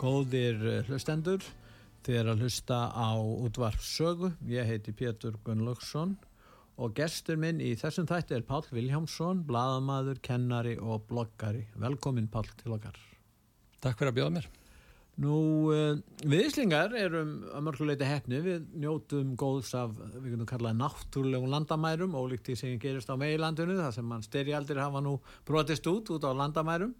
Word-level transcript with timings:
Góðir 0.00 0.62
eh, 0.64 0.86
hlustendur, 0.88 1.44
þið 2.06 2.14
er 2.16 2.28
að 2.32 2.44
hlusta 2.46 2.76
á 2.88 3.20
útvarpsögu. 3.20 4.30
Ég 4.48 4.64
heiti 4.64 4.94
Pétur 4.96 5.34
Gunnlaugsson 5.44 6.14
og 6.80 6.94
gestur 6.96 7.36
minn 7.36 7.60
í 7.60 7.74
þessum 7.76 8.06
þætti 8.08 8.38
er 8.38 8.46
Pál 8.48 8.62
Viljámsson, 8.70 9.42
bladamadur, 9.44 10.22
kennari 10.24 10.78
og 10.80 11.04
bloggari. 11.10 11.66
Velkomin 11.76 12.30
Pál 12.32 12.48
til 12.62 12.72
okkar. 12.78 12.96
Takk 13.84 14.00
fyrir 14.00 14.14
að 14.14 14.18
bjóða 14.22 14.34
mér. 14.38 14.48
Nú, 15.20 15.36
uh, 15.68 16.00
við 16.24 16.46
Íslingar 16.46 16.94
erum 16.96 17.34
að 17.52 17.64
mörguleiti 17.66 18.08
hefni, 18.08 18.40
við 18.40 18.62
njótum 18.80 19.34
góðs 19.36 19.74
af, 19.76 19.92
við 20.14 20.30
kunum 20.32 20.48
kalla 20.48 20.72
náttúrulegum 20.72 21.52
landamærum, 21.52 22.16
ólíkt 22.16 22.48
því 22.48 22.56
sem 22.56 22.80
gerist 22.80 23.12
á 23.12 23.20
meilandinu, 23.20 23.76
það 23.82 23.98
sem 23.98 24.08
mann 24.08 24.24
styrjaldir 24.24 24.80
hafa 24.80 25.04
nú 25.04 25.18
brotist 25.44 25.84
út 25.92 26.08
út 26.16 26.24
á 26.24 26.32
landamærum. 26.32 26.96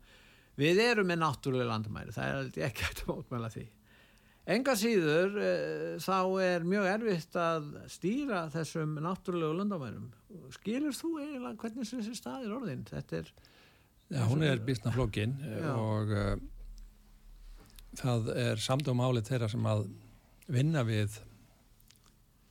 Við 0.61 0.81
erum 0.85 1.09
með 1.09 1.23
náttúrulega 1.23 1.71
landamæri, 1.71 2.15
það 2.15 2.33
er 2.41 2.65
ekki 2.69 2.89
að 2.89 3.05
mótmæla 3.09 3.53
því. 3.55 3.67
Enga 4.51 4.75
síður 4.79 5.37
uh, 5.39 5.97
þá 6.03 6.19
er 6.43 6.65
mjög 6.67 6.89
erfitt 6.91 7.37
að 7.39 7.69
stýra 7.93 8.43
þessum 8.53 8.97
náttúrulega 9.05 9.59
landamærum. 9.61 10.09
Skilur 10.57 10.97
þú 10.97 11.13
eiginlega 11.21 11.57
hvernig 11.61 11.91
þessi 11.91 12.17
stað 12.19 12.47
er 12.47 12.55
orðin? 12.57 12.87
Þetta 12.89 13.21
er... 13.21 13.33
Já, 14.11 14.23
hún 14.27 14.43
er 14.43 14.63
bísna 14.67 14.91
flókin 14.91 15.37
og 15.71 16.11
uh, 16.11 16.33
það 18.01 18.33
er 18.35 18.63
samdóm 18.63 19.03
álið 19.05 19.29
þeirra 19.31 19.51
sem 19.53 19.69
að 19.71 19.85
vinna 20.51 20.83
við 20.89 21.21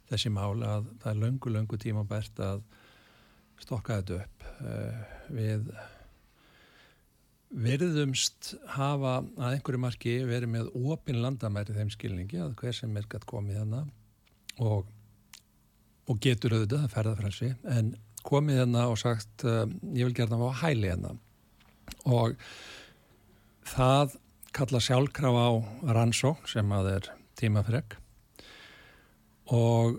þessi 0.09 0.31
mál 0.33 0.55
að 0.63 0.87
það 1.01 1.11
er 1.11 1.21
löngu, 1.25 1.51
löngu 1.53 1.79
tíma 1.81 2.05
bært 2.07 2.39
að 2.41 2.63
stokka 3.59 3.99
þetta 3.99 4.21
upp. 4.23 4.45
Uh, 4.63 5.01
við 5.35 5.67
verðumst 7.49 8.53
hafa 8.75 9.19
að 9.23 9.55
einhverju 9.55 9.81
marki 9.81 10.15
verið 10.27 10.51
með 10.53 10.69
opin 10.93 11.21
landamæri 11.23 11.73
þeim 11.73 11.89
skilningi 11.93 12.41
að 12.43 12.53
hver 12.59 12.75
sem 12.77 12.97
er 12.99 13.07
gætt 13.09 13.25
komið 13.29 13.63
hana 13.63 13.83
og, 14.61 14.85
og 16.05 16.19
getur 16.21 16.57
auðvitað 16.57 16.85
að 16.85 16.93
ferða 16.93 17.15
frelsi 17.17 17.53
en 17.73 17.95
komið 18.25 18.63
hana 18.63 18.85
og 18.91 18.99
sagt 19.01 19.45
uh, 19.47 19.63
ég 19.95 20.05
vil 20.09 20.17
gera 20.17 20.35
það 20.35 20.45
á 20.45 20.61
hæli 20.61 20.91
hana 20.93 21.15
og 22.05 22.37
það 23.69 24.19
kalla 24.53 24.83
sjálfkraf 24.83 25.39
á 25.41 25.49
rannsó 25.95 26.35
sem 26.49 26.69
að 26.75 26.91
er 26.93 27.09
tímafreg 27.39 27.97
og 29.55 29.97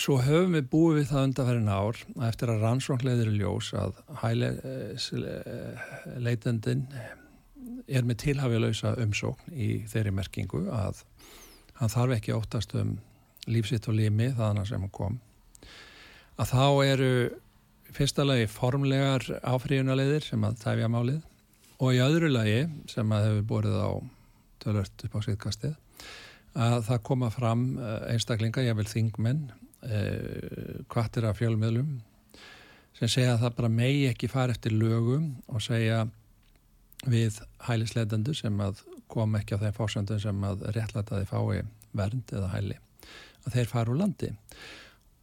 svo 0.00 0.16
höfum 0.24 0.56
við 0.56 0.68
búið 0.72 0.98
við 0.98 1.08
það 1.10 1.26
undanferðin 1.28 1.72
ár 1.72 1.98
að 2.16 2.26
eftir 2.30 2.52
að 2.52 2.62
rannsóknleðir 2.64 3.32
ljós 3.36 3.70
að 3.76 3.98
hæle 4.22 4.50
leitendin 6.24 6.86
er 7.90 8.06
með 8.06 8.20
tilhafilauðsa 8.24 8.94
umsókn 9.02 9.52
í 9.52 9.70
þeirri 9.90 10.14
merkingu 10.16 10.62
að 10.72 11.02
hann 11.80 11.92
þarf 11.92 12.16
ekki 12.16 12.36
óttast 12.36 12.74
um 12.78 12.96
lífsitt 13.50 13.88
og 13.90 13.96
lími 13.98 14.30
þannig 14.36 14.68
sem 14.68 14.82
hann 14.82 14.94
kom. 14.94 15.18
Að 16.40 16.52
þá 16.54 16.66
eru 16.86 17.12
fyrsta 17.92 18.24
lagi 18.24 18.46
formlegar 18.50 19.24
áfríðunarleðir 19.42 20.24
sem 20.24 20.44
að 20.46 20.60
tæfja 20.62 20.90
málið 20.92 21.20
og 21.80 21.96
í 21.96 22.02
öðru 22.04 22.30
lagi 22.32 22.60
sem 22.88 23.12
að 23.16 23.26
hefur 23.26 23.48
borðið 23.54 23.80
á 23.80 23.90
tölvört 24.60 25.04
upp 25.06 25.16
á 25.16 25.20
síðkastið 25.26 25.74
að 26.60 26.78
það 26.88 27.02
koma 27.06 27.30
fram 27.30 27.64
einstaklinga, 28.10 28.64
ég 28.64 28.76
vil 28.78 28.88
þingmenn 28.88 29.50
kvartir 30.92 31.24
af 31.24 31.38
fjölmiðlum 31.38 31.94
sem 32.98 33.08
segja 33.08 33.34
að 33.34 33.46
það 33.46 33.54
bara 33.60 33.72
megi 33.72 34.02
ekki 34.10 34.28
fara 34.28 34.52
eftir 34.52 34.74
lögum 34.76 35.30
og 35.48 35.62
segja 35.64 36.02
við 37.08 37.38
hælisleitandu 37.64 38.34
sem 38.36 38.60
að 38.60 38.82
kom 39.10 39.38
ekki 39.38 39.56
á 39.56 39.62
þeim 39.62 39.76
fórsöndum 39.78 40.20
sem 40.20 40.44
að 40.44 40.66
réttlæta 40.76 41.22
þeir 41.22 41.30
fái 41.30 41.62
vernd 41.96 42.34
eða 42.36 42.52
hæli 42.52 42.76
að 43.46 43.56
þeir 43.56 43.70
fara 43.70 43.94
úr 43.94 44.00
landi 44.02 44.30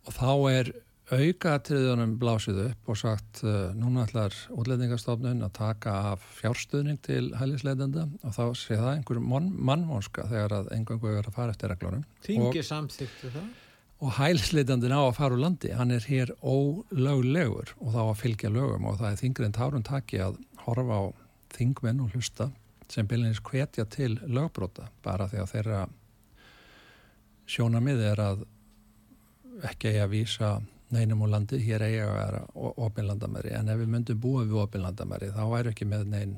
og 0.07 0.15
þá 0.17 0.31
er 0.51 0.73
aukatriðunum 1.07 2.17
blásið 2.19 2.57
upp 2.65 2.89
og 2.91 2.97
sagt 2.99 3.39
uh, 3.45 3.69
núna 3.77 4.03
ætlar 4.03 4.33
útlendingastofnun 4.51 5.45
að 5.45 5.53
taka 5.55 5.93
af 6.09 6.25
fjárstuðning 6.41 6.99
til 7.05 7.29
hælisleitanda 7.39 8.09
og 8.27 8.35
þá 8.35 8.43
sé 8.59 8.75
það 8.75 8.89
einhver 8.97 9.21
mannvonska 9.23 10.27
þegar 10.27 10.57
að 10.57 10.73
engangu 10.75 11.13
er 11.13 11.29
að 11.29 11.37
fara 11.37 11.55
eftir 11.55 11.71
reglunum. 11.71 12.03
Þingi 12.27 12.65
samþyktu 12.67 13.31
það? 13.37 13.47
Og 13.97 14.13
hælisleitandin 14.19 14.93
á 14.93 15.01
að 15.01 15.15
fara 15.17 15.33
úr 15.33 15.41
landi, 15.41 15.71
hann 15.73 15.91
er 15.91 16.03
hér 16.05 16.33
ólöglegur 16.45 17.71
og 17.81 17.93
þá 17.95 18.01
að 18.03 18.19
fylgja 18.19 18.51
lögum 18.53 18.85
og 18.85 18.99
það 18.99 19.09
er 19.09 19.21
þingri 19.23 19.47
en 19.47 19.55
tárun 19.57 19.87
taki 19.87 20.19
að 20.21 20.37
horfa 20.67 20.99
á 21.01 21.03
þingmenn 21.57 22.03
og 22.03 22.13
hlusta 22.13 22.51
sem 22.91 23.07
byrjinist 23.09 23.43
hvetja 23.43 23.87
til 23.89 24.19
lögbróta 24.21 24.91
bara 25.03 25.27
því 25.31 25.41
að 25.41 25.51
þeirra 25.55 25.81
sjónamið 27.47 28.03
er 28.11 28.21
að 28.21 28.45
ekki 29.67 29.95
að 29.97 30.13
vísa 30.13 30.51
neinum 30.93 31.25
úr 31.25 31.33
landi, 31.33 31.59
hér 31.59 31.83
eiga 31.83 32.05
að 32.05 32.17
vera 32.19 32.41
opinlandamæri, 32.85 33.51
en 33.57 33.71
ef 33.73 33.81
við 33.81 33.91
myndum 33.91 34.19
búa 34.23 34.45
við 34.45 34.61
opinlandamæri, 34.61 35.33
þá 35.35 35.43
væri 35.51 35.73
ekki 35.73 35.87
með 35.89 36.05
neinn 36.13 36.37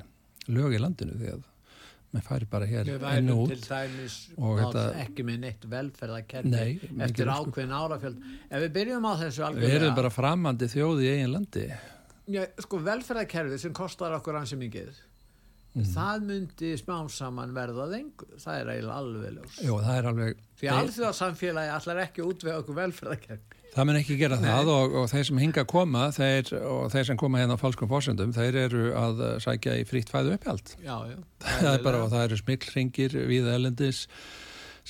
lög 0.50 0.74
í 0.74 0.80
landinu 0.80 1.18
því 1.20 1.34
að 1.36 1.44
maður 2.10 2.26
færi 2.26 2.48
bara 2.50 2.66
hér 2.70 2.90
enn 3.12 3.30
út 3.34 3.52
til 3.52 3.60
dæmis 3.64 4.16
og 4.36 4.58
þetta, 4.58 4.84
ekki 5.04 5.26
með 5.28 5.38
neitt 5.44 5.66
velferðarkerfi 5.74 6.50
nei, 6.50 6.90
eftir 7.06 7.30
ákveðin 7.30 7.76
árafjöld 7.76 8.24
ef 8.48 8.64
við 8.64 8.72
byrjum 8.78 9.06
á 9.06 9.12
þessu 9.20 9.46
algjörlega 9.46 9.70
við 9.70 9.76
erum 9.78 10.00
bara 10.00 10.10
framandi 10.14 10.70
þjóði 10.72 11.06
í 11.06 11.12
eigin 11.14 11.34
landi. 11.36 11.68
Já, 12.30 12.42
sko 12.66 12.82
velferðarkerfi 12.86 13.60
sem 13.62 13.76
kostar 13.76 14.16
okkur 14.18 14.40
ansi 14.40 14.58
mikið 14.58 14.98
mm. 15.76 15.86
það 15.94 16.26
myndi 16.26 16.72
smám 16.80 17.08
saman 17.12 17.54
verðað 17.56 17.96
engu. 18.00 18.28
Það 18.40 18.58
er 18.58 18.72
eiginlega 18.74 18.98
alveg 18.98 19.38
ljós. 19.38 19.62
Jó, 19.62 19.72
það 19.78 19.96
er 19.96 20.10
alveg 20.10 20.44
því 20.60 20.70
alþjóðarsamfélagi 20.74 21.72
allar 21.76 22.04
ekki 22.04 22.26
út 22.26 22.44
við 22.46 22.58
okkur 22.58 22.78
velferðarkerfi. 22.80 23.58
Það 23.70 23.86
mun 23.86 24.00
ekki 24.00 24.16
gera 24.18 24.36
Nei. 24.40 24.48
það 24.48 24.68
og, 24.74 24.94
og 24.98 25.04
þeir 25.12 25.26
sem 25.28 25.40
hinga 25.44 25.62
koma 25.70 26.08
þeir, 26.14 26.48
og 26.66 26.88
þeir 26.90 27.04
sem 27.06 27.18
koma 27.20 27.38
hérna 27.38 27.54
á 27.54 27.62
falskum 27.62 27.90
fórsöndum 27.90 28.32
þeir 28.34 28.58
eru 28.64 28.88
að 28.98 29.22
sækja 29.44 29.76
í 29.78 29.84
frítt 29.86 30.10
fæðu 30.10 30.34
upphjald 30.34 30.72
já, 30.82 30.96
já, 31.06 31.18
það, 31.44 31.70
er 31.70 31.84
bara, 31.84 32.00
það 32.10 32.24
eru 32.24 32.38
smikklringir 32.40 33.14
við 33.30 33.46
elendis 33.52 34.08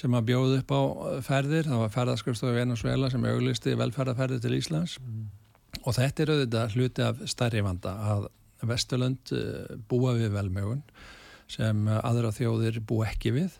sem 0.00 0.16
að 0.16 0.30
bjóðu 0.30 0.62
upp 0.62 0.72
á 0.72 0.82
ferðir. 1.26 1.68
Það 1.68 1.82
var 1.82 1.94
ferðarskjöfstofu 1.98 2.56
Venezuela 2.56 3.12
sem 3.12 3.28
auglisti 3.28 3.76
velferðarferðir 3.76 4.44
til 4.46 4.56
Íslands. 4.56 4.96
Mm. 5.04 5.28
og 5.84 5.96
þetta 5.96 6.22
er 6.22 6.32
auðvitað 6.34 6.76
hluti 6.76 7.04
af 7.04 7.20
stærri 7.30 7.60
vanda 7.64 7.92
að 8.14 8.30
Vesturlund 8.66 9.32
búa 9.90 10.14
við 10.18 10.34
velmögun 10.36 10.84
sem 11.50 11.88
aðra 11.90 12.30
þjóðir 12.34 12.80
bú 12.86 13.00
ekki 13.06 13.34
við. 13.34 13.56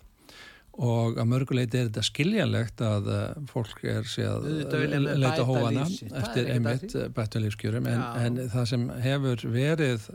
Og 0.80 1.18
að 1.18 1.26
mörguleiti 1.28 1.76
er 1.80 1.88
þetta 1.88 2.04
skiljanlegt 2.06 2.82
að 2.86 3.08
fólk 3.50 3.82
er 3.90 4.06
séð 4.08 4.46
að 4.46 5.08
leita 5.18 5.44
hóana 5.44 5.82
eftir 6.22 6.52
einmitt 6.54 6.94
bættu 7.16 7.42
lífskjörum 7.42 7.88
en, 7.90 8.04
en 8.22 8.38
það 8.52 8.68
sem 8.70 8.86
hefur 9.02 9.42
verið 9.50 10.06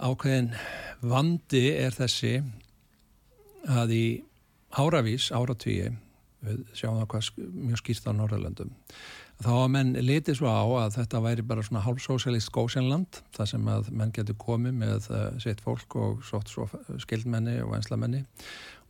ákveðin 0.00 0.52
vandi 1.04 1.64
er 1.74 1.96
þessi 1.96 2.38
að 3.68 3.96
í 3.96 4.04
áravís, 4.78 5.28
áratvíi 5.34 5.90
við 6.40 6.62
sjáum 6.72 7.00
það 7.02 7.08
hvað 7.12 7.50
mjög 7.66 7.82
skýrst 7.82 8.06
á 8.08 8.12
Norrlöndum 8.16 8.70
þá 9.40 9.52
að 9.56 9.70
menn 9.72 9.92
litið 10.04 10.36
svo 10.40 10.50
á 10.52 10.64
að 10.84 10.96
þetta 10.98 11.20
væri 11.24 11.44
bara 11.48 11.64
svona 11.64 11.84
hálfsósialist 11.84 12.50
góðsennland 12.52 13.20
þar 13.36 13.48
sem 13.52 13.70
að 13.72 13.88
menn 13.96 14.12
getur 14.16 14.36
komið 14.40 14.74
með 14.82 15.06
uh, 15.12 15.22
sitt 15.40 15.62
fólk 15.64 15.96
og 15.96 16.24
svott 16.28 16.50
svo 16.52 16.66
skildmenni 17.00 17.56
og 17.64 17.72
einslamenni 17.78 18.24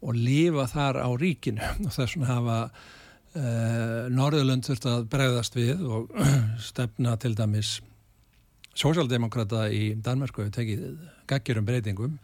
og 0.00 0.16
lifa 0.16 0.66
þar 0.70 1.02
á 1.04 1.08
ríkinu. 1.20 1.62
Og 1.84 1.92
þess 1.92 2.16
vegna 2.16 2.32
hafa 2.32 2.58
uh, 2.66 4.08
Norðurlund 4.10 4.66
þurft 4.66 4.88
að 4.90 5.06
bregðast 5.12 5.58
við 5.58 5.84
og 5.86 6.10
stefna 6.70 7.16
til 7.20 7.36
dæmis 7.38 7.78
Sósjaldemokrata 8.80 9.64
í 9.74 9.96
Danmarku 9.98 10.44
hefur 10.44 10.54
tekið 10.54 10.84
gaggirum 11.28 11.66
breytingum. 11.66 12.14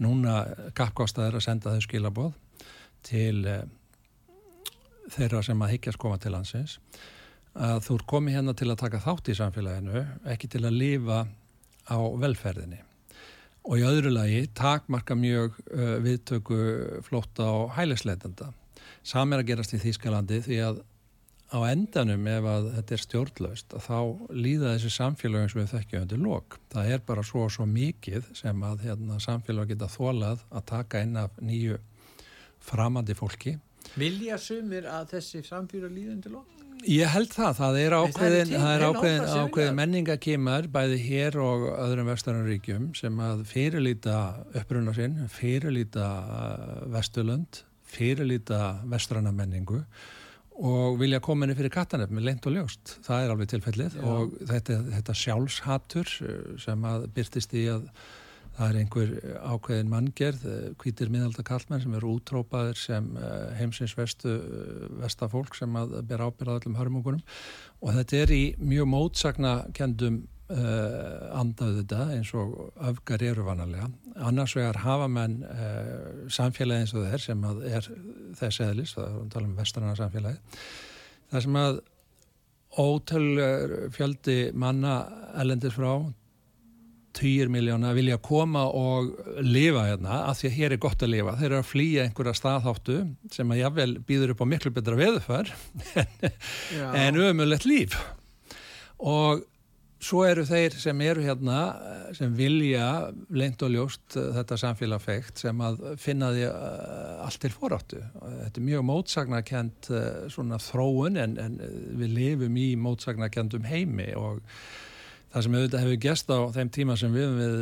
Núna 0.00 0.44
kappkástaður 0.78 1.40
að 1.40 1.44
senda 1.44 1.74
þau 1.74 1.82
skilaboð 1.84 2.30
til 3.06 3.42
uh, 3.44 3.60
þeirra 5.12 5.42
sem 5.44 5.60
að 5.62 5.76
higgjast 5.76 6.02
koma 6.02 6.18
til 6.18 6.34
landsins 6.34 6.80
að 7.56 7.78
þú 7.86 7.96
er 7.96 8.04
komið 8.12 8.36
hérna 8.36 8.54
til 8.56 8.68
að 8.70 8.80
taka 8.82 9.02
þátt 9.04 9.30
í 9.32 9.36
samfélaginu, 9.38 10.02
ekki 10.32 10.50
til 10.52 10.64
að 10.66 10.76
lifa 10.76 11.22
á 11.88 11.98
velferðinni. 12.20 12.82
Og 13.66 13.80
í 13.80 13.86
öðru 13.86 14.12
lagi 14.12 14.44
takmarka 14.54 15.16
mjög 15.18 15.56
uh, 15.72 15.96
viðtöku 16.04 16.58
flótta 17.06 17.48
á 17.48 17.56
hælisleitenda. 17.80 18.52
Sam 19.06 19.32
er 19.32 19.42
að 19.42 19.50
gerast 19.50 19.74
í 19.74 19.80
Þýskalandi 19.82 20.42
því 20.44 20.60
að 20.68 20.84
á 21.46 21.58
endanum 21.70 22.26
ef 22.30 22.46
að 22.50 22.68
þetta 22.76 22.94
er 22.94 23.02
stjórnlaust 23.02 23.76
þá 23.82 23.98
líða 24.34 24.72
þessi 24.74 24.90
samfélagin 24.96 25.52
sem 25.52 25.60
við 25.62 25.74
þekkjum 25.74 26.06
undir 26.06 26.22
lok. 26.22 26.58
Það 26.74 26.90
er 26.94 27.04
bara 27.06 27.26
svo 27.26 27.44
og 27.46 27.54
svo 27.54 27.66
mikið 27.70 28.32
sem 28.38 28.64
að 28.66 28.88
hérna, 28.88 29.20
samfélag 29.22 29.70
geta 29.70 29.90
þólað 29.90 30.42
að 30.50 30.66
taka 30.72 31.02
inn 31.06 31.16
af 31.22 31.38
nýju 31.42 31.78
framandi 32.66 33.14
fólki. 33.18 33.56
Vilja 33.96 34.38
sumir 34.42 34.88
að 34.90 35.16
þessi 35.16 35.44
samfélag 35.46 35.94
líða 35.94 36.16
undir 36.16 36.34
lok? 36.34 36.55
Ég 36.84 37.08
held 37.08 37.32
það, 37.32 37.52
það 37.58 37.78
er 37.80 37.94
ákveðin, 37.96 38.50
það 38.52 38.72
er 38.74 38.84
ákveðin, 38.84 39.24
ákveðin 39.40 39.78
menningakímar 39.78 40.68
bæði 40.72 40.98
hér 41.06 41.38
og 41.40 41.64
öðrum 41.72 42.10
vestaranríkjum 42.10 42.90
sem 42.98 43.22
að 43.24 43.42
fyrirlíta 43.48 44.18
uppruna 44.60 44.94
sinn, 44.96 45.16
fyrirlíta 45.32 46.10
uh, 46.20 46.84
vesturlönd, 46.92 47.62
fyrirlíta 47.90 48.60
vestrana 48.92 49.32
menningu 49.34 49.80
og 50.56 51.00
vilja 51.00 51.20
koma 51.24 51.44
henni 51.44 51.56
fyrir 51.58 51.74
kattanef 51.74 52.12
með 52.12 52.28
leint 52.30 52.46
og 52.48 52.54
ljóst. 52.56 52.94
Það 53.04 53.24
er 53.24 53.34
alveg 53.34 53.50
tilfellið 53.52 53.98
Já. 53.98 54.04
og 54.12 54.38
þetta, 54.52 54.78
þetta 54.92 55.18
sjálfshattur 55.24 56.14
uh, 56.28 56.38
sem 56.62 56.86
að 56.92 57.08
byrtist 57.16 57.56
í 57.56 57.66
að 57.72 57.90
það 58.56 58.68
er 58.68 58.78
einhver 58.80 59.10
ákveðin 59.52 59.90
manngerð, 59.92 60.44
hvítir 60.80 61.10
miðalda 61.12 61.44
kallmenn 61.46 61.82
sem 61.82 61.96
eru 61.98 62.14
útrópaðir 62.16 62.78
sem 62.80 63.10
eh, 63.20 63.50
heimsins 63.58 63.96
vestu, 63.98 64.32
eh, 64.32 64.86
vestafólk 65.02 65.56
sem 65.58 65.76
að 65.76 65.98
ber 66.08 66.24
ábyrða 66.24 66.60
öllum 66.60 66.78
hörmungunum 66.80 67.20
og 67.82 67.92
þetta 67.98 68.22
er 68.22 68.32
í 68.32 68.42
mjög 68.60 68.88
mótsagna 68.88 69.52
kendum 69.76 70.22
uh, 70.48 71.36
andað 71.36 71.80
þetta 71.82 72.06
eins 72.14 72.30
og 72.38 72.54
öfgar 72.88 73.24
eru 73.26 73.44
vanalega. 73.44 73.90
Annars 74.24 74.54
vegar 74.56 74.78
hafa 74.80 75.08
menn 75.12 75.42
uh, 75.44 76.24
samfélagi 76.32 76.86
eins 76.86 76.94
og 76.96 77.04
þeir 77.10 77.24
sem 77.26 77.44
er 77.50 77.90
þess 78.40 78.62
eðlis, 78.64 78.94
það 78.96 79.10
er 79.10 79.18
að 79.20 79.28
tala 79.34 79.50
um 79.50 79.58
vestrana 79.58 79.96
samfélagi, 79.98 80.62
það 81.34 81.46
sem 81.46 81.60
að 81.60 81.82
ótöl 82.76 83.28
fjöldi 83.92 84.38
manna 84.56 84.96
ellendir 85.36 85.76
frá 85.76 85.90
týjir 87.16 87.50
miljóna 87.52 87.92
vilja 87.96 88.18
koma 88.22 88.66
og 88.68 89.10
lifa 89.44 89.86
hérna 89.88 90.22
af 90.30 90.40
því 90.40 90.50
að 90.50 90.56
hér 90.58 90.76
er 90.76 90.82
gott 90.82 91.02
að 91.02 91.12
lifa. 91.14 91.34
Þeir 91.40 91.48
eru 91.50 91.58
að 91.62 91.70
flýja 91.70 92.06
einhverja 92.06 92.36
staðháttu 92.36 93.00
sem 93.32 93.52
að 93.52 93.60
jáfnvel 93.62 93.90
býður 94.06 94.32
upp 94.34 94.44
á 94.44 94.50
miklu 94.52 94.72
betra 94.76 94.98
veðufar 94.98 95.52
en 97.06 97.20
ömulegt 97.26 97.68
líf. 97.68 97.98
Og 98.96 99.44
svo 100.06 100.22
eru 100.28 100.44
þeir 100.46 100.76
sem 100.78 101.00
eru 101.04 101.24
hérna 101.24 101.60
sem 102.16 102.32
vilja 102.36 103.10
leint 103.32 103.62
og 103.64 103.72
ljóst 103.72 104.16
eh, 104.20 104.30
þetta 104.36 104.60
samfélagfegt 104.60 105.44
sem 105.44 105.60
að 105.64 105.82
finna 106.00 106.30
því 106.34 106.48
eh, 106.50 107.26
allt 107.26 107.40
til 107.42 107.52
foráttu. 107.54 108.00
Þetta 108.22 108.60
er 108.60 108.66
mjög 108.70 108.88
mótsagnakend 108.92 109.92
svona 110.32 110.60
þróun 110.62 111.20
en, 111.20 111.38
en 111.40 111.60
við 112.00 112.18
lifum 112.20 112.60
í 112.60 112.72
mótsagnakendum 112.80 113.66
heimi 113.68 114.12
og 114.20 114.44
Það 115.36 115.44
sem 115.44 115.54
auðvitað 115.58 115.82
hefur 115.84 115.98
gest 116.00 116.30
á 116.32 116.38
þeim 116.54 116.68
tíma 116.72 116.94
sem 116.96 117.12
við 117.12 117.32
við 117.36 117.56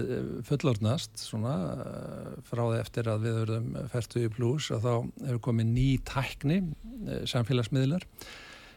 fullorðnast 0.47 1.19
svona 1.19 1.55
eh, 1.83 2.29
frá 2.47 2.61
því 2.63 2.77
eftir 2.79 3.09
að 3.11 3.25
við 3.25 3.39
höfum 3.41 3.73
færtu 3.91 4.21
í 4.23 4.29
pluss 4.31 4.69
að 4.71 4.85
þá 4.85 4.93
hefur 5.25 5.41
komið 5.49 5.73
ný 5.73 5.87
tækni, 6.07 6.59
eh, 7.09 7.25
samfélagsmiðlar 7.33 8.07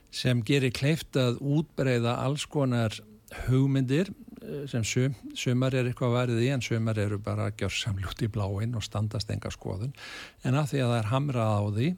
sem 0.10 0.42
gerir 0.50 0.74
kleift 0.74 1.20
að 1.22 1.38
útbreyða 1.46 2.16
alls 2.24 2.48
konar 2.50 2.98
hugmyndir 3.46 4.10
eh, 4.10 4.66
sem 4.74 4.82
sum, 4.82 5.14
sumar 5.38 5.78
er 5.78 5.92
eitthvað 5.92 6.18
værið 6.18 6.44
í 6.48 6.50
en 6.56 6.66
sumar 6.66 6.98
eru 6.98 7.22
bara 7.22 7.52
gjörsamljútt 7.54 8.26
í 8.26 8.32
bláinn 8.34 8.74
og 8.74 8.88
standast 8.88 9.30
enga 9.30 9.54
skoðun. 9.54 9.94
En 10.42 10.58
að 10.58 10.74
því 10.74 10.82
að 10.88 10.96
það 10.96 11.00
er 11.04 11.12
hamrað 11.14 11.54
á 11.54 11.62
því 11.70 11.94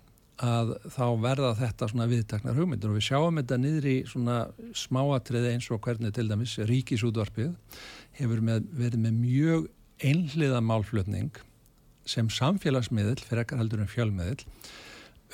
að 0.45 0.73
þá 0.93 1.05
verða 1.23 1.51
þetta 1.59 1.89
svona 1.91 2.07
viðtaknar 2.09 2.57
hugmyndir. 2.57 2.91
Og 2.91 2.99
við 2.99 3.07
sjáum 3.09 3.39
þetta 3.41 3.59
niður 3.59 3.87
í 3.91 3.95
svona 4.09 4.37
smáatriði 4.77 5.53
eins 5.55 5.69
og 5.73 5.81
hvernig 5.85 6.15
til 6.15 6.27
dæmis 6.29 6.55
ríkisútvarpið 6.69 7.53
hefur 8.19 8.43
með, 8.45 8.67
verið 8.79 9.03
með 9.05 9.17
mjög 9.19 9.69
einhliða 9.99 10.61
málflutning 10.63 11.41
sem 12.09 12.29
samfélagsmiðl 12.31 13.19
fyrir 13.21 13.43
ekkar 13.43 13.61
heldur 13.61 13.83
en 13.83 13.91
fjölmiðl 13.91 14.45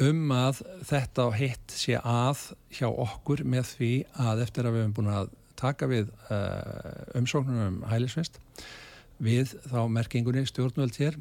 um 0.03 0.31
að 0.35 0.61
þetta 0.89 1.27
og 1.29 1.37
hitt 1.39 1.71
sé 1.71 1.99
að 2.01 2.49
hjá 2.75 2.87
okkur 2.89 3.45
með 3.47 3.69
því 3.77 3.91
að 4.25 4.41
eftir 4.43 4.67
að 4.67 4.75
við 4.75 4.83
hefum 4.83 4.95
búin 4.97 5.13
að 5.13 5.29
taka 5.55 5.87
við 5.87 6.09
uh, 6.27 7.05
umsóknunum 7.15 7.77
um 7.77 7.85
hælisvist 7.87 8.41
við 9.23 9.55
þá 9.69 9.79
merkingunni 9.91 10.43
stjórnvöld 10.49 10.97
hér 10.99 11.17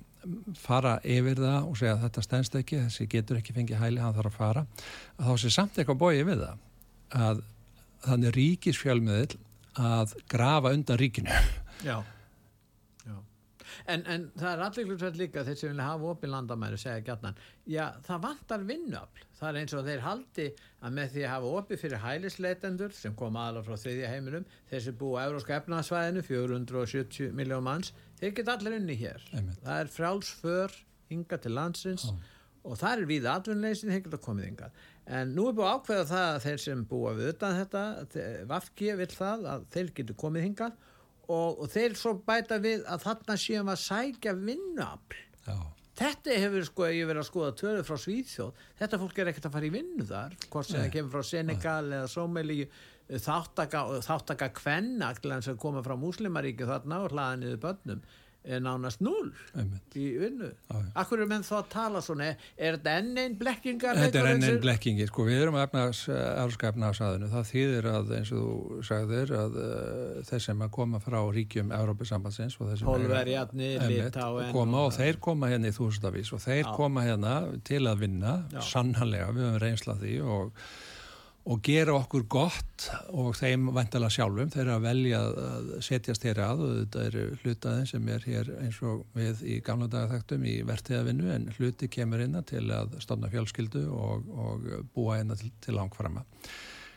fara 0.59 0.97
yfir 1.05 1.39
það 1.39 1.69
og 1.69 1.79
segja 1.79 1.95
að 1.95 2.05
þetta 2.07 2.25
stendst 2.25 2.57
ekki, 2.59 2.81
þessi 2.87 3.07
getur 3.13 3.41
ekki 3.41 3.55
fengið 3.57 3.83
hæli, 3.83 4.01
hann 4.03 4.17
þarf 4.17 4.33
að 4.33 4.39
fara, 4.39 4.65
að 5.19 5.29
þá 5.29 5.43
sé 5.43 5.53
samt 5.55 5.79
eitthvað 5.79 6.01
bóið 6.01 6.23
við 6.31 6.45
það 6.45 7.21
að 7.25 7.43
þannig 8.05 8.35
ríkisfjölmiðil 8.39 9.39
að 9.85 10.15
grafa 10.31 10.73
undan 10.77 11.01
ríkinu. 11.01 11.39
Já. 11.85 11.99
En, 13.85 14.01
en 14.09 14.23
það 14.41 14.47
er 14.49 14.61
allir 14.65 14.87
hlutvært 14.89 15.17
líka 15.21 15.43
þeir 15.45 15.57
sem 15.61 15.69
vilja 15.75 15.85
hafa 15.91 16.13
opið 16.15 16.31
landamæri 16.33 16.79
segja 16.81 17.03
gætnan, 17.05 17.35
já 17.69 17.83
það 18.07 18.23
vantar 18.23 18.63
vinnuafl 18.65 19.25
það 19.37 19.49
er 19.51 19.59
eins 19.61 19.75
og 19.77 19.83
þeir 19.85 20.05
haldi 20.07 20.47
að 20.81 20.95
með 20.97 21.11
því 21.13 21.25
að 21.27 21.33
hafa 21.35 21.51
opið 21.59 21.83
fyrir 21.83 22.01
hælisleitendur 22.05 22.95
sem 22.97 23.17
kom 23.19 23.37
aðalega 23.37 23.67
frá 23.67 23.83
þriðja 23.83 24.13
heiminum 24.15 24.47
þeir 24.71 24.85
sem 24.87 24.97
búa 25.03 25.21
á 25.21 25.27
Euróska 25.29 25.59
efnaðsvæðinu 25.59 26.23
470 26.31 27.37
miljón 27.37 27.67
manns, 27.69 27.93
þeir 28.23 28.33
geta 28.39 28.57
allir 28.57 28.79
unni 28.79 28.97
hér 29.03 29.27
Einmitt. 29.35 29.61
það 29.67 29.83
er 29.83 29.93
frjálsför 29.99 30.79
hinga 31.13 31.41
til 31.45 31.55
landsins 31.59 32.09
Já. 32.09 32.17
og 32.65 32.81
það 32.81 32.97
er 32.97 33.07
við 33.13 33.31
atvinnleysin 33.35 33.93
þeir 33.93 34.05
geta 34.09 34.23
komið 34.31 34.49
hingað 34.49 34.83
en 35.21 35.37
nú 35.37 35.51
er 35.51 35.59
búið 35.61 35.69
að 35.69 35.77
ákveða 35.77 36.09
það 36.15 36.27
að 36.33 36.43
þeir 36.49 36.65
sem 36.65 36.89
við 36.89 37.31
utan 37.35 37.61
þetta 37.61 37.85
Vafki 38.49 38.93
vil 38.97 39.13
það 39.13 39.49
að 39.53 39.69
þeir 39.77 39.95
getur 40.01 40.23
komið 40.25 40.49
hingað 40.49 40.79
og, 41.29 41.61
og 41.63 41.71
þeir 41.73 41.95
svo 41.99 42.17
bæta 42.27 42.59
við 42.63 42.85
að 42.91 43.07
þarna 43.07 43.39
séum 43.41 43.71
að 43.73 43.81
sækja 43.85 44.35
vinnuafl. 44.41 45.23
Þetta 45.95 46.39
hefur 46.43 46.65
sko, 46.67 46.87
ég 46.91 47.07
verið 47.07 47.23
að 47.23 47.29
skoða 47.29 47.53
tölu 47.61 47.83
frá 47.87 47.99
Svíþjóð, 48.03 48.65
þetta 48.81 48.99
fólk 48.99 49.19
er 49.23 49.29
ekkert 49.31 49.45
að 49.47 49.55
fara 49.55 49.69
í 49.69 49.75
vinnu 49.77 50.07
þar, 50.09 50.35
hvort 50.51 50.67
sem 50.67 50.81
Nei. 50.81 50.81
það 50.83 50.95
kemur 50.97 51.13
frá 51.15 51.29
Senegal 51.29 51.85
eða 51.87 52.09
Sómeli 52.11 52.57
þáttaka, 53.23 53.83
þáttaka 54.03 54.49
kvenna 54.57 55.13
að 55.13 55.53
koma 55.63 55.85
frá 55.87 55.95
Múslimaríki 56.01 56.67
þarna 56.67 57.05
og 57.05 57.15
hlaða 57.15 57.39
niður 57.39 57.61
börnum 57.63 58.03
nánast 58.45 59.01
null 59.05 59.31
einmitt. 59.57 59.97
í 59.97 60.11
vinnu 60.21 60.51
Já, 60.51 60.77
já. 60.77 60.89
Akkur 61.01 61.23
er 61.25 61.29
menn 61.31 61.45
þá 61.47 61.55
að 61.59 61.69
tala 61.73 62.03
svona 62.05 62.27
er 62.33 62.77
þetta 62.77 62.97
enn 63.01 63.21
einn 63.23 63.37
blekkingar 63.41 63.99
Þetta 63.99 64.21
er 64.21 64.29
enn 64.35 64.47
einn 64.49 64.61
blekkingi, 64.63 65.07
sko, 65.09 65.25
við 65.29 65.45
erum 65.47 65.59
að 65.59 65.67
efnaðs, 65.69 66.03
európska 66.13 66.71
efnaðsæðinu, 66.73 67.31
það 67.33 67.49
þýðir 67.51 67.89
að 67.93 68.15
eins 68.19 68.33
og 68.35 68.45
þú 68.45 68.81
sagðir 68.91 69.35
að 69.39 69.59
uh, 69.65 70.23
þeir 70.29 70.45
sem 70.49 70.65
að 70.67 70.73
koma 70.79 71.01
frá 71.05 71.19
ríkjum 71.39 71.75
Európa-sambandsins 71.79 72.59
koma 74.55 74.87
og 74.87 74.97
þeir 74.99 75.21
koma 75.29 75.53
hérna 75.53 75.71
í 75.71 75.77
þúsundavís 75.77 76.33
og 76.35 76.43
þeir 76.45 76.65
Já. 76.67 76.73
koma 76.77 77.05
hérna 77.07 77.37
til 77.67 77.85
að 77.89 78.05
vinna 78.05 78.35
Já. 78.53 78.61
sannhanlega, 78.75 79.33
við 79.33 79.49
höfum 79.49 79.63
reynsla 79.65 79.97
af 79.97 80.05
því 80.05 80.19
og, 80.25 80.67
og 81.45 81.61
gera 81.65 81.93
okkur 81.99 82.25
gott 82.31 82.87
og 83.13 83.35
þeim 83.37 83.67
vantala 83.77 84.09
sjálfum. 84.13 84.49
Þeir 84.53 84.63
eru 84.63 84.75
að 84.79 84.87
velja 84.87 85.21
að 85.29 85.73
setjast 85.85 86.25
hér 86.25 86.41
að 86.47 86.63
og 86.65 86.75
þetta 86.79 87.03
eru 87.11 87.25
hlutaðin 87.43 87.91
sem 87.91 88.09
er 88.15 88.29
hér 88.31 88.53
eins 88.63 88.79
og 88.85 89.03
við 89.17 89.43
í 89.53 89.59
gamla 89.65 89.91
daga 89.93 90.15
þekktum 90.15 90.47
í 90.49 90.55
vertiðavinnu 90.69 91.33
en 91.35 91.51
hluti 91.59 91.91
kemur 91.93 92.25
innan 92.25 92.49
til 92.49 92.65
að 92.73 92.97
stofna 93.05 93.33
fjölskyldu 93.33 93.85
og, 93.93 94.31
og 94.33 94.71
búa 94.97 95.19
hérna 95.21 95.37
til, 95.41 95.53
til 95.61 95.77
langframa 95.77 96.25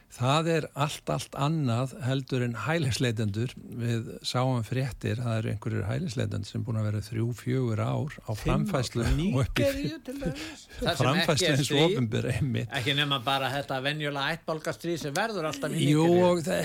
Það 0.08 0.48
er 0.50 0.66
allt, 0.74 1.10
allt 1.12 1.36
annað 1.38 1.92
heldur 2.02 2.42
en 2.46 2.56
hælisleitendur. 2.64 3.52
Við 3.78 4.08
sáum 4.26 4.64
fréttir, 4.66 5.20
það 5.22 5.40
eru 5.42 5.52
einhverjur 5.52 5.86
hælisleitendur 5.86 6.50
sem 6.50 6.64
búin 6.66 6.80
að 6.80 6.88
vera 6.88 7.02
þrjú, 7.06 7.26
fjögur 7.38 7.82
ár 7.84 8.16
á 8.26 8.32
framfæslu 8.40 9.04
og 9.04 9.42
upp 9.44 9.62
í 9.62 9.68
Nýgeríu 9.68 10.00
til 10.08 10.16
dæmis? 10.24 10.64
Það 10.80 10.80
sem 10.80 10.88
ekki 10.88 11.04
framfæslu 11.04 11.50
eins 11.52 11.72
og 11.72 11.84
ofinbyr 11.84 12.30
einmitt. 12.32 12.74
ekki 12.80 12.96
nema 12.98 13.20
bara 13.26 13.52
þetta 13.52 13.82
venjulega 13.84 14.38
ættbálkastríð 14.38 14.98
sem 15.04 15.18
verður 15.18 15.50
alltaf 15.52 15.76
í 15.76 15.92
Jú 15.92 16.08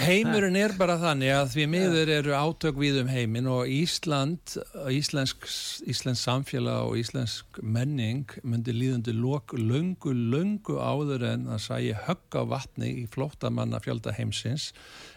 heimurinn 0.07 0.59
er 0.63 0.77
bara 0.79 0.97
þannig 1.03 1.35
að 1.35 1.53
því 1.53 1.67
miður 1.75 2.15
eru 2.17 2.35
átök 2.39 2.81
við 2.81 3.03
um 3.03 3.11
heiminn 3.13 3.51
og 3.51 3.69
Ísland, 3.73 4.57
íslensk, 4.93 5.49
íslensk 5.91 6.23
samfélag 6.23 6.89
og 6.89 6.99
íslensk 7.01 7.61
menning 7.63 8.33
myndi 8.47 8.75
líðandi 8.77 9.15
lok 9.17 9.57
löngu, 9.59 10.15
löngu 10.15 10.79
áður 10.79 11.27
en 11.35 11.49
að 11.53 11.63
sæja 11.67 12.01
högg 12.07 12.39
á 12.39 12.43
vatni 12.49 12.93
í 13.03 13.07
flóttamanna 13.33 13.81
fjölda 13.81 14.13
heimsins 14.17 14.73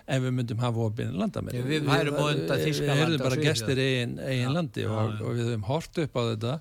ef 0.08 0.22
við 0.22 0.36
myndum 0.38 0.60
hafa 0.62 0.86
opinn 0.90 1.16
landamæri. 1.18 1.64
Við 1.66 1.88
værum 1.88 2.20
á 2.22 2.26
undan 2.32 2.62
Þýskalandi 2.62 3.00
Við 3.00 3.16
erum 3.16 3.26
bara 3.26 3.42
gestir 3.42 3.82
í 3.82 3.88
eigin 4.04 4.20
Já, 4.20 4.52
landi 4.54 4.86
og, 4.86 5.10
já. 5.12 5.26
og 5.26 5.34
við 5.34 5.50
höfum 5.50 5.68
hort 5.70 6.00
upp 6.04 6.16
á 6.16 6.22
þetta. 6.30 6.54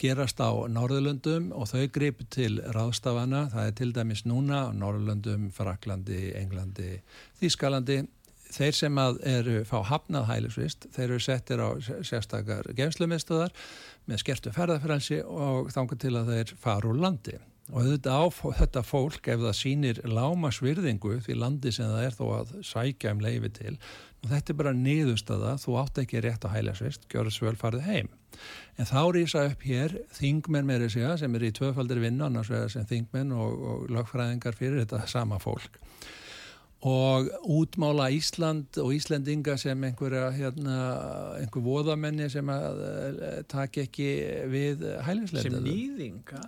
Gerast 0.00 0.40
á 0.42 0.50
Norðurlöndum 0.74 1.52
og 1.54 1.68
þau 1.70 1.86
greipu 1.94 2.26
til 2.26 2.58
ráðstafana, 2.74 3.46
það 3.52 3.68
er 3.68 3.76
til 3.78 3.92
dæmis 3.94 4.24
núna 4.26 4.64
á 4.66 4.74
Norðurlöndum, 4.74 5.52
Fraklandi, 5.54 6.32
Englandi, 6.34 6.98
Þískalandi 7.38 8.02
þeir 8.54 8.76
sem 8.76 8.98
að 8.98 9.20
eru 9.28 9.56
fá 9.66 9.78
hafnað 9.86 10.28
hælisvist, 10.30 10.88
þeir 10.94 11.08
eru 11.08 11.22
settir 11.22 11.62
á 11.62 11.68
sérstakar 12.06 12.68
gemslumistuðar 12.76 13.54
með 14.10 14.22
skertu 14.22 14.52
ferðarfrælsi 14.54 15.22
og 15.24 15.72
þangar 15.74 16.00
til 16.02 16.14
að 16.18 16.30
þeir 16.34 16.54
fara 16.60 16.90
úr 16.90 17.00
landi 17.00 17.38
og 17.72 17.86
þetta, 17.88 18.82
fólk 18.84 19.28
ef 19.32 19.40
það 19.40 19.54
sýnir 19.56 20.00
láma 20.04 20.50
svirðingu 20.52 21.20
því 21.24 21.36
landi 21.40 21.72
sem 21.72 21.88
það 21.88 22.08
er 22.08 22.18
þó 22.18 22.24
að 22.38 22.50
sækja 22.66 23.14
um 23.14 23.22
leifi 23.24 23.50
til 23.56 23.72
og 24.24 24.28
þetta 24.32 24.52
er 24.52 24.58
bara 24.58 24.74
niðurstada 24.76 25.54
þú 25.60 25.78
átt 25.80 26.00
ekki 26.00 26.20
rétt 26.24 26.44
á 26.44 26.52
hælisvist, 26.52 27.08
gjör 27.12 27.28
þess 27.28 27.44
vel 27.44 27.56
farið 27.60 27.88
heim. 27.88 28.12
En 28.80 28.88
þá 28.88 29.00
rýsa 29.14 29.44
upp 29.50 29.64
hér 29.68 29.96
þingmenn 30.16 30.68
með 30.68 30.86
þessi 30.86 31.10
sem 31.20 31.36
er 31.36 31.44
í 31.44 31.52
tvöfaldir 31.54 32.00
vinna 32.02 32.28
annars 32.30 32.50
vegar 32.52 32.72
sem 32.72 32.88
þingmenn 32.88 33.32
og, 33.36 33.64
og 33.70 33.90
lögfræðingar 33.92 34.56
fyrir 34.56 34.82
þetta 34.82 35.04
sama 35.12 35.40
fólk 35.42 35.78
og 36.84 37.30
útmála 37.48 38.10
Ísland 38.12 38.76
og 38.82 38.90
Íslandinga 38.92 39.56
sem 39.60 39.84
einhverja 39.88 40.26
hérna, 40.34 40.74
einhver 41.40 41.64
voðamenni 41.64 42.26
sem 42.32 42.50
að 42.52 42.82
uh, 42.84 43.38
tak 43.48 43.78
ekki 43.80 44.08
við 44.52 44.84
hælinsleita 45.06 45.46
sem 45.46 45.56
nýðinga 45.64 46.42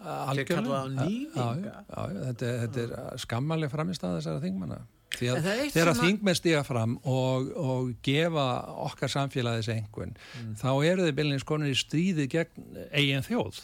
nýðinga 0.98 1.72
þetta, 1.88 2.52
þetta 2.66 2.84
er 2.84 3.24
skammaleg 3.24 3.72
framist 3.72 4.04
að 4.04 4.18
þessara 4.18 4.44
þingmanna. 4.44 4.82
Því 5.16 5.32
að 5.32 5.46
þegar 5.72 5.92
að 5.94 6.00
þingmenn 6.02 6.36
stiga 6.36 6.62
fram 6.66 6.96
og, 7.08 7.50
og 7.56 7.92
gefa 8.04 8.46
okkar 8.90 9.12
samfélagis 9.12 9.70
einhvern 9.72 10.12
mm. 10.12 10.54
þá 10.60 10.70
eru 10.74 11.06
þau 11.06 11.16
byrjins 11.22 11.46
konur 11.48 11.72
í 11.72 11.76
stríði 11.78 12.28
gegn 12.32 12.82
eigin 12.90 13.24
þjóð. 13.24 13.62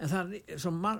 En 0.00 0.10
það 0.10 0.38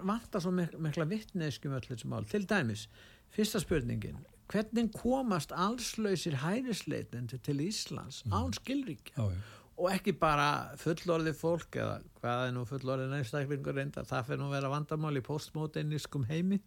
vantar 0.07 0.45
svo 0.45 0.53
mikla 0.55 1.09
vittneskjum 1.09 1.75
öll 1.79 1.87
þessu 1.89 2.11
mál, 2.13 2.27
til 2.29 2.45
dæmis 2.47 2.87
fyrsta 3.35 3.59
spurningin 3.63 4.21
hvernig 4.51 4.91
komast 4.97 5.55
allslausir 5.55 6.41
hærisleitandi 6.43 7.39
til 7.45 7.63
Íslands 7.65 8.25
mm. 8.27 8.35
án 8.35 8.55
skilríkja? 8.57 9.17
Já, 9.17 9.41
og 9.81 9.89
ekki 9.95 10.13
bara 10.21 10.77
fullorði 10.81 11.33
fólk 11.37 11.79
eða 11.81 12.01
hvað 12.21 12.47
er 12.47 12.55
nú 12.57 12.67
fullorði 12.69 13.09
næstaklingur 13.13 13.79
reynda, 13.79 14.05
það 14.05 14.27
fyrir 14.29 14.43
nú 14.43 14.51
að 14.51 14.57
vera 14.59 14.73
vandamál 14.75 15.17
í 15.17 15.25
postmóteinískum 15.25 16.27
heimi 16.29 16.61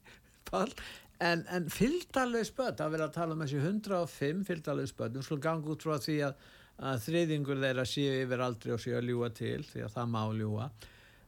en, 0.53 1.45
en 1.45 1.69
fylgdalög 1.71 2.47
spöld, 2.49 2.79
það 2.79 2.95
verður 2.95 3.07
að 3.07 3.15
tala 3.19 3.37
um 3.37 3.45
þessi 3.45 3.61
105 3.61 4.43
fylgdalög 4.49 4.89
spöld, 4.89 5.15
nú 5.15 5.25
skulum 5.25 5.43
ganga 5.45 5.73
út 5.75 5.85
frá 5.85 5.99
því 6.01 6.17
að, 6.29 6.49
að 6.89 7.05
þriðingur 7.05 7.61
þeirra 7.67 7.85
séu 7.89 8.17
yfir 8.23 8.45
aldrei 8.47 8.73
og 8.75 8.83
séu 8.83 8.97
að 8.97 9.11
ljúa 9.11 9.29
til 9.37 9.61
því 9.69 9.85
að 9.85 9.95
það 9.97 10.11
má 10.15 10.21
ljúa 10.39 10.69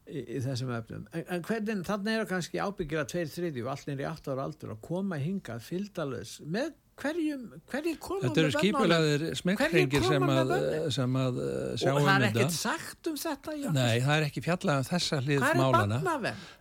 í, 0.09 0.23
í 0.37 0.39
þessum 0.45 0.71
öfnum 0.77 1.05
en, 1.11 1.27
en 1.27 1.45
hvernig, 1.45 1.83
þannig 1.87 2.19
eru 2.19 2.31
kannski 2.31 2.61
ábyggir 2.61 3.03
að 3.03 3.11
tveir 3.13 3.35
þriði 3.35 3.65
og 3.65 3.75
allir 3.75 4.01
í 4.05 4.09
8 4.09 4.33
ára 4.33 4.49
aldur 4.49 4.75
að 4.75 4.81
koma 4.85 5.21
hingað 5.21 5.63
fylgdalus 5.65 6.39
með 6.45 6.73
hverjum, 6.95 7.47
hverjum 7.67 7.97
komum 7.99 8.23
þetta 8.23 8.41
eru 8.41 8.51
skipulegðir 8.55 9.23
smekkringir 9.39 10.05
sem 10.05 10.25
að, 10.31 10.53
sem 10.95 11.17
að 11.19 11.39
sjá 11.81 11.89
um 11.91 11.97
þetta 11.97 11.97
og 11.97 12.05
það 12.05 12.13
er 12.15 12.27
ekkert 12.29 12.55
sagt 12.55 13.09
um 13.09 13.17
þetta 13.19 13.55
já. 13.59 13.67
nei, 13.75 13.95
það 14.05 14.13
er 14.15 14.27
ekki 14.29 14.43
fjallað 14.45 14.79
um 14.79 14.87
þessa 14.87 15.19
hlið 15.25 15.43
málana 15.59 15.99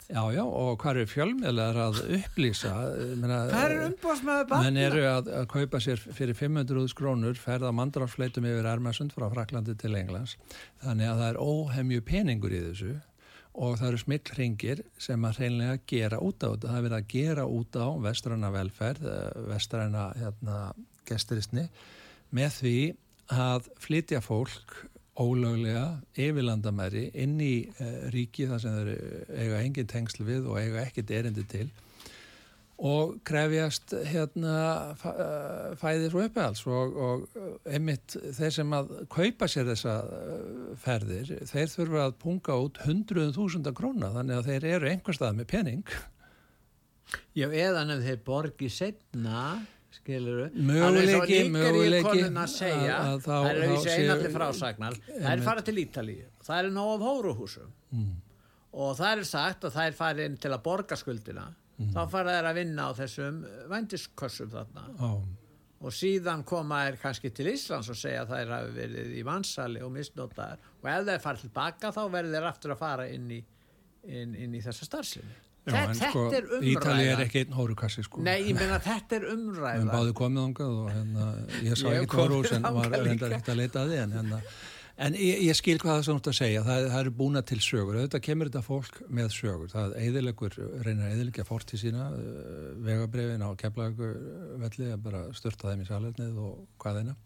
já, 0.09 0.21
já, 0.35 0.43
og 0.43 0.73
hvað 0.83 0.91
eru 0.91 1.07
fjölmiðlar 1.13 1.81
að 1.85 2.03
upplýsa? 2.19 2.75
Hvað 3.23 3.63
eru 3.63 3.87
umbóðsmaður 3.93 4.51
barna 4.51 4.67
menn 4.67 4.83
eru 4.89 5.07
að, 5.13 5.33
að 5.39 5.49
kaupa 5.55 5.83
sér 5.87 6.03
fyrir 6.03 6.39
500 6.39 6.93
skrónur 6.93 7.39
ferða 7.41 7.73
mandráfsfleitum 7.77 8.51
yfir 8.51 8.71
Ermasund 8.75 9.15
frá 9.15 9.29
Fraklandi 9.33 9.79
til 9.79 9.95
Englands. 9.97 10.37
Þannig 10.83 11.13
að 11.13 11.23
það 11.23 11.31
er 11.31 11.43
óhemju 11.47 12.07
peningur 12.11 12.55
í 12.55 12.63
þessu 12.69 12.95
og 13.55 13.77
það 13.79 13.89
eru 13.89 14.01
smillringir 14.03 14.83
sem 14.99 15.27
að 15.29 15.39
hreinlega 15.41 15.77
gera 15.91 16.19
út 16.23 16.43
á 16.43 16.49
þetta. 16.51 16.71
Það 16.71 16.79
er 16.79 16.87
verið 16.89 16.99
að 16.99 17.13
gera 17.15 17.45
út 17.47 17.79
á 17.79 17.89
vestræna 18.09 18.51
velferð, 18.55 19.07
eh, 19.11 19.45
vestræna 19.53 20.09
hérna, 20.19 20.59
gesturistni 21.09 21.69
með 22.35 22.59
því 22.59 22.79
að 23.35 23.71
flytja 23.81 24.21
fólk 24.25 24.75
ólöglega 25.15 26.01
yfirlandamæri 26.19 27.07
inn 27.23 27.37
í 27.43 27.69
uh, 27.71 28.11
ríki 28.11 28.49
þar 28.51 28.63
sem 28.63 28.75
þeir 28.75 29.37
eiga 29.39 29.61
engin 29.63 29.91
tengsl 29.91 30.25
við 30.27 30.49
og 30.51 30.59
eiga 30.59 30.83
ekkit 30.83 31.13
erindi 31.15 31.45
til 31.47 31.69
og 32.85 33.15
krefjast 33.25 33.95
hérna 34.11 34.55
eh, 34.93 35.69
fæðis 35.81 36.15
og 36.15 36.27
uppehals 36.27 36.65
og, 36.69 36.97
og 37.07 37.39
einmitt 37.65 38.17
þeir 38.37 38.53
sem 38.59 38.75
að 38.77 38.91
kaupa 39.13 39.49
sér 39.49 39.71
þessa 39.71 39.95
eh, 40.05 40.73
ferðir 40.83 41.31
þeir 41.49 41.71
þurfa 41.73 42.03
að 42.09 42.19
punga 42.25 42.59
út 42.67 42.83
hundruðum 42.85 43.37
þúsunda 43.39 43.73
króna 43.77 44.13
þannig 44.19 44.41
að 44.41 44.51
þeir 44.51 44.69
eru 44.75 44.91
einhver 44.91 45.17
stað 45.17 45.39
með 45.41 45.49
pening. 45.55 45.95
Já, 47.37 47.47
eðan 47.49 47.95
ef 47.95 48.05
þeir 48.05 48.21
borgi 48.27 48.69
setna 48.73 49.47
skiluru, 49.95 50.51
möguleiki 50.53 51.41
möguleiki 51.55 52.29
það 52.35 53.49
er 53.49 53.61
auðvitað 53.63 53.91
einalli 53.95 54.31
frásagnar 54.35 54.97
það 55.07 55.33
er 55.33 55.45
farið 55.45 55.69
til 55.69 55.77
Ítalíu, 55.85 56.31
það 56.45 56.61
er 56.61 56.73
nóg 56.75 56.95
af 56.97 57.05
hóruhúsum. 57.09 57.75
Mm. 57.95 58.15
og 58.75 58.97
það 58.99 59.13
er 59.13 59.29
sagt 59.29 59.69
að 59.69 59.77
það 59.77 59.87
er 59.89 60.01
farið 60.01 60.41
til 60.43 60.51
að 60.51 60.65
borga 60.65 60.99
skuldina 60.99 61.53
mm. 61.79 61.95
þá 61.95 62.03
fara 62.13 62.37
þær 62.39 62.51
að 62.51 62.61
vinna 62.61 62.89
á 62.89 62.91
þessum 62.99 63.41
vændiskössum 63.71 64.53
þarna 64.53 64.85
oh. 64.99 65.23
og 65.85 65.97
síðan 65.97 66.45
koma 66.49 66.85
þær 66.89 67.01
kannski 67.07 67.33
til 67.35 67.49
Íslands 67.55 67.91
og 67.93 67.99
segja 68.01 68.25
að 68.25 68.35
þær 68.35 68.55
hafi 68.59 68.77
verið 68.79 69.17
í 69.21 69.25
mannsali 69.27 69.85
og 69.85 69.95
misnótaðar 69.95 70.69
og 70.83 70.93
ef 70.93 71.09
þær 71.11 71.25
fara 71.29 71.43
tilbaka 71.45 71.95
þá 71.95 72.05
verður 72.19 72.39
þær 72.39 72.53
aftur 72.53 72.77
að 72.77 72.85
fara 72.85 73.09
inn 73.13 73.33
í, 73.33 73.41
inn, 74.11 74.37
inn 74.37 74.55
í 74.55 74.63
þessa 74.65 74.91
starfsynni 74.91 75.41
Þetta, 75.65 76.11
sko, 76.11 76.23
er 76.29 76.45
umræða 76.45 76.73
Ítali 76.75 77.05
er 77.09 77.21
ekki 77.25 77.41
einn 77.41 77.55
hórukassi 77.57 78.03
sko. 78.05 78.21
Nei, 78.21 78.51
ég 78.51 78.57
meina 78.59 78.77
þetta 78.85 79.17
er 79.17 79.23
umræða 79.33 79.79
Við 79.79 79.93
báðum 79.95 80.17
komið 80.19 80.43
ángað 80.43 80.75
og 80.83 80.91
hérna, 80.93 81.29
ég 81.65 81.79
sá 81.81 81.87
ekki 81.89 82.11
tóru 82.13 82.41
sem 82.45 82.67
var 82.67 82.91
reyndar 82.93 83.33
ekkert 83.33 83.49
að 83.55 83.61
leita 83.63 83.81
að 83.81 83.95
þið 83.95 84.03
en 84.03 84.13
hérna 84.19 84.41
En 84.95 85.17
ég, 85.19 85.41
ég 85.43 85.57
skil 85.59 85.75
hvað 85.83 85.91
það 85.91 86.01
er 86.01 86.07
svona 86.07 86.31
að 86.31 86.37
segja, 86.39 86.61
það, 86.63 86.85
það 86.93 87.01
eru 87.01 87.13
búna 87.19 87.41
til 87.43 87.59
sögur, 87.65 87.97
auðvitað 87.99 88.23
kemur 88.29 88.51
þetta 88.51 88.61
fólk 88.63 89.01
með 89.11 89.33
sögur, 89.35 89.73
það 89.73 89.97
eðilegur, 89.99 90.59
reynir 90.87 91.09
að 91.09 91.17
eðilegja 91.17 91.47
fórt 91.49 91.75
í 91.75 91.81
sína, 91.81 92.07
uh, 92.15 92.69
vegabrefin 92.87 93.43
á 93.43 93.51
kemlaugvelli, 93.59 94.93
bara 95.03 95.25
störta 95.35 95.73
þeim 95.73 95.83
í 95.83 95.89
salernið 95.89 96.39
og 96.47 96.61
hvað 96.79 97.01
þeina. 97.01 97.17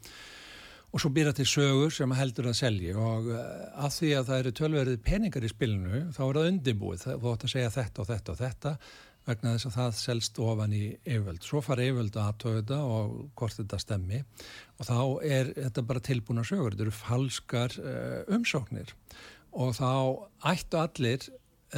Og 0.89 1.03
svo 1.03 1.11
býra 1.13 1.35
til 1.37 1.45
sögur 1.45 1.93
sem 1.93 2.15
heldur 2.17 2.49
að 2.49 2.57
selja 2.63 2.95
og 2.97 3.29
uh, 3.35 3.43
að 3.85 3.93
því 3.99 4.15
að 4.17 4.31
það 4.31 4.41
eru 4.43 4.55
tölverið 4.63 5.05
peningar 5.05 5.45
í 5.45 5.53
spilinu, 5.53 6.03
þá 6.17 6.23
er 6.31 6.41
það 6.41 6.51
undirbúið, 6.55 7.07
þú 7.11 7.35
ætti 7.35 7.51
að 7.51 7.55
segja 7.59 7.75
þetta 7.77 8.05
og 8.05 8.11
þetta 8.15 8.33
og 8.33 8.41
þetta 8.41 8.77
vegna 9.29 9.55
þess 9.55 9.69
að 9.69 9.77
það 9.77 9.99
selst 9.99 10.39
ofan 10.43 10.75
í 10.77 10.85
yfirvöld. 11.03 11.43
Svo 11.45 11.61
fara 11.65 11.85
yfirvöld 11.85 12.17
að 12.17 12.31
aðtöða 12.31 12.61
þetta 12.61 12.79
og 12.95 13.19
hvort 13.39 13.59
þetta 13.59 13.81
stemmi 13.83 14.23
og 14.79 14.89
þá 14.89 15.01
er 15.29 15.53
þetta 15.57 15.85
bara 15.91 16.05
tilbúna 16.09 16.47
sögur. 16.49 16.75
Þetta 16.75 16.87
eru 16.87 16.97
falskar 16.97 17.77
uh, 17.83 18.23
umsóknir 18.37 18.95
og 19.59 19.77
þá 19.79 19.91
ættu 20.53 20.81
allir 20.81 21.29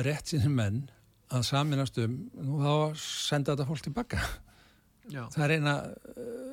rétt 0.07 0.31
sínir 0.31 0.55
menn 0.55 0.85
að 1.31 1.47
saminast 1.51 1.99
um 2.03 2.17
nú 2.39 2.63
þá 2.63 3.03
senda 3.03 3.55
þetta 3.55 3.69
fólk 3.69 3.85
tilbaka. 3.87 4.23
Já. 5.11 5.25
Það 5.35 5.45
er 5.47 5.57
eina 5.59 5.77
uh, 5.91 6.51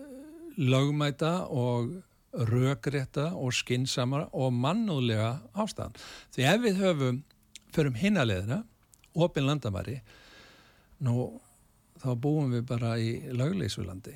lögmæta 0.58 1.34
og 1.54 1.98
rökrétta 2.38 3.32
og 3.38 3.54
skinsamara 3.56 4.27
og 4.34 4.54
mannúðlega 4.54 5.38
ástæðan. 5.58 5.98
Því 6.34 6.48
ef 6.51 6.63
við 6.66 6.82
höfum 6.84 7.20
förum 7.74 7.98
hinaleðina, 7.98 8.63
opin 9.18 9.48
landamæri 9.48 10.01
Nú, 11.06 11.27
þá 12.01 12.10
búum 12.22 12.54
við 12.56 12.66
bara 12.70 12.96
í 13.01 13.12
lögleysulandi. 13.38 14.16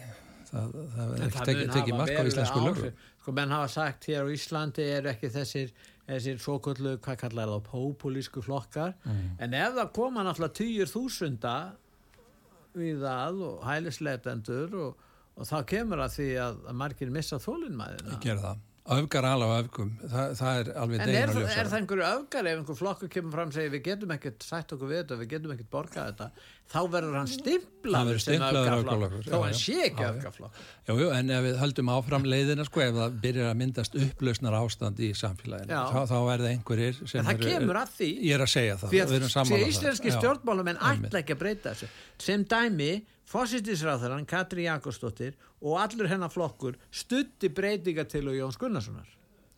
Það, 0.51 0.73
það 0.95 1.11
er 1.15 1.25
ekki 1.25 1.45
tekið 1.47 1.69
teki 1.75 1.95
mark 1.95 2.17
á 2.17 2.23
íslensku 2.27 2.63
löglu. 2.65 2.89
Sko, 3.21 3.33
menn 3.37 3.53
hafa 3.53 3.69
sagt 3.71 4.07
hér 4.09 4.25
á 4.25 4.33
Íslandi 4.33 4.87
er 4.97 5.07
ekki 5.13 5.29
þessir, 5.31 5.69
þessir 6.09 6.41
svo 6.43 6.57
kvöldu, 6.63 6.97
hvað 7.05 7.19
kallar 7.21 7.53
það, 7.53 7.61
populísku 7.69 8.43
flokkar. 8.43 8.97
Mm. 9.05 9.29
En 9.45 9.55
ef 9.61 9.77
það 9.77 9.93
koma 9.95 10.25
náttúrulega 10.27 10.57
týjur 10.57 10.91
þúsunda 10.91 11.53
við 12.75 13.05
það 13.05 13.39
og 13.47 13.63
hælisleitendur 13.67 14.75
og, 14.81 15.07
og 15.37 15.47
þá 15.47 15.55
kemur 15.71 16.03
að 16.03 16.17
því 16.17 16.27
að, 16.47 16.59
að 16.71 16.77
margir 16.81 17.13
missa 17.13 17.39
þólinnmæðina. 17.43 18.17
Öfgar 18.81 19.25
alveg 19.29 19.51
öfgum, 19.61 19.89
Þa, 20.09 20.23
það 20.39 20.59
er 20.59 20.69
alveg. 20.81 21.01
En 21.03 21.11
er 21.13 21.29
það 21.69 21.75
einhverju 21.77 22.05
öfgar 22.07 22.47
ef 22.49 22.55
einhver 22.57 22.77
flokkur 22.79 23.11
kemur 23.13 23.35
fram 23.35 23.51
og 23.51 23.53
segir 23.53 23.69
við 23.75 23.83
getum 23.85 24.13
ekkert 24.15 24.41
sætt 24.41 24.73
okkur 24.73 24.89
við 24.89 24.97
þetta, 25.03 25.17
við 25.19 25.29
getum 25.35 25.53
ekkert 25.53 25.69
borgað 25.75 26.07
þetta, 26.09 26.47
þá 26.73 26.79
verður 26.95 27.17
hann 27.19 27.29
stimplaður 27.29 28.23
sem 28.23 28.45
öfgarflokkur, 28.47 29.27
þó 29.29 29.37
hann 29.43 29.59
sé 29.59 29.77
ekki 29.85 30.07
öfgarflokkur. 30.07 30.65
Jú, 30.89 30.97
jú, 30.97 31.11
en 31.19 31.29
ef 31.37 31.45
við 31.45 31.61
höldum 31.61 31.93
áfram 31.93 32.27
leiðina, 32.33 32.65
sko, 32.65 32.83
ef 32.87 32.97
það 32.97 33.21
byrjar 33.27 33.51
að 33.51 33.61
myndast 33.61 34.01
upplausnar 34.01 34.59
ástand 34.63 35.05
í 35.05 35.13
samfélaginu, 35.21 35.77
þá, 35.77 36.01
þá 36.09 36.17
er 36.17 36.45
það 36.47 36.51
einhverjir 36.55 36.99
sem 37.05 37.21
eru... 37.21 37.21
En 37.21 37.29
það 37.29 37.47
kemur 37.53 37.81
að 37.85 37.95
því, 38.01 38.11
ég 38.25 38.33
er 38.39 38.47
að 38.47 38.53
segja 38.57 38.81
það, 38.81 38.97
við 38.97 39.17
erum 39.21 39.33
saman 39.37 39.45
á 39.45 39.53
það. 39.53 39.61
Því 39.61 39.71
íslenski 39.77 40.17
stjórnmálum 40.17 40.73
en 40.73 40.85
ætla 40.89 41.21
ekki 41.21 41.37
að 41.37 41.43
breyta 41.45 41.75
þessu. 41.75 41.93
Sem 42.17 42.49
dæmi 42.49 42.93
Fósittisráþarann 43.31 44.27
Katri 44.27 44.65
Jakobsdóttir 44.67 45.37
og 45.61 45.77
allur 45.79 46.09
hennar 46.11 46.31
flokkur 46.33 46.75
stutti 46.91 47.51
breytinga 47.53 48.03
til 48.09 48.27
og 48.27 48.35
Jóns 48.35 48.59
Gunnarssonar. 48.59 49.07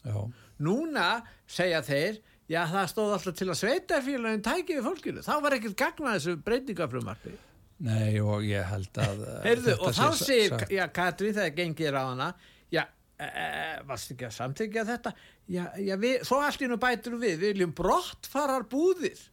Já. 0.03 0.17
Núna 0.61 1.07
segja 1.49 1.81
þeir, 1.85 2.19
já 2.51 2.61
það 2.69 2.89
stóð 2.91 3.15
alltaf 3.15 3.37
til 3.39 3.49
að 3.49 3.59
sveitafélagin 3.61 4.45
tæki 4.45 4.77
við 4.77 4.87
fólkinu, 4.89 5.25
þá 5.25 5.33
var 5.45 5.57
ekkert 5.57 5.77
gagnað 5.79 6.17
þessu 6.19 6.37
breytingafrumarfi 6.45 7.35
Nei 7.83 8.19
og 8.21 8.43
ég 8.45 8.67
held 8.69 8.99
að 9.01 9.23
uh, 9.23 9.37
Heyrðu, 9.43 9.77
og 9.79 9.95
þá 9.95 10.05
segir, 10.19 10.67
já, 10.71 10.83
Katrín 10.93 11.33
þegar 11.35 11.55
gengir 11.57 11.97
á 11.97 12.03
hana 12.03 12.27
já, 12.71 12.83
e, 13.17 13.25
e, 13.25 13.47
varst 13.89 14.13
ekki 14.13 14.27
að 14.27 14.35
samþykja 14.37 14.85
þetta 14.91 15.15
já, 15.47 15.63
já, 15.81 15.95
við, 16.03 16.19
svo 16.27 16.39
allt 16.43 16.63
í 16.63 16.69
nú 16.69 16.77
bætur 16.83 17.17
við 17.17 17.39
við 17.39 17.55
viljum 17.55 17.73
brottfarar 17.79 18.67
búðir 18.69 19.17
Já, 19.17 19.23
Eh, 19.23 19.32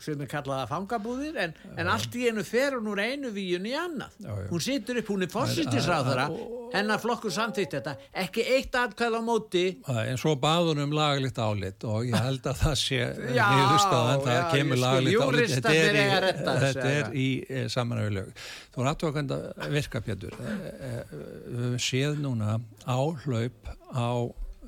sem 0.00 0.20
er 0.22 0.28
kallað 0.30 0.62
að 0.62 0.70
fangabúðir 0.70 1.38
en, 1.42 1.50
en 1.76 1.88
allt 1.92 2.14
í 2.16 2.28
einu 2.30 2.44
fer 2.46 2.78
hún 2.78 2.86
úr 2.94 3.02
einu 3.02 3.28
víun 3.34 3.66
í 3.68 3.74
annað. 3.76 4.14
Já, 4.22 4.30
já. 4.30 4.46
hún 4.48 4.62
situr 4.64 5.00
upp, 5.02 5.10
hún 5.12 5.26
er 5.26 5.32
fórsýttisráðara 5.32 6.24
hennar 6.72 7.02
flokkur 7.02 7.34
samþýtt 7.34 7.76
þetta. 7.76 7.94
Ekki 8.22 8.44
eitt 8.56 8.78
atkvæð 8.78 9.18
á 9.18 9.22
móti. 9.24 9.64
En 10.04 10.20
svo 10.20 10.32
baður 10.40 10.80
um 10.84 10.94
lagalegt 10.96 11.40
álit 11.42 11.84
og 11.88 12.08
ég 12.08 12.16
held 12.16 12.48
að 12.48 12.62
það 12.62 12.78
sé 12.80 13.02
Já, 13.38 13.44
niðurstaðan, 13.52 14.24
það 14.24 14.38
já, 14.38 14.42
kemur 14.54 14.82
lagalegt 14.84 15.26
álit. 15.26 15.54
Þetta 15.58 15.74
er 15.76 16.00
að 16.00 16.28
í, 16.30 16.64
þetta 16.64 16.88
er 16.94 17.12
í 17.12 17.28
e, 17.44 17.62
samanöfu 17.74 18.16
lög. 18.16 18.42
Þú 18.72 18.84
er 18.84 18.90
aðtókand 18.94 19.36
að 19.36 19.76
virka 19.76 20.04
Pétur. 20.08 20.40
E, 20.40 20.56
e, 20.72 20.92
við 21.12 21.62
höfum 21.66 21.80
séð 21.90 22.20
núna 22.24 22.58
áhlaup 22.88 23.72
á 23.92 24.10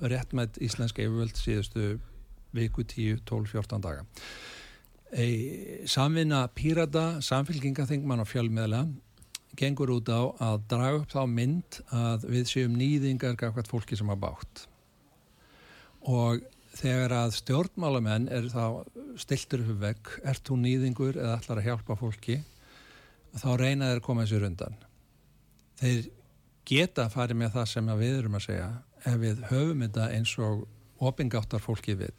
réttmætt 0.00 0.60
íslenska 0.64 1.04
yfirvöld 1.04 1.36
síðustu 1.36 1.90
viku 2.56 2.84
10, 2.84 3.22
12, 3.28 3.52
14 3.52 3.84
daga. 3.84 4.04
E, 5.10 5.26
samvinna 5.90 6.44
pírata, 6.54 7.20
samfélkingaþingmann 7.24 8.22
og 8.22 8.30
fjölmiðla 8.30 8.84
gengur 9.58 9.90
út 9.96 10.10
á 10.10 10.22
að 10.52 10.62
draga 10.70 11.00
upp 11.00 11.10
þá 11.10 11.22
mynd 11.26 11.80
að 11.90 12.28
við 12.30 12.46
séum 12.52 12.76
nýðingar 12.78 13.34
gafkvæmt 13.40 13.70
fólki 13.70 13.98
sem 13.98 14.08
hafa 14.12 14.28
bátt 14.28 14.62
og 16.06 16.44
þegar 16.78 17.12
að 17.16 17.34
stjórnmálamenn 17.40 18.28
er 18.30 18.46
þá 18.48 18.86
stiltur 19.18 19.66
upp 19.66 19.82
vekk, 19.82 20.12
ert 20.30 20.46
þú 20.46 20.60
nýðingur 20.62 21.18
eða 21.18 21.34
ætlar 21.40 21.60
að 21.60 21.66
hjálpa 21.66 21.98
fólki? 21.98 22.38
þá 23.36 23.50
reyna 23.58 23.90
þeir 23.90 24.00
að 24.00 24.06
koma 24.06 24.26
sér 24.26 24.46
undan. 24.48 24.76
Þeir 25.80 26.10
geta 26.68 27.06
að 27.06 27.14
fara 27.14 27.36
með 27.36 27.54
það 27.56 27.70
sem 27.72 27.92
við 28.00 28.18
erum 28.18 28.36
að 28.38 28.46
segja 28.46 28.68
ef 29.06 29.16
við 29.22 29.42
höfum 29.50 29.84
þetta 29.86 30.10
eins 30.16 30.34
og 30.42 30.66
opingáttar 31.00 31.62
fólki 31.64 31.96
vil 31.98 32.16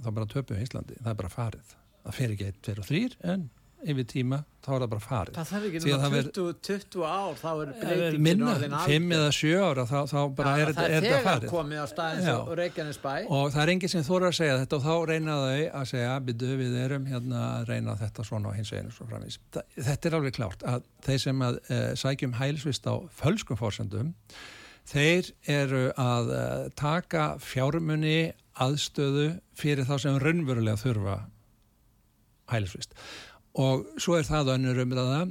þá 0.00 0.08
bara 0.14 0.26
töpum 0.26 0.56
við 0.58 0.66
Íslandi, 0.68 0.96
það 1.02 1.12
er 1.14 1.20
bara 1.22 1.34
farið. 1.34 1.76
Það 2.04 2.14
fer 2.20 2.32
ekki 2.34 2.48
1, 2.52 2.62
2 2.68 2.78
og 2.80 2.88
3 2.88 3.18
en 3.34 3.50
yfir 3.84 4.06
tíma 4.08 4.38
þá 4.64 4.68
er 4.72 4.80
það 4.80 4.90
bara 4.94 5.02
farið. 5.04 5.34
Það 5.36 5.48
þarf 5.50 5.64
ekki 5.68 5.80
það 6.00 6.12
ver- 6.14 6.28
20, 6.32 6.52
20 6.64 7.02
ár 7.04 7.34
þá 7.36 7.48
er 7.52 7.68
Ef 7.74 7.80
breytingin 7.84 8.22
minna, 8.24 8.52
orðin 8.54 8.76
5 8.84 9.10
eða 9.18 9.32
7 9.38 9.50
ára 9.60 9.84
þá, 9.90 9.96
þá 10.08 10.20
bara 10.38 10.54
Já, 10.54 10.62
er, 10.64 10.72
það 10.72 10.84
er 10.84 10.94
er 10.94 11.04
þegar 11.04 11.24
farið. 11.26 11.48
og 11.52 13.28
og 13.28 13.52
það 13.52 13.62
er 13.66 13.72
enginn 13.74 13.92
sem 13.92 14.06
þóra 14.08 14.30
að 14.30 14.38
segja 14.38 14.56
þetta 14.62 14.78
og 14.78 14.86
þá 14.86 14.94
reyna 15.12 15.34
þau 15.42 15.60
að 15.82 15.84
segja 15.92 16.14
byrju 16.30 16.56
við 16.62 16.78
erum 16.84 17.06
hérna 17.12 17.42
að 17.58 17.68
reyna 17.74 17.96
þetta 18.00 18.24
svona 18.24 18.48
og 18.48 18.56
hins 18.56 18.72
og 18.72 18.92
svo 18.96 19.06
framvís. 19.12 19.38
Þa- 19.52 19.66
Þetta 19.90 20.08
er 20.08 20.16
alveg 20.20 20.36
klárt 20.40 20.64
að 20.64 20.82
þeir 21.04 21.20
sem 21.26 21.44
að 21.44 21.60
e, 21.68 21.80
sækjum 22.04 22.38
hælsvist 22.40 22.88
á 22.88 22.94
fölskum 23.20 23.60
fórsendum 23.60 24.14
þeir 24.88 25.28
eru 25.44 25.84
að 26.00 26.32
e, 26.32 26.70
taka 26.76 27.34
fjármunni 27.40 28.32
aðstöðu 28.62 29.28
fyrir 29.58 29.86
þá 29.88 29.96
sem 30.02 30.18
raunverulega 30.22 30.78
þurfa 30.80 31.16
hælisvist. 32.52 32.94
Og 33.58 33.86
svo 34.02 34.18
er 34.18 34.26
það 34.28 34.54
önnur 34.56 34.82
umræða 34.84 35.24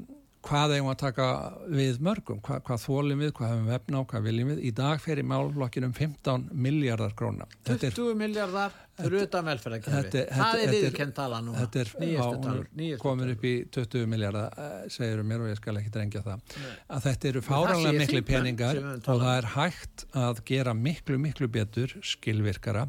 hvað 0.43 0.75
eigum 0.75 0.89
að 0.91 0.97
taka 1.01 1.25
við 1.71 1.99
mörgum? 2.03 2.39
Hvað, 2.43 2.61
hvað 2.67 2.81
þólum 2.83 3.21
við, 3.23 3.31
hvað 3.37 3.51
hefum 3.51 3.67
við 3.69 3.75
efna 3.77 3.99
á, 3.99 4.03
hvað 4.11 4.25
viljum 4.27 4.49
við? 4.51 4.61
Í 4.63 4.71
dag 4.77 5.03
fer 5.03 5.21
í 5.21 5.25
málflokkinu 5.27 5.89
um 5.89 5.93
15 5.97 6.47
miljardar 6.65 7.13
króna. 7.19 7.47
Þetta 7.67 7.87
er, 7.87 7.95
20 7.99 8.19
miljardar 8.19 8.75
fyrir 8.99 9.25
utan 9.27 9.47
velferðarkerfi 9.49 10.23
það 10.29 10.63
er 10.63 10.73
viðkend 10.75 11.15
tala 11.17 11.39
nú 11.41 11.53
þetta 11.57 11.79
er 11.81 11.93
nýjastu 12.03 12.89
komin 13.01 13.31
upp 13.33 13.47
í 13.49 13.53
20 13.73 14.11
miljardar 14.11 14.59
segirum 14.93 15.31
mér 15.31 15.45
og 15.45 15.49
ég 15.49 15.61
skal 15.61 15.77
ekki 15.79 15.93
drengja 15.95 16.25
það. 16.27 16.43
Að 16.87 17.07
þetta 17.07 17.31
eru 17.31 17.45
segir 17.47 17.97
miklu 18.03 18.23
peningar 18.27 18.81
og 18.83 18.99
um. 18.99 19.07
það 19.07 19.31
er 19.37 19.49
hægt 19.55 20.05
að 20.25 20.43
gera 20.51 20.75
miklu 20.77 21.17
miklu 21.23 21.49
betur 21.51 21.95
skilvirkara. 22.05 22.85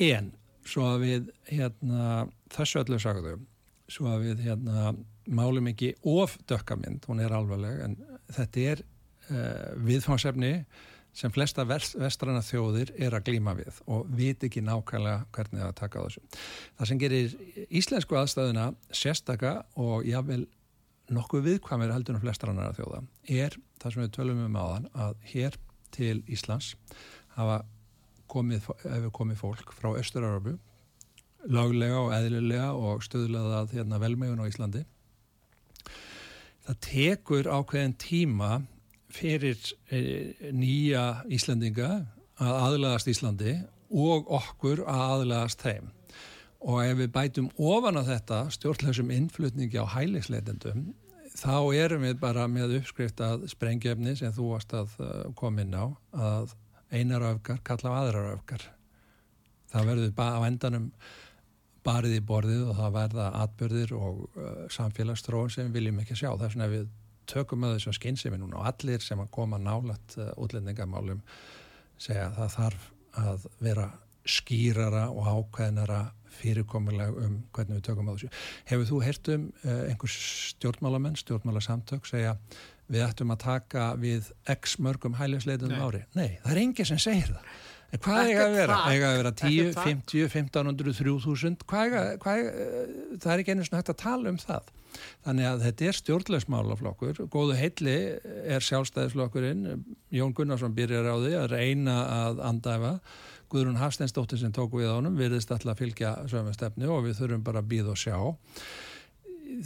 En 0.00 0.34
svo 0.66 0.90
að 0.90 1.06
við 1.06 1.32
hérna, 1.48 2.26
þessu 2.52 2.82
öllu 2.82 3.00
sagðu 3.02 3.38
svo 3.90 4.10
að 4.12 4.28
við 4.28 4.44
hérna, 4.46 4.92
málum 5.30 5.70
ekki 5.70 5.94
of 6.08 6.36
dökkamynd, 6.50 7.06
hún 7.08 7.22
er 7.22 7.34
alvarleg 7.34 7.82
en 7.84 7.98
þetta 8.34 8.64
er 8.72 8.82
uh, 8.82 9.76
viðfangsefni 9.86 10.54
sem 11.16 11.32
flesta 11.34 11.64
vest, 11.66 11.96
vestrana 11.98 12.42
þjóðir 12.44 12.92
er 12.98 13.16
að 13.16 13.26
glíma 13.30 13.56
við 13.58 13.80
og 13.90 14.06
vit 14.14 14.44
ekki 14.46 14.62
nákvæmlega 14.62 15.26
hvernig 15.34 15.64
það 15.64 15.74
taka 15.80 16.02
á 16.02 16.04
þessu. 16.06 16.22
Það 16.78 16.90
sem 16.90 17.00
gerir 17.02 17.34
íslensku 17.80 18.18
aðstæðuna 18.20 18.66
sérstaka 18.94 19.54
og 19.80 20.06
jável 20.06 20.44
nokkuð 21.10 21.46
viðkvæmir 21.48 21.92
heldur 21.94 22.16
en 22.16 22.22
flestra 22.22 22.54
annara 22.54 22.76
þjóða 22.76 23.02
er 23.26 23.56
það 23.82 23.94
sem 23.94 24.04
við 24.04 24.14
tölum 24.14 24.44
um 24.46 24.58
áðan 24.60 24.88
að 24.94 25.16
hér 25.32 25.58
til 25.94 26.20
Íslands 26.30 26.74
hafa 27.34 27.64
komið, 28.30 28.68
komið 29.16 29.40
fólk 29.40 29.74
frá 29.74 29.90
Östur-Európu 29.98 30.54
laglega 31.50 31.98
og 32.04 32.14
eðlilega 32.14 32.70
og 32.76 33.02
stöðlaða 33.02 33.64
að 33.64 33.76
hérna, 33.78 34.00
velmegun 34.02 34.42
á 34.44 34.50
Íslandi 34.50 34.84
það 36.70 36.78
tekur 36.86 37.48
ákveðin 37.50 37.96
tíma 37.98 38.50
fyrir 39.10 39.58
e, 39.90 40.00
nýja 40.54 41.24
Íslandinga 41.26 41.90
að 42.40 42.58
aðlagast 42.64 43.10
Íslandi 43.10 43.56
og 43.90 44.30
okkur 44.30 44.84
að 44.86 45.04
aðlagast 45.16 45.64
þeim. 45.64 45.90
Og 46.60 46.82
ef 46.84 46.98
við 47.00 47.12
bætum 47.14 47.48
ofan 47.56 47.98
á 47.98 48.02
þetta 48.06 48.40
stjórnlegsum 48.54 49.10
innflutningi 49.14 49.80
á 49.80 49.86
hælisleitendum 49.96 50.90
þá 51.34 51.72
erum 51.74 52.04
við 52.04 52.18
bara 52.20 52.46
með 52.50 52.76
uppskrift 52.80 53.22
að 53.24 53.48
sprengjefni 53.50 54.14
sem 54.18 54.34
þú 54.34 54.52
varst 54.52 54.74
að 54.76 54.94
uh, 55.00 55.08
koma 55.38 55.64
inn 55.64 55.74
á 55.74 55.86
að 56.12 56.54
einar 56.92 57.24
öfgar 57.32 57.62
kalla 57.66 57.94
á 57.94 57.98
aðrar 58.02 58.32
öfgar 58.34 58.66
það 59.70 59.90
verður 59.92 60.14
bara 60.18 60.42
á 60.42 60.46
endanum 60.50 60.88
barið 61.86 62.16
í 62.18 62.22
borðið 62.28 62.66
og 62.70 62.76
það 62.78 62.96
verða 62.96 63.28
atbyrðir 63.44 63.94
og 63.96 64.22
uh, 64.28 64.50
samfélagsstróun 64.72 65.52
sem 65.52 65.72
viljum 65.74 66.00
ekki 66.02 66.18
sjá. 66.18 66.30
Það 66.34 66.46
er 66.46 66.54
svona 66.54 66.68
ef 66.68 66.74
við 66.74 66.88
tökum 67.30 67.66
að 67.66 67.76
þessum 67.76 67.96
skynsemi 67.96 68.40
núna 68.40 68.60
og 68.60 68.68
allir 68.70 69.04
sem 69.04 69.20
að 69.22 69.32
koma 69.34 69.60
nálat 69.62 70.16
uh, 70.18 70.30
útlendingamálum 70.40 71.20
segja 72.00 72.28
að 72.30 72.38
það 72.40 72.56
þarf 72.56 72.88
að 73.20 73.46
vera 73.60 73.90
skýrara 74.30 75.06
og 75.10 75.28
ákveðnara 75.28 76.00
fyrirkomuleg 76.40 77.16
um 77.20 77.38
hvernig 77.54 77.80
við 77.80 77.86
tökum 77.88 78.10
á 78.10 78.14
þessu. 78.14 78.28
Hefur 78.68 78.90
þú 78.90 79.00
heyrt 79.04 79.32
um 79.34 79.48
uh, 79.64 79.80
einhvers 79.88 80.18
stjórnmálamenn, 80.52 81.18
stjórnmálasamtök 81.20 82.06
segja 82.08 82.36
við 82.90 83.06
ættum 83.06 83.34
að 83.34 83.42
taka 83.44 83.90
við 84.00 84.30
x 84.50 84.78
mörgum 84.82 85.16
hælisleitum 85.18 85.72
Nei. 85.74 85.80
ári? 85.80 86.04
Nei, 86.18 86.38
það 86.42 86.52
er 86.52 86.62
enginn 86.64 86.90
sem 86.90 87.02
segir 87.02 87.34
það. 87.34 87.50
En 87.90 88.02
hvað 88.04 88.28
eiga 88.28 88.42
að 88.44 88.52
vera? 88.54 88.76
Eiga 88.90 89.08
að 89.08 89.16
vera 89.18 89.32
10, 89.40 89.48
Ekkert 89.50 89.78
þak. 89.78 89.88
50, 89.88 90.26
1500, 90.34 90.94
3000? 91.00 91.56
Hvað 91.70 91.86
eiga, 91.86 92.02
hvað 92.22 92.42
eiga, 92.42 92.68
það 93.24 93.32
er 93.32 93.42
ekki 93.42 93.54
einu 93.56 93.66
svona 93.66 93.80
hægt 93.80 93.92
að 93.94 93.98
tala 94.04 94.30
um 94.30 94.38
það. 94.40 94.70
Þannig 95.26 95.48
að 95.48 95.64
þetta 95.64 95.88
er 95.88 95.98
stjórnlegsmálaflokkur. 95.98 97.20
Góðu 97.30 97.56
heilli 97.58 97.96
er 98.56 98.66
sjálfstæðisflokkurinn. 98.66 99.66
Jón 100.14 100.34
Gunnarsson 100.38 100.76
byrjar 100.76 101.10
á 101.10 101.16
því 101.18 101.34
að 101.40 101.50
reyna 101.54 101.96
að 102.14 102.44
andæfa. 102.50 102.94
Guðrún 103.50 103.80
Hafsteinsdóttir 103.80 104.38
sem 104.38 104.52
tók 104.54 104.76
við 104.78 104.92
ánum 104.94 105.18
virðist 105.18 105.50
alltaf 105.50 105.74
að 105.74 105.82
fylgja 105.82 106.14
sömu 106.30 106.54
stefni 106.54 106.86
og 106.86 107.02
við 107.08 107.18
þurfum 107.18 107.42
bara 107.46 107.62
að 107.64 107.70
býða 107.72 107.94
og 107.96 107.98
sjá 107.98 108.14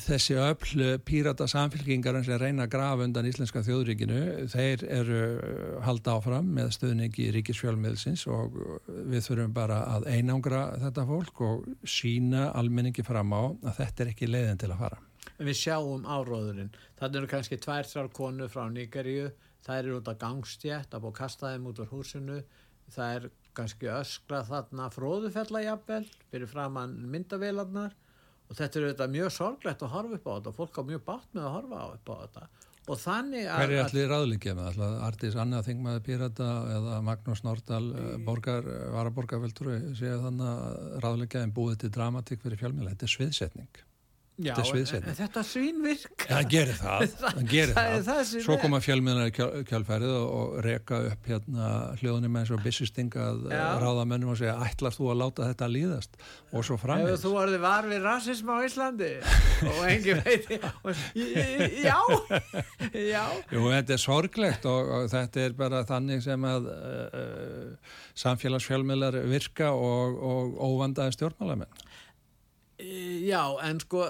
þessi 0.01 0.35
öll 0.41 0.99
pírata 1.07 1.47
samfélkingar 1.51 2.17
sem 2.27 2.39
reyna 2.41 2.67
að 2.67 2.73
grafa 2.73 3.07
undan 3.07 3.29
íslenska 3.29 3.63
þjóðríkinu 3.67 4.21
þeir 4.51 4.85
eru 4.91 5.21
halda 5.85 6.17
áfram 6.19 6.49
með 6.57 6.73
stöðningi 6.77 7.29
í 7.29 7.33
ríkisfjölmiðsins 7.37 8.27
og 8.33 8.59
við 8.89 9.27
þurfum 9.29 9.55
bara 9.55 9.81
að 9.95 10.09
einangra 10.11 10.65
þetta 10.83 11.07
fólk 11.09 11.43
og 11.47 11.69
sína 11.87 12.49
almenningi 12.59 13.07
fram 13.07 13.35
á 13.35 13.43
að 13.53 13.79
þetta 13.81 14.05
er 14.05 14.13
ekki 14.15 14.31
leiðin 14.31 14.63
til 14.65 14.73
að 14.73 14.83
fara. 14.83 15.01
En 15.39 15.49
við 15.49 15.59
sjáum 15.63 16.05
áróðurinn. 16.07 16.75
Þannig 16.99 17.21
eru 17.21 17.31
kannski 17.31 17.59
tvær, 17.63 17.89
þrjár 17.89 18.13
konu 18.15 18.51
frá 18.51 18.67
Nígeríu, 18.71 19.31
það 19.65 19.81
eru 19.81 19.99
út 20.01 20.11
að 20.13 20.21
gangstjætt, 20.21 20.95
að 20.95 21.07
búið 21.07 21.15
að 21.15 21.19
kasta 21.23 21.55
þeim 21.55 21.69
út 21.71 21.83
úr 21.83 21.91
húsinu, 21.91 22.39
það 22.95 23.17
er 23.17 23.29
kannski 23.55 23.91
öskra 23.95 24.43
þarna 24.47 24.89
fróðufellajabel 24.93 26.05
fyrir 26.31 26.51
framann 26.51 26.97
myndavélarnar 27.11 27.95
og 28.49 28.59
þetta 28.59 28.79
er 28.79 28.87
auðvitað 28.89 29.17
mjög 29.17 29.33
sorglegt 29.39 29.83
að 29.85 29.95
horfa 29.95 30.19
upp 30.19 30.29
á 30.29 30.33
þetta 30.35 30.55
fólk 30.59 30.79
á 30.79 30.83
mjög 30.91 31.03
bátt 31.09 31.33
með 31.33 31.49
að 31.49 31.57
horfa 31.59 31.83
upp 31.95 32.13
á 32.13 32.15
þetta 32.25 32.47
og 32.85 33.01
þannig 33.01 33.47
að... 33.49 33.63
Hver 33.63 33.73
er 33.73 33.83
allir 33.87 34.11
ráðlíkja 34.13 34.55
með 34.59 34.67
alltaf? 34.71 34.97
Artís 35.07 35.39
Anna 35.41 35.63
Þingmaði 35.65 36.03
Pírata 36.05 36.49
eða 36.75 36.99
Magnús 37.07 37.41
Nordal 37.47 37.87
borgar, 38.27 38.69
varaborgarveldur 38.93 39.71
séu 39.97 40.19
þannig 40.21 40.51
að 40.51 41.01
ráðlíkja 41.07 41.45
en 41.47 41.55
búið 41.57 41.79
til 41.85 41.93
dramatík 41.95 42.45
fyrir 42.45 42.61
fjölmjöla. 42.61 42.93
Þetta 42.93 43.09
er 43.09 43.15
sviðsetning. 43.15 43.85
Já, 44.35 44.51
þetta 44.59 44.97
en, 44.99 45.15
þetta 45.15 45.43
svínvirk 45.47 46.25
Já, 46.27 46.31
það 46.35 46.47
gerir 46.51 46.79
það, 46.81 47.03
það 47.21 47.37
gerir 47.53 47.75
það 47.77 47.91
það. 47.93 48.07
það 48.09 48.31
Svo 48.43 48.57
koma 48.59 48.81
fjölmiðnar 48.83 49.29
í 49.31 49.35
kjál- 49.37 49.61
kjálfærið 49.69 50.15
og, 50.17 50.25
og 50.39 50.57
reka 50.67 50.99
upp 51.13 51.29
hérna 51.31 51.69
hljóðunum 52.01 52.39
eins 52.41 52.51
og 52.51 52.65
bissisting 52.65 53.15
að 53.15 53.45
Já. 53.55 53.63
ráða 53.85 54.07
mönnum 54.11 54.33
og 54.35 54.41
segja 54.41 54.57
ætlast 54.67 54.99
þú 54.99 55.13
að 55.13 55.21
láta 55.23 55.47
þetta 55.53 55.69
líðast 55.71 56.19
og 56.51 56.67
svo 56.67 56.79
framvegis. 56.83 57.23
þú 57.23 57.33
orðið 57.45 57.63
var 57.63 57.89
við 57.93 58.03
rasism 58.09 58.51
á 58.51 58.57
Íslandi 58.67 59.13
og 59.71 59.81
engi 59.93 60.19
veit 60.19 60.51
og, 60.83 61.05
já 61.85 61.99
já 63.15 63.25
Jú, 63.55 63.63
þetta 63.71 63.95
er 63.95 64.03
sorglegt 64.03 64.67
og, 64.67 64.91
og 64.99 65.07
þetta 65.15 65.47
er 65.47 65.55
bara 65.63 65.85
þannig 65.87 66.27
sem 66.27 66.49
að 66.51 66.67
uh, 66.75 67.95
samfélagsfjölmiðlar 68.19 69.21
virka 69.31 69.71
og, 69.79 70.19
og 70.19 70.59
óvandaði 70.65 71.15
stjórnmálamenn. 71.17 71.71
Já, 73.25 73.43
en 73.65 73.81
sko 73.83 74.05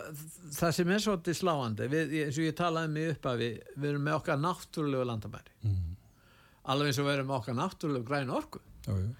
það 0.54 0.76
sem 0.76 0.92
er 0.94 1.02
svolítið 1.04 1.38
sláandi 1.38 1.88
við, 1.92 2.14
eins 2.24 2.38
og 2.38 2.46
ég 2.48 2.56
talaði 2.58 2.92
mig 2.94 3.10
upp 3.14 3.28
að 3.30 3.42
við 3.42 3.58
við 3.74 3.88
erum 3.90 4.06
með 4.08 4.18
okkar 4.18 4.40
náttúrulegu 4.42 5.08
landamæri. 5.10 5.56
Mm. 5.64 5.90
alveg 6.72 6.90
eins 6.90 7.00
og 7.00 7.08
við 7.08 7.16
erum 7.16 7.28
með 7.30 7.40
okkar 7.40 7.58
náttúrulegu 7.58 8.08
græn 8.08 8.32
orku. 8.34 8.62
Jú, 8.86 8.96
jú. 9.00 9.10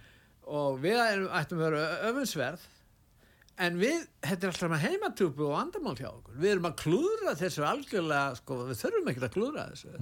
og 0.61 0.81
við 0.83 1.01
erum, 1.01 1.29
ættum 1.41 1.61
að 1.61 1.67
vera 1.69 1.85
öfunnsverð 2.11 2.69
en 3.65 3.79
við, 3.79 4.07
þetta 4.25 4.49
er 4.49 4.53
alltaf 4.53 4.83
heimatúpu 4.83 5.45
og 5.47 5.55
vandamál 5.55 5.97
hjá 5.99 6.09
okkur. 6.11 6.39
Við 6.43 6.55
erum 6.57 6.69
að 6.69 6.79
klúðra 6.83 7.35
þessu 7.39 7.67
algjörlega 7.69 8.39
sko, 8.41 8.61
við 8.71 8.81
þurfum 8.81 9.11
ekki 9.13 9.23
að 9.23 9.35
klúðra 9.37 9.67
þessu. 9.71 9.93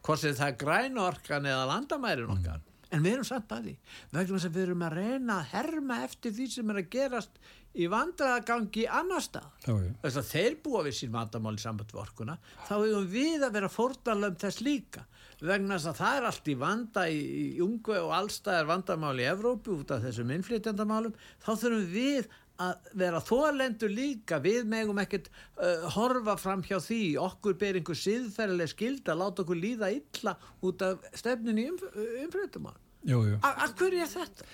Hvort 0.00 0.22
sem 0.22 0.36
það 0.38 0.52
er 0.52 0.60
græn 0.62 1.02
orkan 1.02 1.48
eða 1.52 1.66
landamærin 1.74 2.32
okkar 2.38 2.62
en 2.92 3.02
við 3.04 3.16
erum 3.16 3.26
samt 3.28 3.52
að 3.56 3.68
því 3.68 3.74
vegna 4.12 4.38
að 4.38 4.54
við 4.54 4.62
erum 4.66 4.86
að 4.86 4.96
reyna 4.98 5.38
að 5.38 5.50
herma 5.56 5.98
eftir 6.06 6.34
því 6.36 6.48
sem 6.52 6.72
er 6.72 6.80
að 6.82 6.90
gerast 6.92 7.42
í 7.72 7.86
vandraðagangi 7.88 8.84
annar 8.92 9.24
stað 9.24 9.48
þess 9.64 10.18
að 10.20 10.28
þeir 10.28 10.58
búa 10.64 10.82
við 10.84 10.98
sín 10.98 11.14
vandamál 11.14 11.54
í 11.56 11.62
samband 11.62 11.94
við 11.94 12.02
orkuna 12.02 12.36
þá 12.66 12.74
hefum 12.74 13.08
við 13.14 13.46
að 13.46 13.56
vera 13.56 13.72
fórnarlöfum 13.72 14.40
þess 14.42 14.64
líka. 14.66 15.06
Vegna 15.42 15.78
þess 15.78 15.90
að 15.90 15.98
það 16.02 16.18
er 16.18 16.26
allt 16.28 16.50
í 16.52 16.54
vanda 16.60 17.06
í, 17.08 17.22
í 17.56 17.62
ungu 17.64 17.96
og 17.98 18.12
allstæðar 18.14 18.68
vandamál 18.68 19.16
í 19.18 19.26
Evrópu 19.26 19.78
út 19.80 19.94
af 19.94 20.04
þessum 20.04 20.30
innflytjandamálum 20.36 21.16
þá 21.42 21.50
þurfum 21.50 21.88
við 21.90 22.28
að 22.62 22.92
vera 23.00 23.24
þólendur 23.24 23.90
líka. 23.90 24.38
Við 24.44 24.68
megum 24.70 25.00
ekkert 25.02 25.32
uh, 25.32 25.88
horfa 25.96 26.36
fram 26.38 26.62
hjá 26.66 26.76
því. 26.82 27.02
Okkur 27.24 27.56
ber 27.58 27.80
einhver 27.80 27.98
siðferðileg 27.98 28.70
skild 28.70 29.08
að 29.08 29.22
láta 29.24 29.42
okkur 29.46 29.58
líða 29.58 29.90
illa 29.96 30.36
út 30.62 30.86
af 30.86 31.10
stefnin 31.18 31.58
í 31.58 31.68
umflytjandamál 31.72 32.76
Jú, 33.08 33.24
jú. 33.32 33.38
Af 33.42 33.74
hverju 33.78 34.04
er 34.04 34.10
þetta? 34.10 34.46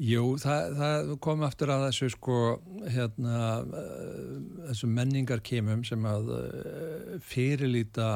Jú, 0.00 0.22
það, 0.40 0.78
það 0.78 1.10
kom 1.20 1.42
aftur 1.44 1.70
að 1.74 1.82
þessu 1.90 2.06
sko, 2.14 2.36
hérna, 2.88 3.40
uh, 3.60 4.38
þessu 4.70 4.88
menningar 4.88 5.42
kemum 5.44 5.82
sem 5.84 6.06
að 6.08 6.30
uh, 6.38 7.10
fyrirlíta 7.20 8.08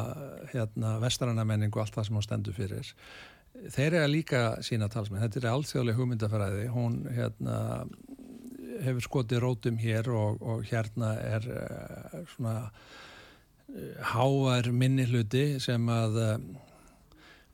hérna, 0.55 0.95
vestrana 1.03 1.45
menningu 1.45 1.83
allt 1.83 1.99
það 1.99 2.09
sem 2.09 2.17
hún 2.17 2.25
stendur 2.25 2.57
fyrir. 2.57 2.95
Þeir 3.75 3.99
eru 4.01 4.09
líka 4.15 4.43
sína 4.65 4.89
talsmenn. 4.91 5.27
Þetta 5.27 5.43
er 5.43 5.51
allþjóðlega 5.53 6.01
hugmyndafræði. 6.01 6.65
Hún 6.73 6.97
hérna, 7.13 7.59
hefur 8.87 9.05
skotið 9.05 9.45
rótum 9.45 9.77
hér 9.79 10.09
og, 10.09 10.41
og 10.41 10.65
hérna 10.71 11.13
er 11.21 11.51
uh, 11.53 12.21
svona 12.33 12.57
háar 14.15 14.73
minni 14.73 15.05
hluti 15.11 15.59
sem 15.61 15.85
að 15.93 16.23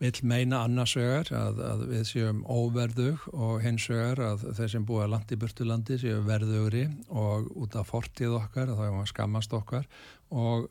vill 0.00 0.24
meina 0.24 0.62
annars 0.64 0.94
vegar 0.96 1.28
að, 1.36 1.60
að 1.60 1.86
við 1.90 2.04
séum 2.08 2.42
óverðug 2.48 3.26
og 3.36 3.60
hins 3.64 3.84
vegar 3.90 4.22
að 4.30 4.44
þeir 4.56 4.74
sem 4.74 4.84
búa 4.88 5.08
langt 5.10 5.32
í 5.32 5.38
burtulandi 5.40 5.98
séu 6.00 6.22
verðugri 6.24 6.86
og 7.12 7.50
út 7.60 7.76
af 7.76 7.90
fortíð 7.92 8.38
okkar, 8.40 8.72
þá 8.72 8.84
erum 8.86 9.00
við 9.00 9.06
að 9.06 9.10
skammast 9.12 9.56
okkar 9.56 9.88
og 10.32 10.70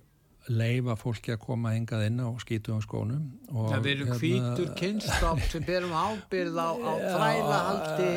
leifa 0.50 0.96
fólki 0.98 1.34
að 1.36 1.44
koma 1.44 1.76
hingað 1.76 2.08
inn 2.08 2.22
á 2.26 2.30
skítum 2.42 2.80
skónum. 2.82 3.26
Og, 3.52 3.68
Það 3.70 3.84
verður 3.86 4.22
hvítur 4.22 4.72
kynstopp 4.80 5.44
sem 5.52 5.66
berum 5.68 5.94
ábyrð 5.94 6.58
á, 6.58 6.70
á 6.74 6.94
þrælahaldi 7.04 8.10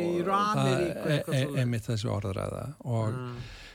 í 0.00 0.06
Rameríku 0.24 1.10
e, 1.10 1.18
e, 1.36 1.42
Einmitt 1.60 1.88
þessu 1.90 2.14
orðræða 2.14 2.62
og, 2.86 3.18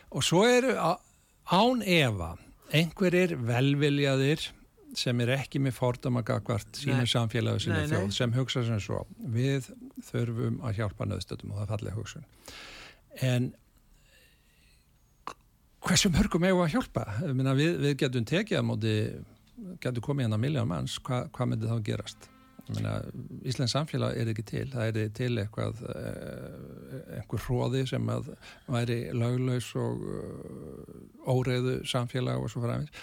og 0.10 0.26
svo 0.26 0.48
eru 0.50 0.74
án 0.82 1.86
efa 1.86 2.32
einhverjir 2.72 3.36
velviljaðir 3.46 4.48
sem 4.98 5.24
er 5.24 5.34
ekki 5.38 5.62
með 5.64 5.78
fordama 5.78 6.24
gagvart 6.26 6.82
sínu 6.82 7.00
Nei. 7.02 7.10
samfélagi 7.10 7.66
sinni 7.66 7.80
Nei, 7.80 7.88
nei. 7.88 7.96
þjóð 7.96 8.16
sem 8.18 8.36
hugsa 8.36 8.64
sem 8.68 8.80
svo 8.84 9.04
við 9.34 9.70
þurfum 10.10 10.60
að 10.68 10.82
hjálpa 10.82 11.08
nöðstöldum 11.08 11.54
og 11.54 11.60
það 11.60 11.66
er 11.66 11.72
fallega 11.74 12.00
hugsun 12.00 12.26
en 13.28 13.52
hversu 15.82 16.12
mörgum 16.14 16.46
eigum 16.46 16.62
við 16.62 16.68
að 16.68 16.76
hjálpa 16.76 17.06
meina, 17.34 17.56
við, 17.58 17.80
við 17.86 17.96
getum 18.04 18.28
tekið 18.28 18.62
á 18.62 18.64
móti 18.66 18.98
getum 19.82 20.06
komið 20.06 20.28
hérna 20.28 20.42
miljón 20.42 20.70
manns 20.70 21.00
hva, 21.06 21.26
hvað 21.34 21.54
myndi 21.54 21.72
þá 21.72 21.82
gerast 21.88 22.30
Íslands 22.72 23.74
samfélag 23.74 24.16
er 24.16 24.30
ekki 24.32 24.44
til 24.48 24.68
það 24.72 24.98
er 25.02 25.10
til 25.18 25.32
eitthvað 25.42 25.82
eh, 25.92 27.18
einhver 27.18 27.42
hróði 27.44 27.82
sem 27.90 28.12
að 28.14 28.30
væri 28.72 29.00
löglaus 29.18 29.72
og 29.82 30.06
uh, 30.06 31.34
óreiðu 31.34 31.82
samfélag 31.90 32.40
og 32.40 32.52
svo 32.54 32.64
framins 32.64 32.94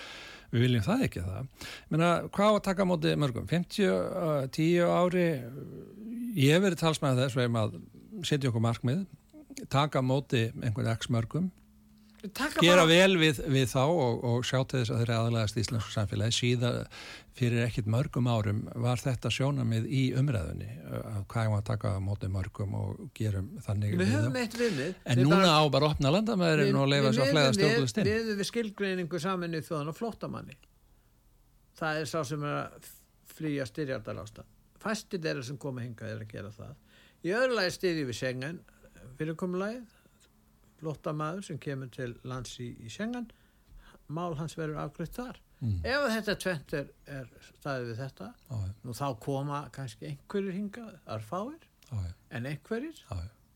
við 0.53 0.65
viljum 0.65 0.87
það 0.87 1.05
ekki 1.09 1.25
það. 1.27 1.69
Meina, 1.93 2.11
hvað 2.35 2.59
að 2.59 2.65
taka 2.69 2.87
á 2.87 2.91
móti 2.91 3.15
mörgum? 3.21 3.47
50, 3.51 3.89
uh, 3.93 4.43
10 4.55 4.93
ári? 4.99 5.29
Ég 6.39 6.63
verið 6.63 6.83
talsmaður 6.83 7.25
þess 7.25 7.39
vegum 7.39 7.63
að 7.63 7.79
setja 8.27 8.51
okkur 8.51 8.65
markmið 8.65 9.07
taka 9.67 10.03
á 10.03 10.05
móti 10.05 10.49
einhvern 10.63 10.91
x 10.95 11.11
mörgum 11.11 11.51
gera 12.19 12.83
bara- 12.83 12.87
vel 12.91 13.17
við, 13.21 13.39
við 13.47 13.67
þá 13.71 13.83
og, 13.87 14.25
og 14.25 14.45
sjá 14.47 14.59
til 14.67 14.81
þess 14.83 14.91
að 14.95 15.01
þeir 15.03 15.13
aðalagast 15.17 15.59
íslensku 15.63 15.93
samfélagi. 15.95 16.35
Síðan 16.39 16.87
fyrir 17.39 17.63
ekkit 17.69 17.87
mörgum 17.87 18.27
árum 18.27 18.65
var 18.75 18.99
þetta 18.99 19.31
sjónamið 19.31 19.87
í 19.87 20.03
umræðunni 20.19 20.69
að 20.91 21.21
hvað 21.31 21.45
er 21.47 21.57
að 21.61 21.65
taka 21.69 21.93
á 21.95 21.99
móti 22.03 22.31
mörgum 22.35 22.75
og 22.75 23.05
gerum 23.15 23.53
þannig 23.63 23.95
Við 23.95 24.03
við 24.03 24.15
höfum 24.17 24.39
eitt 24.43 24.57
viðmið. 24.59 24.95
En 25.07 25.23
núna 25.23 25.37
bara- 25.45 25.55
á 25.55 25.63
bara 25.71 25.91
opna 25.93 26.11
landamæðurinn 26.17 26.81
og 26.83 26.89
leifa 26.91 27.13
svo 27.15 27.29
flega 27.31 27.53
stjórnlust 27.55 27.99
inn. 28.03 28.11
Við 28.11 28.25
við, 28.27 28.37
við 28.43 28.51
skilgreiningu 28.51 29.21
saminu 29.23 29.63
þjóðan 29.63 29.93
og 29.95 29.99
flóttamanni. 30.01 30.57
Það 31.79 32.01
er 32.03 32.11
sá 32.11 32.25
sem 32.27 32.43
er 32.43 32.57
að 32.65 32.89
flýja 33.39 33.67
styrjardalásta 33.71 34.43
Fæstir 34.83 35.19
þeirra 35.23 35.43
sem 35.47 35.57
koma 35.59 35.83
hingað 35.83 36.11
er 36.13 36.21
að 36.23 36.29
gera 36.31 36.51
það. 36.55 36.75
Í 37.27 37.31
öðru 37.35 37.55
lagi 37.59 37.71
styrjum 37.75 38.07
við 38.11 38.15
Schengen 38.19 38.59
fyrirkomulagið 39.19 39.87
flóttamaður 40.79 41.45
sem 41.51 41.59
kemur 41.63 41.91
til 41.95 42.15
lands 42.25 42.57
í, 42.63 42.73
í 42.83 42.89
Schengen 42.93 43.31
mál 44.09 44.35
hans 44.39 44.57
verður 44.59 44.83
afgriðt 44.87 45.19
þar 45.21 45.43
Mm. 45.59 45.81
Ef 45.83 46.05
þetta 46.15 46.35
tvent 46.39 46.75
er, 46.79 46.91
er 47.11 47.31
staðið 47.49 47.89
við 47.89 47.97
þetta 48.05 48.27
nú 48.87 48.93
þá 48.95 49.07
koma 49.25 49.63
kannski 49.75 50.07
einhverjir 50.13 50.55
hingað 50.55 50.93
arfáir 51.11 51.65
já, 51.89 51.97
já, 52.05 52.13
en 52.39 52.47
einhverjir. 52.47 53.01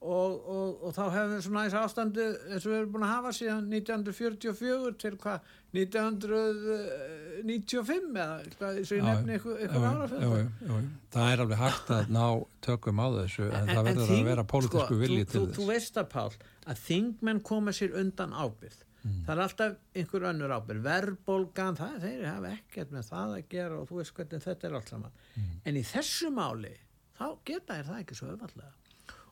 Og, 0.02 0.32
og, 0.50 0.68
og 0.82 0.90
þá 0.96 1.02
hefum 1.14 1.32
við 1.36 1.42
svona 1.46 1.62
þessi 1.66 1.78
ástandi 1.82 2.24
eins 2.50 2.64
og 2.66 2.70
við 2.72 2.78
erum 2.80 2.92
búin 2.96 3.06
að 3.06 3.12
hafa 3.14 3.30
síðan 3.38 3.64
1944 3.70 4.94
til 5.02 5.14
hvað 5.22 5.38
1995 5.72 8.12
eða 8.12 8.36
hvað 8.58 8.70
eins 8.80 8.90
og 8.92 8.96
ég 8.98 9.04
nefni 9.06 9.32
ykkur 9.38 9.54
ára 9.88 10.06
jú, 10.22 10.30
jú. 10.68 10.76
Það 11.14 11.26
er 11.32 11.38
alveg 11.44 11.58
hægt 11.62 11.88
að 11.96 12.02
ná 12.16 12.24
tökum 12.66 13.02
á 13.02 13.06
þessu 13.18 13.44
en, 13.48 13.52
það 13.70 13.82
verður 13.88 14.06
þing- 14.10 14.24
að 14.24 14.30
vera 14.32 14.44
pólitísku 14.52 14.86
sko, 14.88 14.96
vilji 15.02 15.24
til 15.26 15.32
þú, 15.40 15.44
þess 15.48 15.58
þú 15.58 15.64
veist 15.72 15.94
að 16.02 16.06
Pál 16.12 16.32
að 16.72 16.76
þingmenn 16.86 17.40
koma 17.52 17.70
sér 17.76 17.90
undan 18.02 18.32
ábyrð 18.34 18.80
Mm. 19.02 19.24
það 19.26 19.32
er 19.34 19.40
alltaf 19.42 19.72
einhver 19.98 20.22
önnur 20.28 20.52
ábyrð 20.54 20.82
verðbólgan, 20.84 21.74
það, 21.74 21.94
þeir 22.04 22.20
hafa 22.28 22.50
ekkert 22.54 22.90
með 22.94 23.02
það 23.08 23.28
að 23.34 23.48
gera 23.50 23.74
og 23.80 23.88
þú 23.88 23.94
veist 23.98 24.14
hvernig 24.14 24.42
þetta 24.44 24.64
er 24.68 24.74
allt 24.78 24.88
saman 24.92 25.10
Mm. 25.34 25.42
en 25.66 25.74
í 25.74 25.82
þessu 25.82 26.28
máli 26.30 26.70
þá 27.18 27.26
geta 27.44 27.74
þér 27.80 27.86
það 27.88 27.98
ekki 28.04 28.14
svo 28.14 28.26
öfallega 28.30 28.70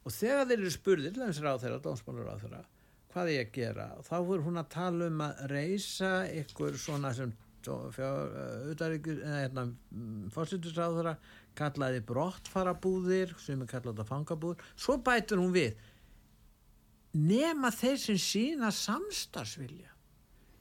og 0.05 0.15
þegar 0.15 0.49
þeir 0.49 0.59
eru 0.59 0.75
spurðir 0.75 1.15
til 1.15 1.27
þess 1.27 1.45
ráð 1.45 1.65
þeirra, 1.65 1.83
dómsmálur 1.85 2.29
ráð 2.31 2.45
þeirra 2.47 2.65
hvað 3.11 3.29
er 3.29 3.35
ég 3.35 3.49
að 3.49 3.55
gera 3.59 3.87
þá 4.07 4.17
voru 4.29 4.47
hún 4.47 4.61
að 4.61 4.73
tala 4.75 5.09
um 5.11 5.23
að 5.27 5.41
reysa 5.51 6.11
ykkur 6.41 6.77
svona 6.79 7.13
sem 7.17 7.33
auðvitaðríkur 7.61 9.21
hérna, 9.27 9.67
fórsettisráð 10.33 10.99
þeirra 10.99 11.15
kallaði 11.59 12.03
brottfarabúðir 12.09 13.35
sem 13.43 13.61
er 13.61 13.69
kallað 13.69 14.01
að 14.01 14.09
fangabúðir. 14.09 14.69
Svo 14.81 14.97
bætur 15.05 15.43
hún 15.43 15.53
við 15.53 15.75
nema 17.21 17.73
þeir 17.75 17.99
sem 18.01 18.21
sína 18.23 18.71
samstarfsvilja. 18.73 19.91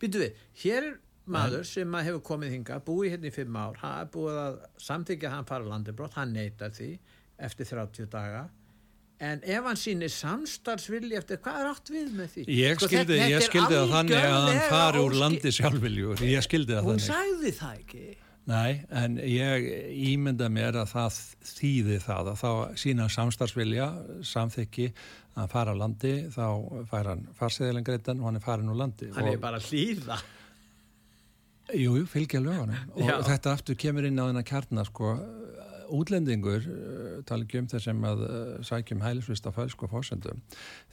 Býtu 0.02 0.24
við, 0.24 0.44
hér 0.64 0.90
er 0.90 1.00
maður 1.30 1.66
sem 1.68 1.96
að 1.96 2.08
hefur 2.10 2.24
komið 2.32 2.56
hinga, 2.58 2.80
búið 2.84 3.14
hérna 3.14 3.30
í 3.30 3.34
fimm 3.36 3.58
ár 3.60 3.80
hann 3.84 4.00
er 4.02 4.14
búið 4.14 4.40
að 4.42 4.56
samþykja 4.82 5.30
að 5.30 5.36
hann 5.36 5.50
fara 5.50 5.70
landinbrott, 5.70 6.16
hann 6.18 6.34
neytar 6.34 6.74
því 6.74 6.94
eftir 7.40 7.70
30 7.70 8.10
daga 8.12 8.48
en 9.20 9.42
ef 9.44 9.66
hann 9.68 9.76
sýnir 9.80 10.12
samstarfsvilja 10.14 11.20
eftir 11.20 11.42
hvað 11.44 11.60
er 11.64 11.70
átt 11.74 11.92
við 11.92 12.10
með 12.16 12.30
því 12.38 12.46
Ég 12.56 12.78
Sko, 12.80 12.88
skildi, 12.88 13.18
þetta- 13.20 13.30
ég 13.34 13.46
skildi 13.50 13.76
það 13.76 13.94
þannig 13.98 14.24
að 14.24 14.40
hann 14.48 14.64
fari 14.72 15.04
úr 15.04 15.16
landi 15.20 15.52
sjálfviljur, 15.58 16.24
ég 16.24 16.46
skildi 16.48 16.74
það 16.78 16.88
hún 16.88 17.00
þannig 17.00 17.12
sagði 17.12 17.54
það 17.60 17.78
ekki 17.84 18.08
Nei, 18.50 18.80
en 18.90 19.18
ég 19.22 19.66
ímynda 20.10 20.48
mér 20.50 20.74
að 20.82 20.88
það 20.96 21.18
þýði 21.46 21.98
það 22.02 22.30
að 22.32 22.38
þá 22.40 22.52
sína 22.82 23.06
samstarfsvilja, 23.14 23.90
samþykki 24.26 24.88
að 25.38 25.52
fara 25.52 25.76
á 25.78 25.78
landi, 25.78 26.14
þá 26.34 26.46
fær 26.90 27.10
hann 27.12 27.22
farsiðilengreitan 27.38 28.18
og 28.24 28.26
hann 28.26 28.40
er 28.40 28.44
farin 28.48 28.72
úr 28.74 28.80
landi. 28.80 29.12
Hann 29.14 29.28
er 29.30 29.38
bara 29.38 29.60
hlýða. 29.62 30.18
Jú, 31.78 31.92
jú, 32.00 32.06
fylgja 32.10 32.42
lögunum 32.42 32.74
og 32.98 33.06
Já. 33.06 33.20
þetta 33.28 33.52
aftur 33.54 33.78
kemur 33.78 34.08
inn 34.10 34.18
á 34.18 34.26
þennan 34.26 34.48
kjarnar 34.50 34.88
sko, 34.90 35.12
útlendingur 35.96 36.66
uh, 36.66 37.16
tala 37.30 37.46
ekki 37.46 37.62
um 37.62 37.70
þessum 37.72 38.06
að 38.10 38.26
uh, 38.26 38.52
sækjum 38.66 39.02
hælisvist 39.06 39.48
á 39.48 39.52
fælsku 39.56 39.90
fórsendum 39.92 40.44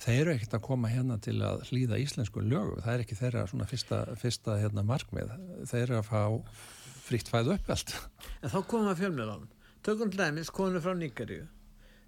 þeir 0.02 0.22
eru 0.22 0.35
ekkert 0.37 0.56
að 0.59 0.64
koma 0.68 0.92
hérna 0.92 1.18
til 1.22 1.38
að 1.44 1.66
hlýða 1.70 2.00
íslensku 2.02 2.44
lögu, 2.44 2.80
það 2.85 2.94
er 2.94 3.04
ekki 3.04 3.20
þeirra 3.20 3.46
svona 3.50 3.68
fyrsta, 3.70 4.02
fyrsta 4.20 4.59
hérna 4.62 4.87
markmið 4.87 5.37
þeir 5.68 5.82
eru 5.85 6.00
að 6.00 6.11
fá 6.11 6.22
fritt 7.06 7.30
fæðu 7.30 7.54
upp 7.54 7.70
allt. 7.70 7.94
En 8.42 8.50
þá 8.50 8.59
koma 8.66 8.96
fjölmjölanum. 8.98 9.50
Tökum 9.87 10.11
hlæmis 10.11 10.50
konu 10.50 10.80
frá 10.82 10.94
Nýgaríu. 10.98 11.46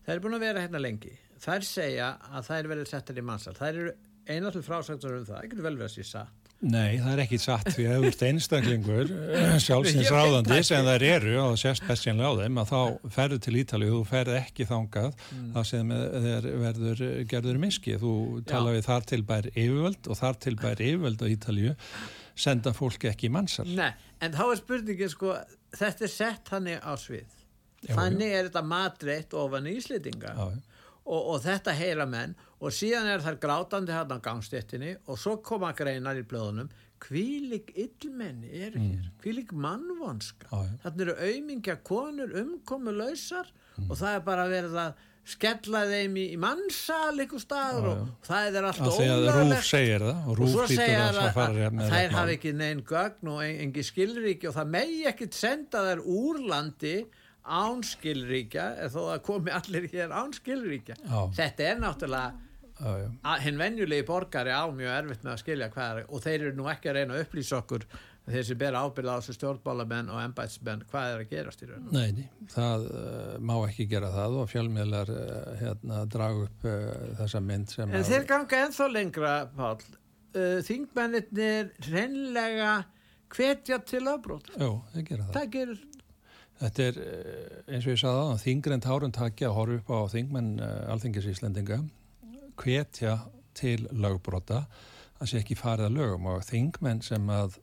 Það 0.07 0.15
er 0.15 0.23
búin 0.25 0.37
að 0.39 0.45
vera 0.47 0.65
hérna 0.65 0.81
lengi. 0.83 1.13
Er 1.39 1.67
segja 1.67 2.09
að 2.33 2.49
það 2.49 2.61
er 2.61 2.69
verið 2.73 2.91
settar 2.91 3.21
í 3.21 3.25
mannsal. 3.29 3.55
Það 3.55 3.69
eru 3.69 3.93
einallu 4.29 4.63
frásagtur 4.67 5.19
um 5.21 5.27
það. 5.29 5.45
Getur 5.47 5.67
vel 5.67 5.77
verið 5.77 5.87
að 5.87 5.95
sé 5.95 6.07
satt. 6.09 6.38
Nei, 6.59 6.99
það 6.99 7.13
er 7.13 7.21
ekki 7.23 7.39
satt 7.39 7.69
því 7.71 7.85
að 7.87 7.93
ef 7.93 8.03
þú 8.03 8.09
ert 8.09 8.23
einstaklingur 8.29 9.11
sjálfsins 9.63 10.11
ráðandi 10.11 10.59
sem 10.67 10.89
þær 10.89 11.05
eru 11.07 11.35
og 11.45 11.59
sérst 11.61 11.87
bestjánlega 11.87 12.33
á 12.35 12.39
þeim 12.41 12.59
að 12.59 12.73
þá 12.73 13.11
ferðu 13.15 13.41
til 13.47 13.57
Ítalið 13.63 13.93
þú 13.95 14.01
ferð 14.11 14.39
ekki 14.41 14.67
þangað 14.67 15.11
mm. 15.15 15.49
þá 15.55 15.61
sem 15.71 15.93
þeir 16.27 16.49
verður 16.65 17.05
gerður 17.31 17.61
miski. 17.63 17.95
Þú 18.03 18.15
tala 18.51 18.73
Já. 18.73 18.79
við 18.79 18.89
þar 18.89 19.11
til 19.13 19.21
bær 19.29 19.51
yfirvöld 19.55 20.11
og 20.11 20.19
þar 20.19 20.41
til 20.43 20.57
bær 20.59 20.83
yfirvöld 20.83 21.23
á 21.23 21.27
Ítalið 21.31 21.93
senda 22.39 22.75
fólki 22.77 23.11
ekki 23.11 23.29
í 23.29 23.35
mannsal 23.35 23.67
Nei, 23.71 23.91
en 24.23 24.35
þá 24.37 24.45
er 24.47 24.61
spurningin 24.61 25.13
sko 25.13 25.35
þetta 25.75 26.07
er 26.07 26.13
sett 26.13 26.53
hannig 26.55 26.83
á 26.83 26.93
svið 27.01 27.27
já, 27.27 27.95
þannig 27.95 28.33
já. 28.33 28.39
er 28.39 28.49
þetta 28.51 28.65
matreitt 28.73 29.39
ofan 29.39 29.69
í 29.71 29.77
Íslitinga 29.79 30.35
og, 31.09 31.33
og 31.35 31.41
þetta 31.45 31.75
heyra 31.79 32.07
menn. 32.09 32.37
Og 32.59 32.75
síðan 32.75 33.09
er 33.13 33.25
þær 33.25 33.41
grátandi 33.43 33.95
hann 33.95 34.13
á 34.13 34.19
gangstéttinni 34.23 34.97
og 35.07 35.19
svo 35.21 35.39
koma 35.45 35.73
greinar 35.79 36.19
í 36.19 36.27
blöðunum. 36.29 36.71
Hvílig 36.99 37.71
illmenni 37.79 38.51
er 38.51 38.75
hér. 38.75 39.05
Mm. 39.05 39.13
hvílig 39.23 39.53
mannvonska. 39.55 40.51
Þannig 40.83 41.05
eru 41.05 41.15
auðmingja 41.29 41.77
konur 41.87 42.35
umkomu 42.41 42.95
lausar 42.97 43.47
mm. 43.77 43.87
og 43.87 44.01
það 44.01 44.17
er 44.17 44.25
bara 44.27 44.49
verið 44.51 44.81
að 44.83 45.05
skella 45.29 45.83
þeim 45.89 46.17
í, 46.17 46.25
í 46.33 46.39
mannsal 46.41 47.21
ykkur 47.21 47.43
staður 47.43 47.89
og 47.91 48.05
það 48.27 48.59
er 48.59 48.67
allt 48.71 48.83
ólega 48.87 49.35
Rúf 49.37 49.67
segir 49.69 50.05
það 50.07 50.23
og, 50.23 50.41
og 50.41 50.53
svo 50.55 50.67
segir 50.71 51.03
það 51.03 51.19
að, 51.21 51.41
að, 51.43 51.59
að 51.69 51.93
þær 51.93 52.15
hafi 52.17 52.37
ekki 52.39 52.53
neinn 52.57 52.83
gögn 52.89 53.33
og 53.35 53.43
engi 53.45 53.85
skilríki 53.85 54.49
og 54.49 54.57
það 54.57 54.71
megi 54.73 55.03
ekkit 55.11 55.37
senda 55.37 55.85
þær 55.85 56.05
úr 56.15 56.41
landi 56.49 56.95
án 57.49 57.81
skilríkja 57.87 58.69
þó 58.93 59.01
að 59.15 59.25
komi 59.29 59.55
allir 59.55 59.89
hér 59.93 60.13
án 60.13 60.35
skilríkja. 60.37 60.99
Já. 61.05 61.19
þetta 61.41 61.73
er 61.73 61.83
náttúrulega 61.83 62.29
hinn 63.43 63.59
venjulegi 63.59 64.07
borgari 64.07 64.53
á 64.55 64.71
mjög 64.71 64.93
erfitt 64.95 65.25
með 65.25 65.33
að 65.33 65.41
skilja 65.43 65.69
hvað 65.73 66.03
er 66.03 66.07
og 66.07 66.23
þeir 66.23 66.39
eru 66.39 66.55
nú 66.59 66.69
ekki 66.71 66.91
að 66.93 66.99
reyna 67.01 67.17
að 67.17 67.25
upplýsa 67.25 67.59
okkur 67.59 67.87
þeir 68.29 68.45
sem 68.45 68.59
ber 68.61 68.77
ábyrða 68.77 69.15
á 69.17 69.19
þessu 69.19 69.35
stjórnbálamenn 69.39 70.11
og 70.13 70.21
ennbætsmenn, 70.23 70.85
hvað 70.91 71.13
er 71.13 71.23
að 71.23 71.31
gerast 71.33 71.65
í 71.65 71.69
rauninu? 71.71 71.95
Nei, 71.97 72.27
það 72.53 72.85
uh, 72.91 73.33
má 73.41 73.55
ekki 73.57 73.89
gera 73.91 74.11
það 74.15 74.37
og 74.43 74.51
fjálmiðlar 74.53 75.13
uh, 75.15 75.55
hérna, 75.63 76.03
dragu 76.13 76.45
upp 76.47 76.69
uh, 76.69 76.77
þessa 77.23 77.43
mynd 77.45 77.73
sem 77.73 77.97
En 77.97 78.07
þeir 78.07 78.29
ganga 78.29 78.63
enþá 78.67 78.91
lengra, 78.93 79.35
Pál 79.57 79.81
Þingmennir 80.39 81.71
reynlega 81.89 82.73
hvetja 83.33 83.79
til 83.89 84.05
afbrót 84.13 84.51
Jó, 84.55 84.75
þeir 84.93 85.07
gera 85.09 85.25
það. 85.25 85.33
Það 85.39 85.55
gerur 85.57 85.87
Þetta 86.59 86.87
er, 86.89 87.01
eins 87.71 87.87
og 87.87 87.93
ég 87.93 88.01
sagði 88.03 88.23
á 88.35 88.43
þingrend 88.43 88.87
hárun 88.89 89.15
takja 89.15 89.51
að 89.51 89.57
horfa 89.61 89.79
upp 89.79 89.91
á 89.95 90.01
þingmenn 90.15 90.53
alþingisíslendinga 90.95 91.83
hvetja 92.59 93.19
til 93.59 93.85
lögbróta 93.95 94.65
að 95.19 95.31
sé 95.31 95.41
ekki 95.43 95.59
farið 95.59 95.89
að 95.89 95.99
lögum 95.99 96.31
og 96.33 96.47
þingmenn 96.47 97.03
sem 97.07 97.31
að 97.31 97.61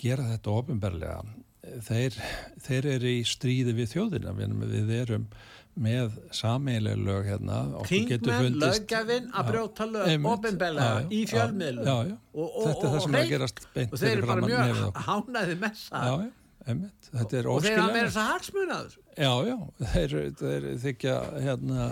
gera 0.00 0.26
þetta 0.32 0.54
ofinberlega 0.58 1.20
þeir, 1.86 2.16
þeir 2.62 2.88
eru 2.96 3.12
í 3.12 3.20
stríði 3.26 3.74
við 3.76 3.92
þjóðina. 3.94 4.34
Við, 4.36 4.56
við 4.74 4.92
erum 5.00 5.28
með 5.76 6.16
sameileg 6.34 7.00
lög 7.04 7.28
hérna. 7.28 7.60
Kringmenn, 7.88 8.58
löggafinn 8.62 9.28
að 9.36 9.50
brjóta 9.50 9.88
lög 9.90 10.28
ofinberlega 10.32 11.04
í 11.12 11.22
fjölmiðlu 11.28 11.84
og, 11.92 12.16
og, 12.40 12.58
þetta 12.62 12.92
það 12.94 12.98
sem 13.04 13.20
að 13.20 13.30
gerast 13.34 13.62
og 13.84 13.96
þeir 14.00 14.12
eru 14.14 14.30
bara 14.30 14.50
mjög 14.50 14.82
hánaði 15.08 15.58
með 15.60 15.80
það. 15.84 16.10
Já, 16.10 16.34
einmitt, 16.66 17.10
þetta 17.12 17.38
er 17.38 17.48
og 17.50 17.62
þeir 17.64 17.80
hafa 17.80 17.94
verið 17.94 18.08
þess 18.08 18.22
að 18.22 18.30
hagsmunaður 18.32 18.96
já, 19.16 19.32
já, 19.46 19.56
þeir, 19.94 20.16
þeir 20.40 20.68
þykja 20.84 21.16
hérna 21.44 21.88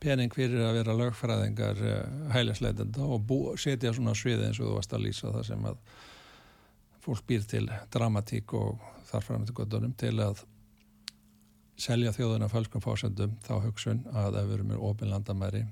pening 0.00 0.32
fyrir 0.34 0.64
að 0.64 0.78
vera 0.80 0.96
lögfræðingar 0.96 1.82
uh, 1.84 1.98
hælisleitenda 2.34 3.04
og 3.04 3.26
bú, 3.28 3.40
setja 3.60 3.92
svona 3.96 4.14
sviði 4.16 4.48
eins 4.48 4.60
og 4.60 4.70
þú 4.70 4.78
varst 4.78 4.96
að 4.96 5.04
lýsa 5.06 5.34
það 5.34 5.44
sem 5.50 5.66
að 5.70 5.82
fólk 7.04 7.26
býr 7.28 7.44
til 7.48 7.66
dramatík 7.92 8.54
og 8.56 8.80
þarfram 9.10 9.44
til 9.48 9.56
göttunum 9.56 9.92
til 10.00 10.14
að 10.20 10.44
selja 11.80 12.12
þjóðuna 12.12 12.48
falskum 12.52 12.82
fásendum 12.84 13.36
þá 13.44 13.54
hugsun 13.64 14.02
að 14.12 14.42
ef 14.42 14.48
við 14.48 14.58
erum 14.58 14.72
með 14.74 14.82
ofin 14.90 15.12
landamæri 15.12 15.64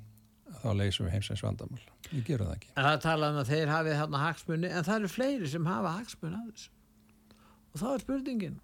þá 0.62 0.70
leysum 0.74 1.06
við 1.06 1.14
heimsins 1.16 1.44
vandamál. 1.44 1.82
Við 2.08 2.24
gerum 2.30 2.48
það 2.48 2.56
ekki. 2.56 2.70
En 2.74 2.87
það 2.87 2.98
tala 3.04 3.30
um 3.32 3.38
að 3.42 3.52
þeir 3.52 3.72
hafið 3.72 3.98
þarna 4.00 4.22
hagsmunni 4.24 4.70
en 4.72 4.87
það 4.88 4.98
eru 4.98 5.11
fleiri 5.12 5.50
sem 5.52 5.68
hafa 5.68 5.94
hagsmunni 5.98 6.40
af 6.40 6.48
þessu. 6.48 6.72
Og 7.72 7.83
þá 7.83 7.88
er 7.92 8.04
spurningin 8.04 8.59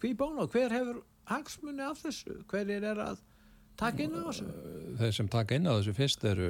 hví 0.00 0.14
bóna, 0.18 0.46
hver 0.50 0.72
hefur 0.74 1.02
hagsmunni 1.30 1.84
af 1.86 2.00
þessu? 2.02 2.40
Hverjir 2.50 2.86
er 2.90 3.02
að 3.04 3.20
taka 3.80 4.04
inn 4.04 4.16
á 4.18 4.22
þessu? 4.28 4.46
Þeir 5.00 5.16
sem 5.16 5.30
taka 5.32 5.56
inn 5.56 5.68
á 5.70 5.72
þessu 5.72 5.94
fyrst 5.96 6.24
eru 6.28 6.48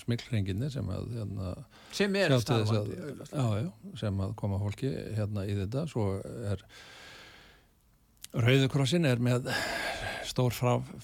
smilkringinni 0.00 0.70
sem 0.72 0.90
að 0.94 1.08
hérna, 1.18 1.54
sem 1.94 2.18
er 2.20 2.36
starfandi 2.42 3.96
sem 4.00 4.22
að 4.26 4.36
koma 4.40 4.60
fólki 4.62 4.92
hérna 5.16 5.46
í 5.48 5.56
þetta 5.62 5.86
svo 5.90 6.10
er 6.50 6.64
Rauðukrossin 8.34 9.06
er 9.06 9.20
með 9.22 9.46
stór 10.26 10.54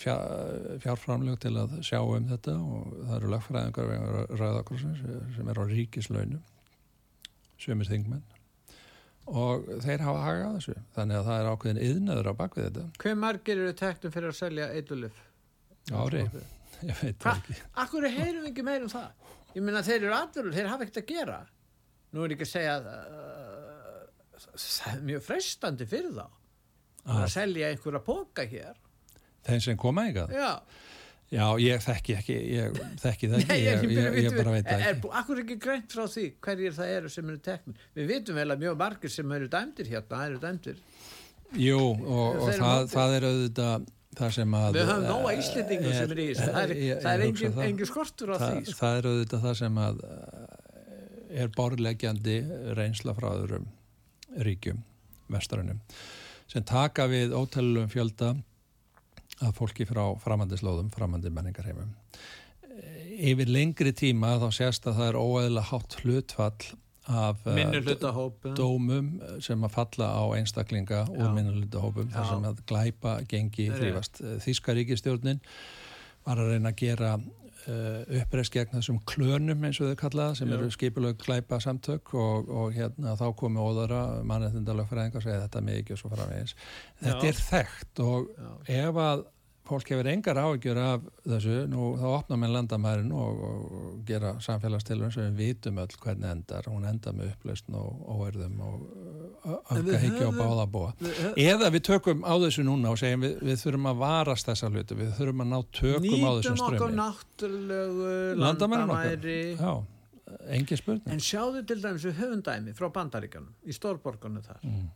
fjárframlög 0.00 1.37
til 1.44 1.53
að 1.61 1.76
sjá 1.87 2.00
um 2.03 2.26
þetta 2.26 2.57
og 2.59 2.96
það 3.05 3.16
eru 3.20 3.31
lagfræðingar 3.37 3.92
Rauðukrossin 4.40 4.96
sem 5.37 5.53
er 5.53 5.62
á 5.62 5.64
ríkislaunum 5.70 6.42
sömur 7.61 7.87
þingmenn 7.87 8.24
og 9.31 9.69
þeir 9.85 10.03
hafa 10.05 10.23
hagað 10.25 10.57
þessu. 10.57 10.75
Þannig 10.97 11.19
að 11.19 11.29
það 11.29 11.40
er 11.40 11.49
ákveðin 11.51 11.83
yðnaður 11.87 12.31
á 12.31 12.35
bakvið 12.40 12.66
þetta. 12.66 12.85
Hver 13.05 13.19
margir 13.21 13.62
eru 13.62 13.77
tektum 13.79 14.14
fyrir 14.14 14.33
að 14.33 14.38
selja 14.40 14.69
eitthulif? 14.75 15.23
Ári, 15.90 16.25
ég 16.90 17.01
veit 17.05 17.25
Hva? 17.25 17.37
ekki. 17.37 17.57
Akkur 17.85 18.09
heyrum 18.09 18.43
við 18.45 18.51
ekki 18.53 18.66
meir 18.66 18.85
um 18.87 18.93
það? 18.93 19.33
Ég 19.55 19.64
minna 19.66 19.83
þeir 19.87 19.99
eru 20.01 20.12
aðvölu, 20.16 20.53
þeir 20.55 20.71
hafa 20.71 20.87
ekkert 20.87 21.01
að 21.03 21.09
gera. 21.11 21.38
Nú 22.11 22.27
er 22.27 22.35
ekki 22.35 22.47
að 22.47 22.53
segja 22.53 22.77
uh, 22.83 24.05
það 24.55 24.93
er 24.93 25.03
mjög 25.11 25.27
frestandi 25.27 25.88
fyrir 25.90 26.14
þá. 26.19 26.27
Að, 27.01 27.19
að 27.25 27.29
selja 27.33 27.73
einhverja 27.73 28.03
póka 28.05 28.45
hér. 28.51 28.81
Þeir 29.47 29.62
sem 29.64 29.79
koma 29.81 30.07
eitthvað? 30.09 30.35
Já 30.37 30.51
Já, 31.31 31.45
ég 31.62 31.83
þekki 31.85 32.14
ekki, 32.19 32.37
ég 32.57 32.79
þekki 32.99 33.29
það 33.31 33.43
ekki, 33.45 33.59
ég, 33.62 33.85
ég, 33.95 34.19
ég 34.25 34.35
bara 34.35 34.55
veit 34.57 34.66
það 34.66 34.87
ekki. 34.88 35.12
Akkur 35.21 35.37
er 35.37 35.45
ekki 35.45 35.57
greint 35.62 35.95
frá 35.95 36.09
því 36.11 36.27
hverjir 36.43 36.75
það 36.75 36.93
eru 36.97 37.12
sem 37.14 37.31
eru 37.31 37.43
teknum? 37.45 37.79
Við 37.95 38.11
vitum 38.11 38.40
vel 38.40 38.49
að 38.51 38.64
mjög 38.64 38.81
margir 38.81 39.14
sem 39.14 39.37
eru 39.38 39.49
dæmdir 39.53 39.90
hérna, 39.93 40.25
eru 40.27 40.43
dæmdir. 40.43 40.83
Jú, 41.61 41.79
og, 41.79 42.40
og 42.43 42.53
það, 42.59 42.90
það 42.90 43.16
er 43.16 43.29
auðvitað 43.31 43.88
það 44.19 44.33
sem 44.35 44.55
að 44.59 44.77
við 44.77 44.88
höfum 44.90 45.07
nóga 45.07 45.33
íslendingu 45.38 45.93
sem 45.95 46.12
er 46.14 46.21
í 46.21 46.27
þessu 46.31 46.47
það 46.51 46.62
er, 46.62 46.73
það 47.05 47.12
er 47.12 47.25
engin, 47.27 47.59
engin 47.66 47.88
skortur 47.88 48.33
á 48.35 48.37
það, 48.37 48.55
því 48.57 48.64
sko. 48.66 48.79
það 48.81 48.99
er 48.99 49.09
auðvitað 49.11 49.45
það 49.45 49.57
sem 49.61 49.81
að 49.85 50.01
er 51.40 51.53
borlegjandi 51.55 52.37
reynsla 52.79 53.14
frá 53.14 53.29
öðrum 53.31 53.69
ríkjum 54.47 54.83
vestarunum 55.31 55.79
sem 56.51 56.66
taka 56.66 57.07
við 57.11 57.35
ótalum 57.38 57.90
fjölda 57.90 58.35
að 59.40 59.57
fólki 59.57 59.88
frá 59.88 60.05
framandislóðum 60.20 60.92
framandi 60.94 61.33
menningarheimum 61.33 61.94
yfir 63.20 63.50
lengri 63.50 63.92
tíma 63.96 64.37
þá 64.40 64.46
sést 64.55 64.87
að 64.88 65.00
það 65.00 65.11
er 65.11 65.18
óæðilega 65.20 65.68
hátt 65.70 65.96
hlutfall 66.00 66.70
af 67.11 67.46
uh, 67.48 68.55
dómum 68.55 69.11
sem 69.42 69.66
að 69.66 69.74
falla 69.74 70.09
á 70.14 70.22
einstaklinga 70.37 71.03
Já. 71.03 71.11
úr 71.11 71.33
minnulutahópum 71.35 72.11
þar 72.12 72.29
sem 72.29 72.48
að 72.50 72.62
glæpa 72.70 73.14
gengi 73.29 73.68
þrýfast. 73.72 74.20
Þíska 74.44 74.76
ríkistjórnin 74.79 75.40
var 76.26 76.42
að 76.42 76.53
reyna 76.55 76.70
að 76.70 76.81
gera 76.85 77.14
uppreist 78.20 78.55
gegn 78.55 78.77
þessum 78.77 79.01
klönum 79.09 79.66
eins 79.66 79.81
og 79.83 79.90
þau 79.90 79.99
kallaða 80.05 80.38
sem 80.38 80.49
Já. 80.51 80.57
eru 80.57 80.70
skipilög 80.75 81.18
glæpa 81.20 81.61
samtök 81.62 82.14
og, 82.18 82.49
og 82.49 82.73
hérna 82.77 83.16
þá 83.20 83.27
komi 83.37 83.61
óðara 83.62 84.01
mannetindalögfræðingar 84.29 85.20
og 85.20 85.27
segja 85.27 85.42
þetta 85.44 85.64
mikið 85.66 85.96
og 85.96 86.03
svo 86.03 86.12
framvegis. 86.14 86.57
Þetta 87.03 87.27
Já. 87.27 87.35
er 87.35 87.44
þekkt 87.51 88.03
og 88.07 88.33
ef 88.81 89.05
að 89.05 89.27
fólk 89.70 89.90
hefur 89.92 90.09
engar 90.11 90.38
áhyggjur 90.40 90.78
af 90.83 91.04
þessu, 91.24 91.56
nú 91.70 91.92
þá 92.00 92.06
opna 92.11 92.38
með 92.40 92.54
landamærin 92.56 93.12
og, 93.14 93.42
og 93.46 94.00
gera 94.09 94.33
samfélagstilurinn 94.42 95.14
sem 95.14 95.28
við 95.38 95.52
vitum 95.54 95.80
öll 95.83 95.96
hvernig 96.02 96.30
endar. 96.30 96.68
Hún 96.70 96.88
endar 96.88 97.16
með 97.16 97.33
upplausn 97.35 97.78
og 97.78 98.02
óerðum 98.16 98.59
og 98.66 98.83
öfgahyggja 99.76 100.28
og 100.28 100.37
báðabóa 100.40 100.90
eða 101.38 101.70
við 101.72 101.87
tökum 101.90 102.26
á 102.26 102.35
þessu 102.42 102.66
núna 102.66 102.92
og 102.92 103.00
segjum 103.00 103.24
við, 103.24 103.38
við 103.46 103.62
þurfum 103.62 103.88
að 103.92 104.02
varast 104.02 104.50
þessa 104.50 104.70
hluti, 104.72 104.98
við 104.98 105.14
þurfum 105.18 105.44
að 105.46 105.52
ná 105.54 105.59
tökum 105.80 106.26
á 106.26 106.30
þessum 106.37 106.61
strömi 106.61 106.61
Nýtum 106.61 106.76
okkur 106.76 106.94
náttúrulegu 107.00 108.12
landamæri 108.44 109.40
Já, 109.56 109.72
engi 110.54 110.78
spurning. 110.78 111.11
En 111.11 111.22
sjáðu 111.24 111.64
til 111.66 111.80
dæmis 111.83 112.06
höfundæmi 112.20 112.76
frá 112.76 112.90
bandaríkanum 112.94 113.54
í 113.64 113.76
stórborgunum 113.76 114.44
þar. 114.44 114.64
Mm 114.66 114.88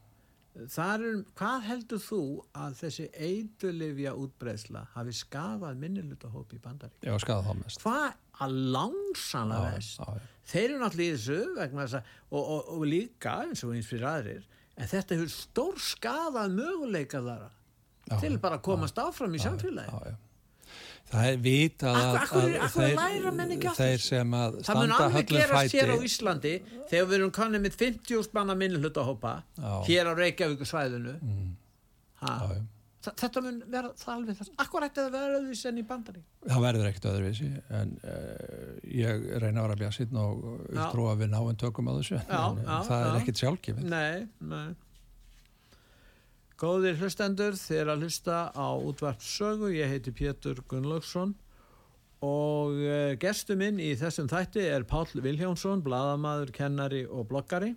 er, 0.54 1.06
hvað 1.38 1.64
heldur 1.68 2.02
þú 2.02 2.20
að 2.64 2.76
þessi 2.82 3.06
eidulifja 3.26 4.14
útbreysla 4.18 4.84
hafi 4.94 5.14
skafað 5.18 5.80
minnilutahópi 5.82 6.58
í 6.58 6.62
bandarík? 6.64 6.98
Já, 7.02 7.14
skafað 7.22 7.48
það 7.48 7.62
mest. 7.62 7.82
Hvað 7.84 8.06
að 8.44 8.58
langsanlega 8.76 9.72
vest? 9.74 9.98
Já, 9.98 10.18
já. 10.18 10.30
Þeir 10.44 10.66
eru 10.66 10.80
náttúrulega 10.82 11.14
í 11.14 11.16
þessu 11.16 11.40
vegna 11.58 11.86
þess 11.86 11.98
að, 11.98 12.12
og, 12.30 12.42
og, 12.44 12.70
og 12.76 12.86
líka 12.90 13.38
eins 13.44 13.64
og 13.64 13.74
eins 13.74 13.88
fyrir 13.90 14.10
aðrir, 14.10 14.48
en 14.74 14.90
þetta 14.90 15.18
hefur 15.18 15.34
stór 15.34 15.80
skafað 15.80 16.58
möguleika 16.58 17.22
þara 17.24 17.50
já, 18.10 18.18
til 18.20 18.36
bara 18.42 18.60
að 18.60 18.66
komast 18.68 19.00
áfram 19.00 19.34
í 19.34 19.42
samfélagi. 19.42 19.90
Já, 19.90 20.12
já 20.12 20.23
það 21.10 21.30
er 21.30 21.40
vitað 21.44 21.98
að, 22.00 22.18
að, 22.22 22.54
að 22.64 22.76
þeir, 22.76 23.66
þeir 23.78 24.02
sem 24.02 24.36
að 24.38 24.58
standa 24.66 24.68
höllum 24.68 24.68
fæti 24.68 24.68
það 24.68 24.78
mun 24.80 24.94
alveg 25.06 25.32
gerast 25.32 25.76
hér 25.78 25.92
á 25.92 25.96
Íslandi 26.08 26.54
þegar 26.90 27.08
við 27.10 27.16
erum 27.18 27.34
kannið 27.38 27.64
með 27.66 27.80
50 27.82 28.28
spanna 28.28 28.56
minnhlutahópa 28.58 29.34
hér 29.88 30.10
á 30.10 30.12
Reykjavík 30.18 30.64
svæðinu 30.68 31.16
mm. 31.20 31.50
þetta 33.10 33.44
mun 33.44 33.60
vera 33.70 33.92
það 34.00 34.14
alveg 34.16 34.40
þess 34.40 34.54
akkur 34.64 34.88
ætti 34.88 35.02
það 35.02 35.10
að 35.10 35.18
vera 35.18 35.38
öðruvísi 35.40 35.68
enn 35.70 35.82
í 35.82 35.86
bandari 35.90 36.24
það 36.46 36.64
verður 36.68 36.90
ekkert 36.90 37.10
öðruvísi 37.12 37.50
en 37.80 37.98
uh, 38.00 38.70
ég 39.04 39.28
reyna 39.44 39.60
að 39.60 39.68
vera 39.68 39.80
bjásinn 39.84 40.22
og 40.24 40.48
trú 40.94 41.10
að 41.12 41.24
við 41.24 41.34
náum 41.36 41.60
tökum 41.60 41.92
á 41.92 41.92
þessu 42.00 42.16
já, 42.18 42.40
en, 42.40 42.64
já, 42.64 42.74
það 42.88 43.04
já. 43.04 43.10
er 43.10 43.20
ekkert 43.20 43.44
sjálfgefið. 43.44 43.92
Nei, 43.92 44.26
nei 44.40 44.66
Góðir 46.54 47.00
hlustendur, 47.02 47.56
þér 47.58 47.88
að 47.94 48.04
hlusta 48.04 48.36
á 48.54 48.68
útvarpsögu, 48.78 49.72
ég 49.74 49.90
heiti 49.90 50.12
Pétur 50.14 50.60
Gunnlaugsson 50.70 51.32
og 52.22 52.78
eh, 52.78 53.16
gestu 53.20 53.56
minn 53.58 53.80
í 53.82 53.90
þessum 53.98 54.28
þætti 54.30 54.62
er 54.70 54.86
Pál 54.86 55.08
Viljónsson, 55.12 55.82
bladamadur, 55.82 56.52
kennari 56.54 57.02
og 57.10 57.26
bloggari 57.32 57.72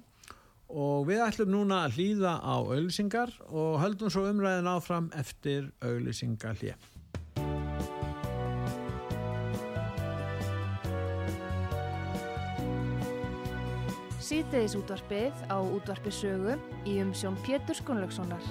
og 0.70 1.08
við 1.08 1.24
ætlum 1.26 1.52
núna 1.56 1.82
að 1.88 1.98
hlýða 1.98 2.36
á 2.38 2.56
auðlisingar 2.60 3.34
og 3.48 3.80
höldum 3.82 4.14
svo 4.14 4.28
umræðin 4.30 4.70
áfram 4.70 5.10
eftir 5.18 5.72
auðlisingarlið. 5.82 6.97
Sýteðis 14.28 14.74
útvarpið 14.76 15.46
á 15.48 15.56
útvarpisögu 15.64 16.58
í 16.84 16.98
umsjón 17.00 17.38
Pétur 17.46 17.78
Skunlökssonar. 17.80 18.44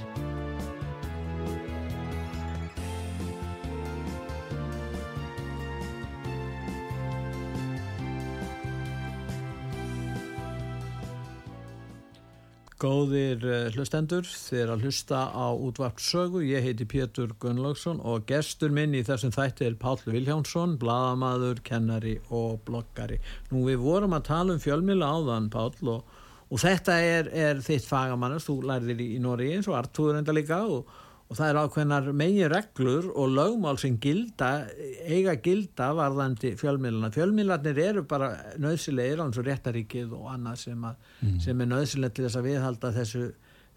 Góðir 12.77 13.41
eh, 13.49 13.71
hlustendur, 13.73 14.27
þið 14.29 14.59
er 14.61 14.71
að 14.75 14.83
hlusta 14.85 15.21
á 15.33 15.49
útvart 15.49 16.03
sögu, 16.05 16.43
ég 16.45 16.61
heiti 16.61 16.85
Pétur 16.85 17.31
Gunnlaugsson 17.41 18.03
og 18.05 18.27
gestur 18.29 18.75
minn 18.77 18.93
í 18.93 19.01
þessum 19.07 19.33
þætti 19.33 19.65
er 19.65 19.79
Páll 19.81 20.03
Viljánsson, 20.05 20.75
bladamadur, 20.83 21.63
kennari 21.65 22.19
og 22.29 22.59
bloggari. 22.69 23.17
Nú 23.49 23.65
við 23.71 23.81
vorum 23.81 24.19
að 24.19 24.27
tala 24.29 24.53
um 24.53 24.61
fjölmjöla 24.61 25.09
áðan 25.09 25.49
Páll 25.55 25.89
og, 25.95 26.19
og 26.53 26.61
þetta 26.61 26.99
er, 27.01 27.33
er 27.33 27.65
þitt 27.65 27.89
fagamannast, 27.89 28.51
þú 28.51 28.59
lærðir 28.69 29.01
í, 29.01 29.09
í 29.17 29.23
Nóri 29.25 29.55
eins 29.57 29.71
og 29.73 29.79
Artúður 29.81 30.21
enda 30.21 30.37
líka 30.37 30.61
og 30.69 30.93
og 31.27 31.39
það 31.39 31.49
er 31.49 31.59
ákveðnar 31.65 32.11
megin 32.15 32.51
reglur 32.53 33.09
og 33.19 33.33
lögmál 33.35 33.81
sem 33.83 33.97
gilda, 34.03 34.69
eiga 35.03 35.35
gilda 35.43 35.91
varðandi 35.99 36.53
fjölmiðluna. 36.61 37.11
Fjölmiðlarnir 37.15 37.81
eru 37.83 38.05
bara 38.07 38.31
nöðsilegir 38.63 39.25
án 39.25 39.35
svo 39.35 39.43
réttaríkið 39.47 40.15
og 40.15 40.31
annað 40.37 40.63
sem, 40.69 40.87
að, 40.87 41.11
mm. 41.25 41.43
sem 41.43 41.61
er 41.65 41.71
nöðsilegt 41.73 42.17
til 42.17 42.29
þess 42.29 42.39
að 42.39 42.47
viðhalda 42.47 42.93
þessu, 42.95 43.25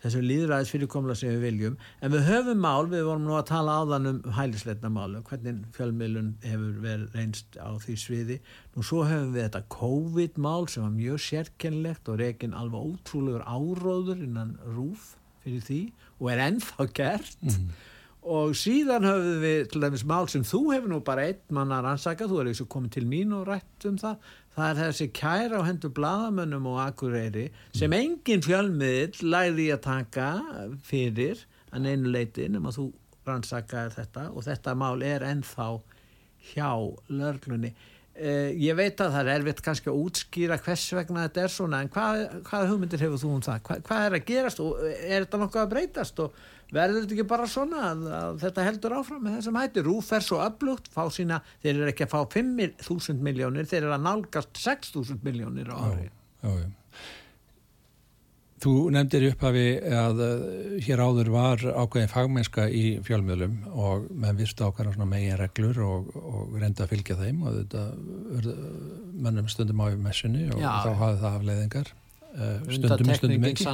þessu 0.05 0.21
líðræðis 0.23 0.73
fyrirkomla 0.75 1.17
sem 1.17 1.33
við 1.33 1.45
viljum. 1.47 1.81
En 2.05 2.13
við 2.13 2.29
höfum 2.29 2.61
mál, 2.61 2.85
við 2.91 3.07
vorum 3.09 3.25
nú 3.25 3.37
að 3.39 3.49
tala 3.49 3.79
áðan 3.81 4.11
um 4.11 4.19
hælisleitna 4.37 4.91
málu, 4.93 5.23
hvernig 5.25 5.63
fjölmiðlun 5.73 6.35
hefur 6.45 6.81
verið 6.85 7.17
reynst 7.17 7.57
á 7.57 7.73
því 7.81 7.97
sviði. 8.03 8.41
Nú 8.77 8.85
svo 8.85 9.07
höfum 9.09 9.33
við 9.33 9.47
þetta 9.47 9.65
COVID-mál 9.73 10.69
sem 10.69 10.85
var 10.85 10.93
mjög 10.93 11.23
sérkennlegt 11.25 12.13
og 12.13 12.21
reygin 12.21 12.53
alveg 12.53 12.93
ótrúlegur 12.93 13.47
áróður 13.49 14.21
innan 14.29 14.59
rúf 14.69 15.15
fyrir 15.43 15.63
því 15.65 15.79
og 16.19 16.31
er 16.33 16.43
ennþá 16.47 16.87
gert 16.97 17.45
mm. 17.45 17.69
og 18.35 18.55
síðan 18.59 19.07
höfum 19.07 19.41
við 19.43 19.59
til 19.71 19.83
dæmis 19.85 20.05
mál 20.07 20.29
sem 20.31 20.45
þú 20.47 20.61
hefur 20.73 20.93
nú 20.93 21.01
bara 21.05 21.27
einn 21.29 21.41
mannar 21.55 21.87
ansakað, 21.89 22.33
þú 22.33 22.41
er 22.41 22.51
eins 22.51 22.63
og 22.63 22.71
komið 22.73 22.95
til 22.97 23.05
mín 23.09 23.35
og 23.37 23.45
rætt 23.49 23.89
um 23.89 23.99
það, 24.01 24.31
það 24.55 24.71
er 24.71 24.81
þessi 24.83 25.09
kæra 25.19 25.61
á 25.61 25.67
hendur 25.67 25.93
bladamönnum 25.99 26.71
og 26.73 26.81
akureyri 26.87 27.49
sem 27.73 27.91
mm. 27.91 27.99
engin 27.99 28.45
fjölmiðl 28.45 29.29
læði 29.35 29.69
að 29.75 29.85
taka 29.87 30.31
fyrir 30.87 31.45
að 31.69 31.85
neinu 31.85 32.11
leiti 32.13 32.49
nema 32.49 32.73
þú 32.75 32.89
rannsakaði 33.27 33.95
þetta 33.99 34.27
og 34.33 34.45
þetta 34.47 34.75
mál 34.77 35.05
er 35.05 35.25
ennþá 35.27 35.69
hjá 36.49 36.71
lörglunni 37.11 37.73
Uh, 38.19 38.49
ég 38.59 38.75
veit 38.75 38.99
að 38.99 39.13
það 39.15 39.21
er 39.21 39.37
erfitt 39.37 39.61
kannski 39.63 39.87
að 39.91 39.99
útskýra 40.03 40.57
hvers 40.59 40.85
vegna 40.97 41.21
þetta 41.27 41.43
er 41.45 41.53
svona 41.53 41.77
en 41.79 41.91
hvað, 41.93 42.23
hvað 42.49 42.71
hugmyndir 42.73 43.03
hefur 43.05 43.21
þú 43.21 43.29
um 43.37 43.43
það? 43.45 43.61
Hva, 43.67 43.77
hvað 43.87 44.07
er 44.07 44.17
að 44.17 44.25
gerast 44.27 44.59
og 44.63 44.81
er 44.89 45.23
þetta 45.23 45.39
nokkuð 45.39 45.61
að 45.61 45.69
breytast 45.75 46.19
og 46.25 46.41
verður 46.75 47.05
þetta 47.05 47.15
ekki 47.15 47.27
bara 47.29 47.47
svona 47.49 47.85
að, 47.91 48.03
að 48.17 48.41
þetta 48.43 48.65
heldur 48.67 48.97
áfram 48.97 49.23
með 49.23 49.37
þessum 49.37 49.61
hætti? 49.61 49.85
Rúf 49.87 50.11
er 50.17 50.25
svo 50.25 50.41
öflugt, 50.43 50.91
fá 50.91 51.01
sína, 51.15 51.39
þeir 51.63 51.73
eru 51.77 51.93
ekki 51.93 52.09
að 52.09 52.11
fá 52.17 52.19
5.000 52.35 53.23
miljónir, 53.29 53.69
þeir 53.71 53.85
eru 53.85 53.95
að 53.95 54.05
nálgast 54.09 54.61
6.000 54.65 55.23
miljónir 55.23 55.71
á 55.71 55.77
ári. 55.79 56.09
Já, 56.09 56.49
já, 56.49 56.59
já. 56.65 56.78
Þú 58.59 58.73
nefndir 58.91 59.29
upphafi 59.29 59.67
að 59.95 60.21
uh, 60.25 60.41
hér 60.83 61.03
áður 61.03 61.31
var 61.31 61.63
ákveðin 61.63 62.11
fagmennska 62.11 62.67
í 62.67 62.83
fjölmiðlum 63.07 63.55
og 63.71 64.09
menn 64.11 64.39
virst 64.39 64.59
ákveðin 64.59 64.97
svona 64.97 65.07
megin 65.13 65.39
reglur 65.39 65.79
og, 65.85 66.11
og 66.19 66.57
reynda 66.59 66.83
að 66.83 66.93
fylgja 66.95 67.19
þeim 67.21 67.45
og 67.45 67.55
þetta 67.61 67.85
mannum 69.19 69.47
stundum 69.51 69.83
á 69.83 69.87
í 69.93 69.97
messunni 69.99 70.49
og 70.51 70.59
Já. 70.59 70.71
þá 70.83 70.91
hafði 71.03 71.21
það 71.21 71.37
afleiðingar 71.39 71.91
uh, 71.93 72.57
stundum, 72.75 73.13
stundum 73.19 73.47
ekki. 73.49 73.67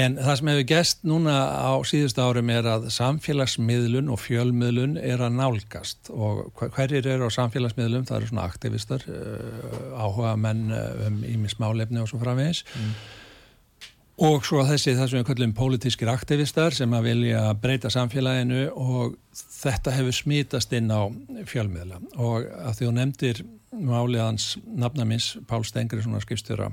En 0.00 0.18
það 0.18 0.34
sem 0.40 0.50
hefur 0.52 0.66
gæst 0.72 1.06
núna 1.06 1.36
á 1.46 1.72
síðust 1.92 2.18
árum 2.18 2.52
er 2.56 2.70
að 2.74 2.88
samfélagsmiðlun 2.96 4.10
og 4.14 4.22
fjölmiðlun 4.24 4.98
er 4.98 5.22
að 5.28 5.38
nálgast 5.38 6.10
og 6.10 6.50
hverjir 6.58 7.06
eru 7.14 7.30
á 7.30 7.36
samfélagsmiðlum? 7.38 8.08
Það 8.10 8.18
eru 8.18 8.32
svona 8.32 8.50
aktivistar 8.50 9.06
uh, 9.06 9.94
áhuga 9.94 10.34
menn 10.42 10.68
um 11.06 11.22
ímismálefni 11.22 12.02
og 12.02 12.10
svo 12.10 12.22
framvegis. 12.24 12.66
Mm 12.74 13.24
Og 14.18 14.42
svo 14.42 14.64
þessi 14.66 14.96
það 14.98 15.10
sem 15.10 15.20
við 15.20 15.26
kallum 15.28 15.52
pólitískir 15.54 16.08
aktivistar 16.10 16.74
sem 16.74 16.94
að 16.96 17.04
vilja 17.06 17.42
breyta 17.62 17.90
samfélaginu 17.92 18.64
og 18.74 19.14
þetta 19.60 19.94
hefur 19.94 20.16
smítast 20.16 20.74
inn 20.74 20.90
á 20.90 21.06
fjölmiðla 21.46 22.00
og 22.16 22.48
að 22.50 22.80
því 22.80 22.88
þú 22.88 22.94
nefndir 22.96 23.40
máliðans 23.78 24.48
nafnamins 24.66 25.30
Pál 25.46 25.62
Stengri 25.62 26.02
svona 26.02 26.24
skipstjóra 26.24 26.72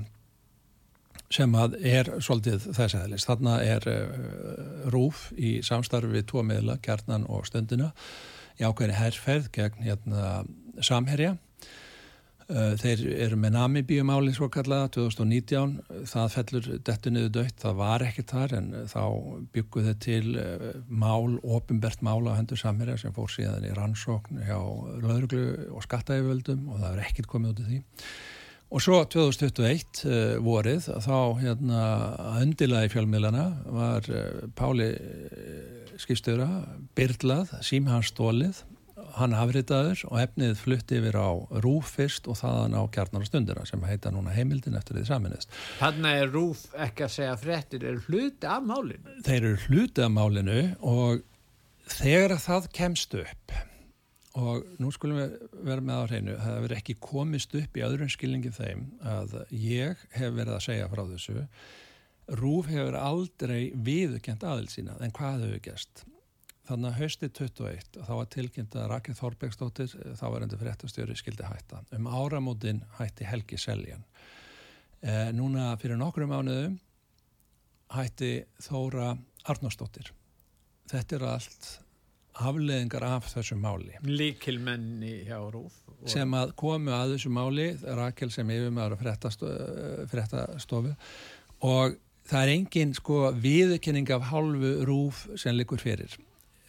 sem 1.30 1.54
að 1.58 1.78
er 1.86 2.10
svolítið 2.18 2.66
þess 2.66 2.98
aðeins. 2.98 3.28
Þarna 3.30 3.56
er 3.62 3.88
uh, 3.90 4.90
rúf 4.90 5.28
í 5.38 5.60
samstarfi 5.66 6.16
við 6.18 6.28
tvo 6.32 6.42
miðla, 6.46 6.80
kjarnan 6.82 7.30
og 7.30 7.46
stundina 7.46 7.92
í 8.58 8.66
ákveðinu 8.66 8.98
herrferð 8.98 9.50
gegn 9.54 9.86
hérna, 9.86 10.42
samherja 10.82 11.36
Eh, 11.36 11.45
þeir 12.46 13.00
eru 13.26 13.36
með 13.42 13.56
Namibíumáli 13.56 14.30
svo 14.34 14.46
kallaða 14.52 14.92
2019, 14.94 15.72
það 16.06 16.28
fellur 16.34 16.68
dettu 16.86 17.10
niður 17.10 17.32
dött, 17.40 17.56
það 17.62 17.80
var 17.80 18.04
ekkert 18.06 18.34
þar 18.34 18.54
en 18.60 18.68
þá 18.92 19.02
bygguð 19.56 19.88
þeir 19.88 19.98
til 20.04 20.38
eh, 20.42 20.66
mál, 20.86 21.40
ofinbert 21.42 22.04
mál 22.06 22.22
á 22.30 22.38
hendur 22.38 22.60
samverja 22.60 23.00
sem 23.02 23.16
fór 23.16 23.32
síðan 23.34 23.66
í 23.66 23.74
rannsókn 23.74 24.44
hjá 24.46 24.60
löðruglu 25.02 25.72
og 25.74 25.82
skattaæfjöldum 25.88 26.70
og 26.70 26.84
það 26.84 26.88
er 26.92 27.02
ekkert 27.08 27.30
komið 27.32 27.52
út 27.52 27.64
af 27.64 27.72
því. 27.72 27.82
Og 28.66 28.82
svo 28.82 29.02
2021 29.10 29.66
uh, 30.06 30.14
eh, 30.14 30.38
vorið 30.42 30.88
þá 31.02 31.18
hérna 31.42 31.82
öndilaði 32.44 32.94
fjölmiðlana 32.94 33.44
var 33.74 34.06
Páli 34.58 34.92
skipstöra 35.98 36.48
byrlað, 36.94 37.56
símhansstólið 37.64 38.62
hann 39.16 39.36
afritaður 39.36 40.02
og 40.08 40.18
efnið 40.22 40.56
flutti 40.60 40.98
yfir 41.00 41.18
á 41.20 41.30
Rúf 41.64 41.92
fyrst 41.98 42.28
og 42.30 42.38
þaðan 42.40 42.76
á 42.80 42.82
Kjarnar 42.92 43.24
og 43.24 43.28
stundina 43.28 43.64
sem 43.68 43.84
heita 43.84 44.12
núna 44.14 44.32
heimildin 44.32 44.78
eftir 44.78 44.96
því 44.96 45.06
saminist. 45.10 45.52
Þannig 45.80 46.20
er 46.22 46.32
Rúf 46.32 46.66
ekki 46.86 47.06
að 47.06 47.14
segja 47.18 47.38
frettir, 47.40 47.84
er 47.84 48.02
hluti 48.08 48.48
af 48.48 48.64
málinu? 48.64 49.16
Þeir 49.26 49.40
eru 49.40 49.56
hluti 49.66 50.04
af 50.06 50.12
málinu 50.16 50.60
og 50.80 51.24
þegar 51.96 52.38
það 52.42 52.70
kemst 52.76 53.16
upp 53.20 53.56
og 54.36 54.66
nú 54.82 54.90
skulum 54.92 55.20
við 55.20 55.36
vera 55.64 55.84
með 55.84 56.02
á 56.02 56.04
hreinu 56.10 56.36
það 56.40 56.58
verður 56.64 56.76
ekki 56.80 56.98
komist 57.00 57.54
upp 57.56 57.78
í 57.78 57.84
öðrum 57.86 58.10
skilningi 58.12 58.52
þeim 58.52 58.82
að 59.06 59.38
ég 59.52 60.02
hef 60.16 60.34
verið 60.36 60.56
að 60.58 60.64
segja 60.66 60.90
frá 60.92 61.04
þessu 61.08 61.46
Rúf 62.36 62.66
hefur 62.66 62.98
aldrei 62.98 63.70
viðkjent 63.86 64.44
aðil 64.44 64.68
sína 64.72 64.96
en 65.00 65.14
hvað 65.14 65.46
hefur 65.46 65.64
gæst 65.70 66.04
þannig 66.66 66.90
að 66.90 66.98
haustið 67.00 67.32
21 67.38 68.00
þá 68.08 68.12
var 68.12 68.28
tilkynnt 68.34 68.76
að 68.76 68.88
Rakið 68.92 69.20
Þorbergsdóttir 69.20 69.94
þá 70.18 70.26
var 70.32 70.46
endur 70.46 70.60
fréttastjóri 70.62 71.16
skildi 71.18 71.46
hætta 71.46 71.82
um 71.96 72.10
áramótin 72.10 72.82
hætti 72.98 73.28
Helgi 73.28 73.58
Seljan 73.60 74.04
e, 75.00 75.32
núna 75.36 75.72
fyrir 75.80 76.00
nokkru 76.00 76.28
mánuðum 76.30 76.78
hætti 77.94 78.32
Þóra 78.66 79.14
Arnósdóttir 79.46 80.12
þetta 80.90 81.18
er 81.18 81.28
allt 81.36 81.72
afleðingar 82.44 83.04
af 83.06 83.30
þessu 83.32 83.56
máli. 83.58 83.94
Líkilmenni 84.04 85.22
hjá 85.26 85.38
Rúf. 85.52 85.78
Sem 86.10 86.34
að 86.36 86.52
komu 86.58 86.92
að 86.94 87.14
þessu 87.14 87.32
máli, 87.32 87.68
Rakel 87.96 88.28
sem 88.34 88.50
yfirmaður 88.52 88.96
að 88.96 90.10
frettastofu 90.12 90.92
og 91.66 91.96
það 92.28 92.42
er 92.42 92.52
engin 92.52 92.94
sko 92.96 93.30
viðkenning 93.40 94.10
af 94.14 94.28
hálfu 94.32 94.72
Rúf 94.88 95.24
sem 95.40 95.56
likur 95.56 95.80
fyrir. 95.82 96.12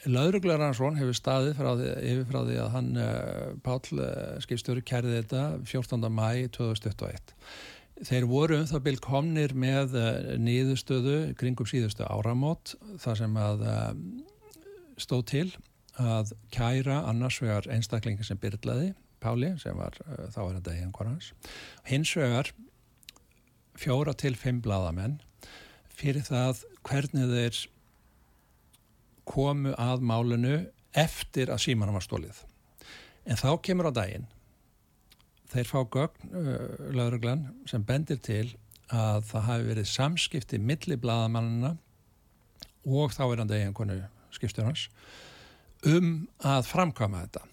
Lauruglar 0.05 0.59
Ransson 0.61 0.97
hefur 0.99 1.15
staðið 1.17 1.55
frá 1.57 1.71
því, 1.73 1.87
yfir 2.05 2.27
frá 2.29 2.41
því 2.45 2.57
að 2.61 2.69
hann, 2.75 2.89
uh, 3.01 3.55
Pál 3.65 3.79
uh, 3.79 4.03
eh, 4.03 4.35
skipstjóri, 4.45 4.83
kærði 4.85 5.15
þetta 5.23 5.41
14. 5.65 6.05
mæi 6.13 6.45
2021. 6.53 7.33
Þeir 8.05 8.27
voru 8.29 8.59
um 8.59 8.67
það 8.69 8.83
byrj 8.85 9.01
komnir 9.01 9.55
með 9.57 9.95
uh, 9.97 10.35
nýðustöðu 10.37 11.17
kringum 11.39 11.69
síðustu 11.69 12.05
áramót 12.05 12.75
þar 13.01 13.21
sem 13.23 13.41
að 13.41 13.65
stóð 15.01 15.25
til 15.31 15.47
að 15.97 16.35
kæra 16.53 17.01
annars 17.09 17.39
vegar 17.41 17.65
einstaklingi 17.73 18.25
sem 18.25 18.37
byrlaði, 18.41 18.93
Páli, 19.17 19.49
sem 19.57 19.73
var 19.73 19.95
þá 20.29 20.41
er 20.43 20.57
þetta 20.59 20.73
eiginkorans, 20.75 21.31
hins 21.89 22.11
vegar 22.13 22.51
fjóra 23.77 24.13
til 24.13 24.35
fimm 24.37 24.59
bladamenn 24.61 25.17
fyrir 25.97 26.21
það 26.25 26.61
hvernig 26.85 27.31
þeir 27.31 27.61
komu 29.27 29.73
að 29.77 30.05
málunu 30.07 30.57
eftir 30.97 31.51
að 31.53 31.63
símanum 31.65 31.97
var 31.97 32.05
stólið. 32.05 32.41
En 33.27 33.39
þá 33.39 33.49
kemur 33.63 33.91
á 33.91 33.97
daginn 33.99 34.27
þeir 35.51 35.67
fá 35.69 35.79
gögn 35.91 36.31
uh, 36.35 36.55
lauruglan 36.95 37.45
sem 37.69 37.83
bendir 37.87 38.19
til 38.23 38.55
að 38.93 39.25
það 39.27 39.45
hafi 39.49 39.67
verið 39.67 39.89
samskipti 39.91 40.59
milli 40.63 40.97
bladamannina 40.99 41.75
og 42.87 43.13
þá 43.15 43.23
er 43.25 43.41
hann 43.41 43.51
daginn 43.51 43.75
konu 43.75 43.99
skipstjórnars 44.35 44.87
um 45.87 46.27
að 46.47 46.67
framkama 46.69 47.25
þetta 47.25 47.43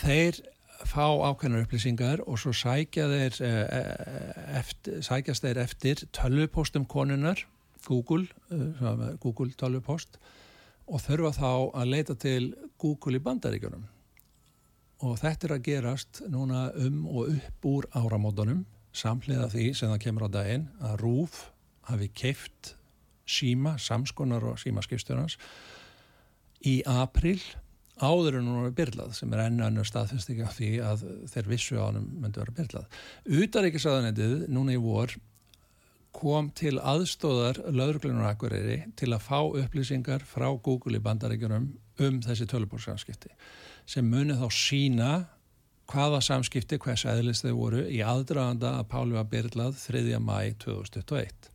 þeir 0.00 0.40
fá 0.84 1.04
ákveðnar 1.06 1.64
upplýsingar 1.64 2.22
og 2.26 2.40
svo 2.40 2.52
sækja 2.56 3.06
þeir 3.08 3.36
eh, 3.46 4.58
eftir, 4.60 5.00
sækjast 5.06 5.44
þeir 5.46 5.60
eftir 5.62 6.02
tölvupostum 6.16 6.84
konunar 6.90 7.44
Google, 7.88 8.26
eh, 8.50 9.16
Google 9.22 9.54
tölvupost 9.58 10.18
og 10.86 11.00
þurfa 11.00 11.32
þá 11.38 11.52
að 11.80 11.90
leita 11.90 12.14
til 12.20 12.54
Google 12.78 13.18
í 13.18 13.24
bandaríkjunum 13.24 13.84
og 15.04 15.18
þetta 15.20 15.48
er 15.48 15.56
að 15.56 15.66
gerast 15.68 16.22
núna 16.30 16.68
um 16.80 17.04
og 17.08 17.34
upp 17.34 17.68
úr 17.68 17.88
áramótanum 17.96 18.64
samlega 18.94 19.50
því 19.52 19.72
sem 19.74 19.90
það 19.90 20.02
kemur 20.06 20.28
á 20.30 20.36
daginn 20.38 20.68
að 20.80 21.00
RÚF 21.02 21.40
hafi 21.90 22.08
keift 22.14 22.74
síma, 23.24 23.76
samskonar 23.80 24.44
og 24.44 24.60
símaskipstjórnans 24.60 25.38
í 26.64 26.80
april 26.88 27.40
áður 28.00 28.40
en 28.40 28.48
hún 28.50 28.64
var 28.66 28.74
byrlað 28.76 29.12
sem 29.18 29.32
er 29.34 29.44
enn 29.44 29.62
annars 29.62 29.92
staðfest 29.92 30.32
ekki 30.32 30.44
af 30.44 30.56
því 30.58 30.70
að 30.84 31.04
þeir 31.30 31.50
vissu 31.50 31.78
á 31.78 31.84
hann 31.86 32.08
myndi 32.20 32.40
vera 32.40 32.56
byrlað. 32.56 32.98
Utaríkisaðanendið 33.42 34.48
núna 34.52 34.74
í 34.74 34.80
vor 34.82 35.14
kom 36.14 36.50
til 36.56 36.76
aðstóðar 36.78 37.60
lauruglunar 37.74 38.30
akkurýri 38.32 38.80
til 38.98 39.10
að 39.12 39.24
fá 39.26 39.40
upplýsingar 39.42 40.24
frá 40.28 40.46
Google 40.54 40.98
í 40.98 41.04
bandaríkjunum 41.04 41.70
um 42.04 42.20
þessi 42.24 42.46
tölubórsamskipti 42.50 43.32
sem 43.86 44.06
muni 44.08 44.36
þá 44.38 44.46
sína 44.54 45.10
hvaða 45.90 46.22
samskipti, 46.24 46.78
hvers 46.80 47.04
eðlist 47.08 47.44
þau 47.44 47.56
voru 47.58 47.82
í 47.92 48.00
aðdraganda 48.00 48.78
að 48.78 48.88
Páli 48.94 49.18
var 49.18 49.26
byrlað 49.28 49.76
3. 49.82 50.04
mæ 50.22 50.54
2021 50.64 51.50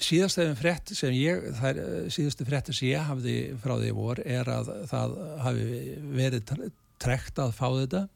síðastæðin 0.00 0.56
frett 0.56 0.94
sem 0.96 1.12
ég, 1.12 1.50
þær 1.58 1.80
síðustu 2.12 2.46
frettir 2.48 2.76
sem 2.76 2.88
ég 2.94 3.04
hafði 3.10 3.36
frá 3.60 3.74
því 3.76 3.92
vor 3.98 4.22
er 4.24 4.48
að 4.48 4.72
það 4.88 5.16
hafi 5.44 5.66
verið 6.16 6.54
trekt 7.00 7.40
að 7.42 7.54
fá 7.56 7.66
þetta. 7.68 8.06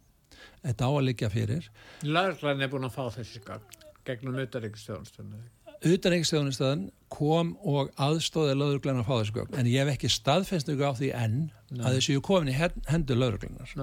Þetta 0.65 0.89
á 0.89 0.91
að 0.91 1.07
liggja 1.11 1.29
fyrir. 1.33 1.67
Lörglann 2.09 2.65
er 2.65 2.71
búin 2.73 2.89
að 2.89 2.97
fá 2.97 3.05
þessi 3.19 3.43
gang 3.45 3.84
gegnum 4.09 4.41
utaríkistjóðanstöðun 4.45 5.45
Utaríkistjóðanstöðun 5.85 6.85
kom 7.13 7.55
og 7.67 7.91
aðstóði 8.01 8.55
lögurglann 8.57 9.03
að 9.03 9.09
fá 9.09 9.15
þessi 9.17 9.35
gang 9.39 9.57
en 9.61 9.71
ég 9.71 9.83
hef 9.83 9.95
ekki 9.95 10.13
staðfenstu 10.13 10.77
á 10.81 10.93
því 10.97 11.11
enn 11.19 11.41
Nei. 11.71 11.83
að 11.83 11.99
þessi 11.99 12.21
komin 12.25 12.53
í 12.53 12.59
hendur 12.59 13.21
lögurglannar 13.21 13.75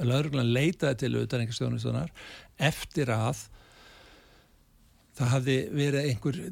lögurglann 0.00 0.52
leitaði 0.54 1.00
til 1.02 1.14
utaríkistjóðanstöðunar 1.24 2.12
eftir 2.70 3.10
að 3.14 3.46
það 5.18 5.32
hafði 5.34 5.56
verið 5.76 6.10
einhver 6.10 6.42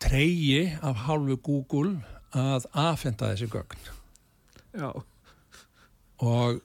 treyji 0.00 0.64
af 0.86 1.04
hálfu 1.06 1.36
Google 1.44 1.96
að 2.36 2.66
aðfenda 2.78 3.32
þessi 3.32 3.48
gögn. 3.50 3.88
Já. 4.78 4.90
Og 6.20 6.60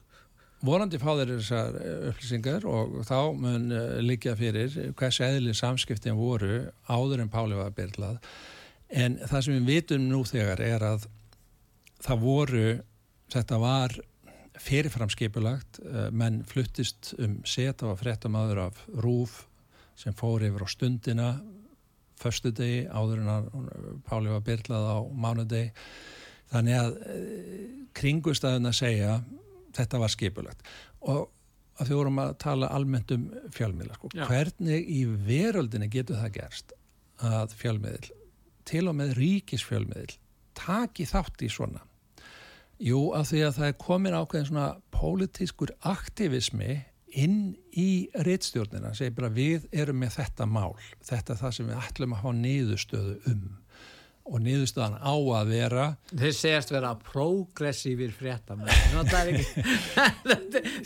vorandi 0.64 1.00
fá 1.00 1.10
þeir 1.18 1.32
þessar 1.34 1.78
upplýsingar 2.10 2.66
og 2.70 2.98
þá 3.08 3.18
mun 3.36 3.70
uh, 3.74 3.98
liggja 4.04 4.36
fyrir 4.38 4.72
hvers 4.96 5.20
eðli 5.24 5.54
samskiptin 5.56 6.18
voru 6.18 6.66
áður 6.88 7.24
en 7.24 7.32
Páli 7.32 7.58
var 7.58 7.74
byrlað 7.76 8.20
en 8.88 9.18
það 9.24 9.46
sem 9.46 9.58
við 9.58 9.72
vitum 9.72 10.06
nú 10.10 10.22
þegar 10.28 10.62
er 10.64 10.86
að 10.86 11.08
það 12.04 12.22
voru 12.22 12.68
þetta 13.32 13.60
var 13.60 13.98
fyrirframskipulagt 14.62 15.82
uh, 15.84 16.08
menn 16.12 16.40
fluttist 16.48 17.12
um 17.20 17.42
set 17.44 17.84
á 17.84 17.92
að 17.92 18.00
frettum 18.04 18.38
aður 18.38 18.66
af 18.70 18.80
rúf 19.04 19.44
sem 19.96 20.16
fór 20.16 20.44
yfir 20.44 20.64
á 20.64 20.68
stundina 20.68 21.30
förstu 22.20 22.52
degi 22.54 22.84
áður 22.88 23.22
en 23.22 24.02
Páli 24.06 24.32
var 24.32 24.44
byrlað 24.44 24.88
á 24.88 24.98
mánudegi. 25.12 25.72
Þannig 26.52 26.78
að 26.78 26.92
eh, 27.10 27.64
kringustæðun 27.96 28.70
að 28.70 28.78
segja 28.78 29.16
þetta 29.76 30.02
var 30.02 30.12
skipulagt. 30.12 30.66
Og 31.06 31.26
að 31.76 31.90
við 31.90 31.98
vorum 32.00 32.22
að 32.22 32.36
tala 32.42 32.70
almennt 32.72 33.12
um 33.12 33.26
fjálmiðla 33.54 33.98
sko. 33.98 34.10
hvernig 34.28 34.88
í 34.88 35.02
veröldinni 35.26 35.90
getur 35.92 36.20
það 36.22 36.32
gerst 36.38 36.72
að 37.24 37.52
fjálmiðl 37.60 38.10
til 38.66 38.86
og 38.88 38.96
með 38.98 39.14
ríkisfjálmiðl 39.20 40.16
taki 40.56 41.06
þátt 41.08 41.44
í 41.44 41.50
svona? 41.52 41.84
Jú, 42.82 43.12
af 43.16 43.30
því 43.30 43.42
að 43.46 43.54
það 43.56 43.70
er 43.70 43.78
komin 43.80 44.16
ákveðin 44.16 44.50
svona 44.50 44.68
pólitískur 44.92 45.72
aktivismi 45.88 46.82
inn 47.16 47.54
í 47.72 48.08
reittstjórnina 48.26 48.92
segir 48.96 49.14
bara 49.16 49.30
við 49.32 49.64
erum 49.72 50.02
með 50.02 50.18
þetta 50.18 50.48
mál. 50.50 50.74
Þetta 51.04 51.32
er 51.32 51.40
það 51.40 51.54
sem 51.56 51.70
við 51.70 51.86
ætlum 51.86 52.12
að 52.12 52.20
hafa 52.22 52.34
niðurstöðu 52.42 53.14
um 53.32 53.46
og 54.26 54.40
niðurstöðan 54.42 54.96
á 54.98 55.14
að 55.38 55.50
vera 55.52 55.84
þeir 56.10 56.34
segjast 56.34 56.72
vera 56.74 56.92
progressífir 57.06 58.12
fréttamenn. 58.16 58.70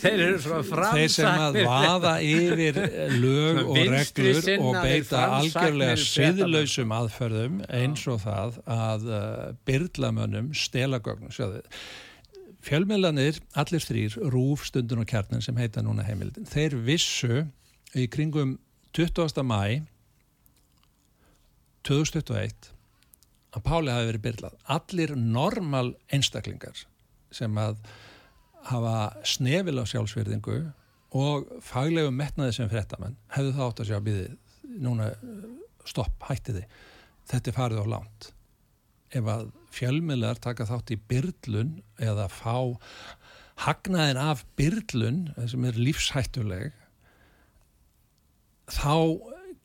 Þeir 0.00 0.22
eru 0.26 0.40
svona 0.42 0.64
framsakir 0.66 0.98
þeir 0.98 1.14
sem 1.14 1.44
að 1.46 1.58
vaða 1.64 2.12
yfir 2.26 2.80
lög 3.16 3.62
og 3.64 3.80
reglur 3.94 4.50
og 4.58 4.78
beita 4.82 5.24
algjörlega 5.38 5.96
siðlausum 6.04 6.94
aðferðum 6.98 7.58
eins 7.68 8.04
og 8.10 8.20
það 8.26 8.60
að 8.76 9.08
uh, 9.08 9.22
byrlamönnum 9.68 10.52
stelagögnum 10.56 11.32
sjáðu 11.34 11.64
Fjölmiðlanir, 12.60 13.38
allir 13.56 13.80
þrýr, 13.80 14.18
Rúf, 14.34 14.66
Stundun 14.68 15.00
og 15.00 15.08
Kjarnin 15.08 15.40
sem 15.40 15.56
heita 15.56 15.80
núna 15.80 16.04
heimildin, 16.04 16.44
þeir 16.44 16.76
vissu 16.84 17.46
í 17.96 18.04
kringum 18.12 18.58
20. 18.92 19.40
mæ 19.48 19.80
2021 21.88 22.69
að 23.50 23.64
Páli 23.66 23.92
hafi 23.92 24.10
verið 24.10 24.24
byrlað. 24.26 24.58
Allir 24.76 25.14
normal 25.18 25.94
einstaklingar 26.12 26.84
sem 27.34 27.58
að 27.60 27.80
hafa 28.70 28.96
snefil 29.26 29.80
á 29.80 29.84
sjálfsverðingu 29.88 30.58
og 31.18 31.48
faglegu 31.64 32.12
metnaði 32.14 32.58
sem 32.58 32.70
frettamenn 32.70 33.16
hefðu 33.34 33.54
það 33.56 33.66
átt 33.66 33.82
að 33.82 33.88
sjá 33.88 33.96
að 33.98 34.06
býði 34.08 34.26
núna 34.84 35.08
stopp, 35.88 36.14
hætti 36.28 36.54
þið. 36.58 36.76
Þetta 37.30 37.50
er 37.50 37.56
farið 37.56 37.82
á 37.82 37.92
lánt. 37.94 38.28
Ef 39.10 39.30
að 39.32 39.48
fjölmiðlar 39.74 40.38
taka 40.42 40.68
þátt 40.68 40.92
í 40.94 41.00
byrlun 41.10 41.72
eða 42.02 42.28
fá 42.30 42.76
hagnaðin 43.64 44.20
af 44.20 44.44
byrlun 44.58 45.24
sem 45.50 45.66
er 45.68 45.78
lífshættuleg 45.78 46.70
þá 48.70 48.94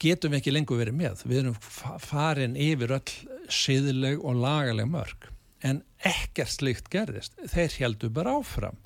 getum 0.01 0.33
við 0.33 0.41
ekki 0.41 0.53
lengur 0.53 0.81
verið 0.81 0.97
með 0.97 1.23
við 1.29 1.41
erum 1.43 1.57
farin 2.03 2.57
yfir 2.59 2.95
öll 2.97 3.34
siðleg 3.51 4.21
og 4.21 4.37
lagaleg 4.41 4.89
mörg 4.91 5.31
en 5.65 5.81
ekkert 6.05 6.53
slíkt 6.53 6.89
gerðist. 6.93 7.35
Þeir 7.49 7.77
heldu 7.79 8.09
bara 8.13 8.35
áfram 8.37 8.77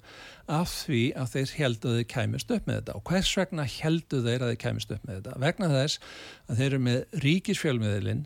af 0.50 0.72
því 0.86 1.02
að 1.20 1.34
þeir 1.34 1.52
heldu 1.60 1.90
að 1.90 1.98
þeir 2.00 2.08
kæmist 2.14 2.54
upp 2.56 2.70
með 2.70 2.80
þetta. 2.80 2.96
Og 2.98 3.04
hvers 3.10 3.32
vegna 3.38 3.66
heldu 3.70 4.22
þeir 4.26 4.46
að 4.46 4.52
þeir 4.54 4.62
kæmist 4.64 4.94
upp 4.96 5.06
með 5.06 5.20
þetta? 5.20 5.36
Vegna 5.44 5.70
þess 5.74 6.00
að 6.48 6.62
þeir 6.62 6.68
eru 6.70 6.82
með 6.88 7.22
ríkisfjölmiðlin 7.26 8.26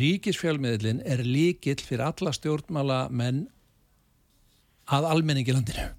ríkisfjölmiðlin 0.00 1.02
er 1.14 1.24
líkill 1.26 1.78
fyrir 1.84 2.06
alla 2.08 2.34
stjórnmála 2.34 3.00
menn 3.12 3.44
að 4.90 5.10
almenningi 5.12 5.54
landinu. 5.54 5.90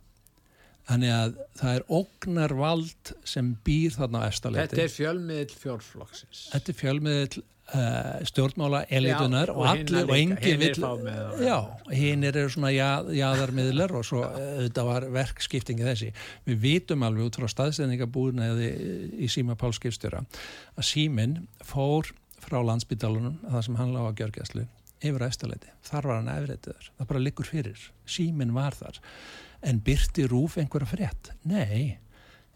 Þannig 0.90 1.14
að 1.16 1.36
það 1.62 1.76
er 1.78 1.84
ógnarvald 2.02 3.14
sem 3.30 3.54
býr 3.64 3.94
þarna 3.96 4.26
á 4.26 4.28
efstaleiti. 4.28 4.74
Þetta 4.74 4.84
er 4.84 4.96
fjölmiðl 4.96 5.58
fjórflokksins. 5.62 6.48
Þetta 6.52 6.74
er 6.74 6.80
fjölmiðl 6.82 7.44
uh, 7.74 8.22
stjórnmála 8.28 8.84
elitunar 8.90 9.52
Já, 9.52 9.56
og, 9.56 9.62
og 9.62 9.70
allir 9.72 10.04
og 10.06 10.16
Hinir 10.16 10.60
vill. 10.62 10.86
Já, 11.46 11.58
hinn 11.96 12.26
eru 12.28 12.46
svona 12.52 12.72
jað, 12.76 13.12
jaðarmiðlar 13.18 13.96
og 13.98 14.08
svo 14.08 14.24
þetta 14.32 14.86
var 14.88 15.08
verkskiptingi 15.14 15.88
þessi 15.88 16.12
við 16.48 16.60
vitum 16.66 17.08
alveg 17.08 17.30
út 17.30 17.40
frá 17.42 17.50
staðsendingabúðina 17.56 18.52
eða 18.52 18.72
í 19.22 19.32
síma 19.32 19.58
pálskipstjóra 19.60 20.24
að 20.76 20.88
síminn 20.88 21.40
fór 21.66 22.12
frá 22.42 22.60
landsbytalunum 22.66 23.42
að 23.46 23.58
það 23.58 23.68
sem 23.68 23.82
hann 23.82 23.96
lág 23.96 24.12
á 24.12 24.18
gjörgjæslu 24.22 24.68
yfir 25.02 25.24
að 25.24 25.32
eftirleiti, 25.32 25.72
þar 25.86 26.08
var 26.08 26.20
hann 26.20 26.32
efriðtiður 26.36 26.92
það 26.98 27.10
bara 27.10 27.24
liggur 27.26 27.50
fyrir, 27.50 27.86
síminn 28.06 28.54
var 28.54 28.78
þar. 28.78 29.02
En 29.66 29.82
byrti 29.86 30.26
rúf 30.30 30.58
einhverja 30.62 30.90
frétt? 30.90 31.32
Nei, 31.46 31.98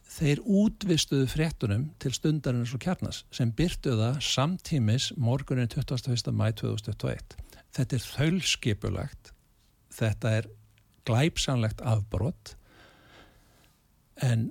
þeir 0.09 0.41
útvistuðu 0.45 1.27
fréttunum 1.31 1.87
til 1.99 2.13
stundarinn 2.15 2.65
og 2.67 2.81
kjarnas 2.83 3.23
sem 3.33 3.51
byrtu 3.55 3.95
það 3.99 4.19
samtímis 4.23 5.09
morgunin 5.17 5.67
21. 5.71 6.31
mæ 6.31 6.51
2021. 6.61 7.39
Þetta 7.75 7.97
er 7.97 8.05
þaulskipulagt, 8.05 9.33
þetta 9.91 10.35
er 10.39 10.51
glæpsanlegt 11.05 11.81
afbrott 11.85 12.55
en 14.23 14.47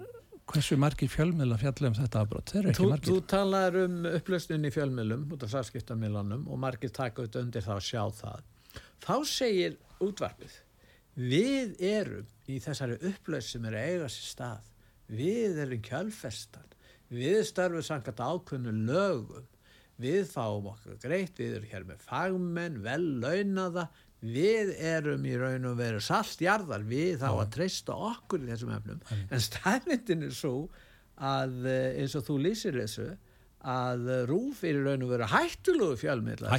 hversu 0.50 0.76
margir 0.76 1.09
fjölmiðla 1.09 1.57
fjallum 1.62 1.94
þetta 1.96 2.20
afbrott? 2.24 2.52
Þeir 2.52 2.61
eru 2.61 2.72
ekki 2.74 2.82
Þú, 2.82 2.90
margir. 2.90 3.09
þú 3.14 3.22
talar 3.32 3.78
um 3.80 3.96
upplösnin 4.11 4.68
í 4.68 4.72
fjölmiðlum 4.74 5.24
út 5.32 5.46
af 5.46 5.55
sarskiptamillanum 5.55 6.44
og 6.52 6.61
margir 6.61 6.92
taka 6.94 7.22
auðvitað 7.22 7.46
undir 7.46 7.64
það 7.64 7.80
að 7.80 7.88
sjá 7.88 8.02
það. 8.18 8.44
Þá 9.05 9.14
segir 9.30 9.78
útvarpið, 10.05 10.55
við 11.16 11.74
erum 11.80 12.28
í 12.50 12.61
þessari 12.61 12.98
upplös 13.09 13.50
sem 13.55 13.64
er 13.70 13.78
að 13.78 13.88
eiga 13.94 14.12
sér 14.12 14.28
stað. 14.34 14.70
Við 15.09 15.59
erum 15.64 15.82
kjölfestan. 15.84 16.70
Við 17.14 17.42
starfum 17.48 17.84
sangat 17.84 18.22
ákveðnu 18.22 18.72
lögum. 18.88 19.50
Við 20.00 20.24
fáum 20.26 20.72
okkur 20.72 20.96
greitt, 21.02 21.36
við 21.38 21.59
erum 21.59 21.68
hér 21.70 21.84
með 21.86 22.00
fagmenn, 22.09 22.80
vel 22.82 23.05
launaða. 23.22 23.88
Við 24.24 24.72
erum 24.80 25.26
í 25.28 25.34
raun 25.36 25.68
og 25.68 25.76
veru 25.78 26.00
saltjarðar, 26.00 26.86
við 26.88 27.20
þá 27.20 27.28
að 27.34 27.52
treysta 27.59 27.94
okkur 28.09 28.46
í 28.46 28.48
þessum 28.48 28.72
efnum. 28.78 29.05
En 29.28 29.44
staðmyndin 29.44 30.24
er 30.24 30.34
svo 30.34 30.55
að 31.20 31.68
eh, 31.68 32.00
eins 32.00 32.16
og 32.18 32.24
þú 32.26 32.38
lýsir 32.48 32.78
þessu 32.80 33.11
að 33.64 34.09
rúf 34.28 34.61
er 34.66 34.76
í 34.76 34.82
raun 34.84 35.05
og 35.07 35.12
veru 35.14 35.28
hættulegu 35.30 35.96
fjölmiðla 36.02 36.50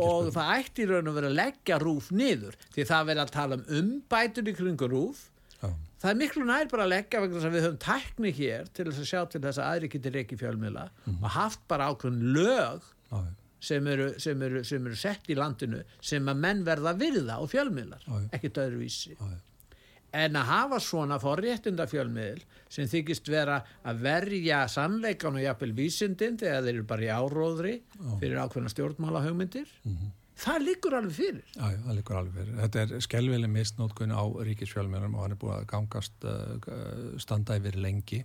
og 0.00 0.30
það 0.32 0.52
ætti 0.54 0.84
í 0.84 0.88
raun 0.88 1.10
og 1.10 1.16
veru 1.18 1.28
að 1.28 1.36
leggja 1.36 1.76
rúf 1.82 2.08
niður 2.16 2.56
því 2.72 2.86
það 2.88 3.10
verður 3.10 3.24
að 3.26 3.34
tala 3.34 3.58
um 3.58 3.66
umbætur 3.80 4.48
í 4.48 4.54
kringu 4.56 4.88
rúf 4.88 5.26
það 6.00 6.10
er 6.10 6.18
miklu 6.22 6.44
nær 6.48 6.68
bara 6.72 6.86
að 6.86 6.92
leggja 6.94 7.20
vegna 7.20 7.36
þess 7.36 7.48
að 7.50 7.54
við 7.56 7.64
höfum 7.66 7.80
tækni 7.84 8.32
hér 8.38 8.70
til 8.72 8.86
þess 8.88 9.02
að 9.04 9.10
sjá 9.10 9.20
til 9.34 9.40
þess 9.44 9.58
að 9.60 9.68
aðri 9.74 9.90
getur 9.96 10.16
ekki 10.22 10.38
fjölmiðla 10.40 10.86
Mhm. 11.06 11.18
og 11.24 11.30
haft 11.36 11.60
bara 11.68 11.90
ákveðin 11.92 12.32
lög 12.36 12.80
sem 13.60 13.86
eru, 13.92 14.14
sem, 14.18 14.42
eru, 14.42 14.64
sem 14.64 14.86
eru 14.86 14.96
sett 14.96 15.26
í 15.28 15.34
landinu 15.36 15.82
sem 16.00 16.24
að 16.32 16.36
menn 16.40 16.64
verða 16.64 16.94
virða 16.96 17.38
og 17.42 17.50
já. 17.52 18.28
ekkert 18.32 18.56
öðruvísi. 18.62 19.16
En 20.12 20.32
að 20.34 20.44
hafa 20.48 20.78
svona 20.82 21.18
forréttinda 21.22 21.84
fjölmiðl 21.86 22.40
sem 22.68 22.86
þykist 22.88 23.28
vera 23.30 23.60
að 23.86 24.00
verja 24.02 24.64
sannleikan 24.66 25.36
og 25.36 25.44
jafnvel 25.44 25.72
vísindin 25.76 26.38
þegar 26.40 26.64
þeir 26.64 26.74
eru 26.74 26.82
bara 26.82 27.02
í 27.02 27.12
áróðri 27.14 27.74
fyrir 28.18 28.40
ákveðna 28.42 28.72
stjórnmála 28.72 29.22
hugmyndir 29.28 29.68
það 30.40 30.64
liggur 30.66 30.96
alveg 30.98 31.16
fyrir. 31.16 31.42
Já, 31.54 31.66
já, 31.74 31.78
það 31.86 31.98
líkur 31.98 32.20
alveg 32.20 32.38
fyrir. 32.40 32.56
Þetta 32.60 32.82
er 32.82 33.04
skelvileg 33.06 33.52
misnótkun 33.52 34.14
á 34.16 34.24
ríkisfjölmjörnum 34.48 35.18
og 35.18 35.26
hann 35.26 35.36
er 35.36 35.40
búið 35.40 35.56
að 35.58 35.68
gangast 35.74 36.26
uh, 36.28 36.70
standa 37.22 37.58
yfir 37.60 37.78
lengi. 37.80 38.22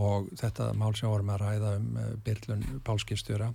Og 0.00 0.28
þetta 0.38 0.70
mál 0.78 0.92
sem 0.98 1.10
vorum 1.10 1.32
að 1.34 1.42
ræða 1.44 1.72
um 1.80 1.88
uh, 1.96 2.12
Byrlun 2.26 2.68
Pálskipstjóra 2.86 3.50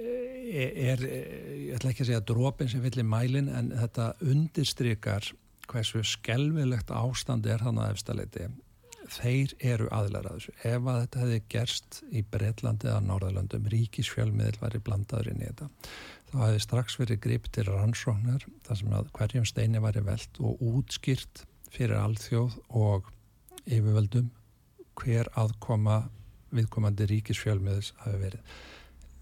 er, 0.00 1.02
ég 1.04 1.74
ætla 1.76 1.92
ekki 1.92 2.04
að 2.06 2.10
segja 2.10 2.24
drópin 2.24 2.70
sem 2.72 2.82
villi 2.84 3.04
mælin 3.06 3.50
en 3.52 3.70
þetta 3.76 4.14
undirstrykar 4.24 5.28
hversu 5.70 6.02
skelvilegt 6.06 6.90
ástand 6.90 7.46
er 7.46 7.62
þannig 7.62 7.84
að 7.84 7.94
efstaleiti 7.94 8.48
þeir 9.10 9.54
eru 9.72 9.88
aðlar 9.94 10.28
að 10.30 10.38
þessu. 10.38 10.52
Ef 10.70 10.86
að 10.86 11.00
þetta 11.00 11.22
hefði 11.24 11.40
gerst 11.50 12.00
í 12.14 12.22
Breitlandi 12.30 12.88
eða 12.90 13.02
Norðalöndum, 13.06 13.66
ríkisfjölmiðl 13.72 14.60
var 14.60 14.76
í 14.76 14.82
blandaður 14.86 15.32
inn 15.32 15.42
í 15.42 15.48
þetta 15.48 15.68
þá 16.30 16.38
hefði 16.44 16.62
strax 16.64 16.98
verið 17.00 17.22
grip 17.24 17.48
til 17.54 17.66
rannsóknar 17.68 18.44
þar 18.66 18.78
sem 18.80 18.92
að 18.94 19.10
hverjum 19.16 19.46
steini 19.48 19.82
væri 19.82 20.02
velt 20.06 20.40
og 20.42 20.62
útskýrt 20.62 21.44
fyrir 21.70 21.98
alþjóð 21.98 22.56
og 22.78 23.10
yfirvöldum 23.66 24.30
hver 25.00 25.30
aðkoma 25.38 26.02
viðkomandi 26.54 27.06
ríkisfjölmiðls 27.10 27.92
hafi 28.02 28.20
verið. 28.24 28.54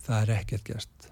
Það 0.05 0.23
er 0.23 0.35
ekkert 0.39 0.69
gest. 0.69 1.11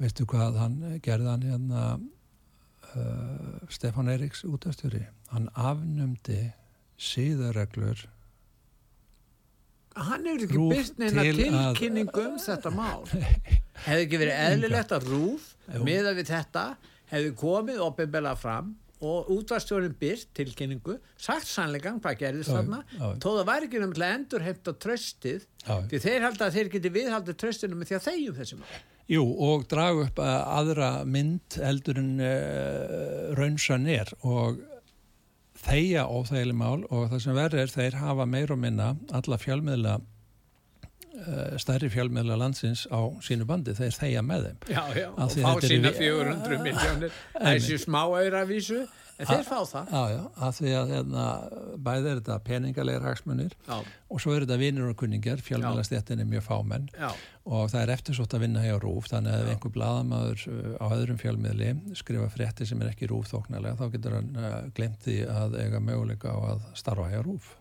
Veistu 0.00 0.26
hvað 0.28 0.58
hann 0.60 0.76
gerði 1.04 1.30
hann 1.30 1.46
hérna 1.46 1.84
uh, 1.96 3.62
Stefán 3.72 4.12
Eiríks 4.12 4.44
útastjóri? 4.44 5.06
Hann 5.32 5.48
afnumdi 5.56 6.52
síðarreglur 7.00 8.04
hann 9.96 10.26
hefur 10.28 10.46
ekki 10.46 10.58
Rúf 10.58 10.72
byrst 10.74 10.98
neina 11.00 11.26
til 11.26 11.36
tilkynningu 11.42 12.24
um 12.26 12.40
þetta 12.42 12.72
mál. 12.74 13.04
Hefði 13.86 14.02
ekki 14.06 14.20
verið 14.22 14.40
eðlilegt 14.46 14.96
að 14.96 15.06
rúf 15.12 15.52
miða 15.84 16.12
við 16.16 16.32
þetta 16.32 16.66
hefði 17.12 17.32
komið 17.38 17.80
opinbela 17.86 18.34
fram 18.38 18.74
og 19.04 19.28
útvarstjórin 19.34 19.92
byrt 20.00 20.30
tilkynningu 20.36 20.96
sagt 21.20 21.48
sannleikan 21.50 21.98
hvað 22.00 22.20
gerðist 22.22 22.48
þarna 22.54 22.78
þó 23.20 23.26
það 23.26 23.42
væri 23.50 23.68
ekki 23.68 23.80
náttúrulega 23.82 24.16
endur 24.16 24.44
heimt 24.46 24.70
á 24.70 24.72
tröstið 24.86 25.42
því 25.90 26.00
þeir 26.06 26.24
halda 26.24 26.46
að 26.48 26.56
þeir 26.56 26.70
geti 26.72 26.92
viðhaldið 26.94 27.38
tröstinu 27.42 27.76
með 27.76 27.90
því 27.90 27.98
að 27.98 28.06
þegjum 28.06 28.38
þessi 28.40 28.60
mál 28.62 28.76
Jú, 29.06 29.22
og 29.22 29.68
dragu 29.70 30.00
upp 30.08 30.16
uh, 30.18 30.30
aðra 30.56 30.88
mynd 31.06 31.60
eldur 31.62 32.00
en 32.00 32.08
uh, 32.18 33.36
raunsan 33.38 33.84
er 33.92 34.08
og 34.26 34.56
þeia 35.66 36.04
óþægileg 36.08 36.56
mál 36.58 36.84
og 36.90 37.08
það 37.12 37.22
sem 37.26 37.36
verður 37.36 37.62
er 37.64 37.72
þeir 37.74 37.96
hafa 38.00 38.26
meir 38.26 38.52
og 38.54 38.60
minna 38.62 38.92
alla 39.18 39.38
fjölmiðla 39.42 39.96
uh, 40.00 41.56
stærri 41.60 41.88
fjölmiðla 41.92 42.36
landsins 42.40 42.86
á 42.92 43.00
sínu 43.24 43.46
bandi, 43.48 43.74
þeir 43.78 43.96
þeia 43.96 44.22
með 44.26 44.46
þeim. 44.48 44.60
Já, 44.70 44.82
já, 45.00 45.08
og 45.14 45.34
fá 45.34 45.66
sína 45.66 45.90
við- 45.92 46.00
400 46.04 46.62
miljónir 46.66 47.18
þessi 47.40 47.78
smá 47.82 48.02
auðravísu 48.06 48.84
en 49.16 49.28
þeir 49.30 49.46
fá 49.46 49.58
það. 49.70 49.90
Já, 49.92 50.02
já, 50.12 50.22
að 50.46 50.56
því 50.58 50.72
að 50.76 50.90
hérna, 50.92 51.24
bæði 51.86 52.10
er 52.10 52.20
þetta 52.20 52.36
peningalegir 52.46 53.06
hagsmunir 53.06 53.54
já, 53.56 53.76
og 53.80 54.22
svo 54.22 54.34
er 54.34 54.44
þetta 54.44 54.58
vinur 54.60 54.92
og 54.92 54.98
kunningar, 55.00 55.42
fjölmiðlastjættin 55.46 56.22
er 56.22 56.30
mjög 56.30 56.44
fámenn 56.46 56.88
já, 56.92 57.08
og 57.46 57.70
það 57.72 57.80
er 57.82 57.94
eftirsótt 57.96 58.36
að 58.36 58.44
vinna 58.46 58.64
hjá 58.64 58.74
rúf 58.82 59.10
þannig 59.12 59.32
að 59.32 59.44
ef 59.44 59.52
einhver 59.54 59.74
bladamaður 59.76 60.46
uh, 60.52 60.72
á 60.82 60.86
öðrum 60.98 61.20
fjölmiðli 61.22 61.70
skrifa 61.98 62.28
frétti 62.32 62.68
sem 62.68 62.82
er 62.84 62.92
ekki 62.92 63.10
rúf 63.12 63.30
þóknarlega 63.32 63.80
þá 63.80 63.94
getur 63.96 64.18
hann 64.18 64.32
uh, 64.36 64.58
glemt 64.76 65.00
því 65.06 65.20
að 65.32 65.60
eiga 65.62 65.80
möguleika 65.80 66.36
á 66.36 66.38
að 66.52 66.68
starfa 66.76 67.08
hjá 67.12 67.22
rúf 67.24 67.54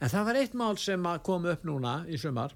En 0.00 0.08
það 0.08 0.28
var 0.30 0.36
eitt 0.40 0.54
mál 0.56 0.76
sem 0.80 1.06
kom 1.20 1.44
upp 1.44 1.64
núna 1.68 1.98
í 2.08 2.16
sumar 2.16 2.54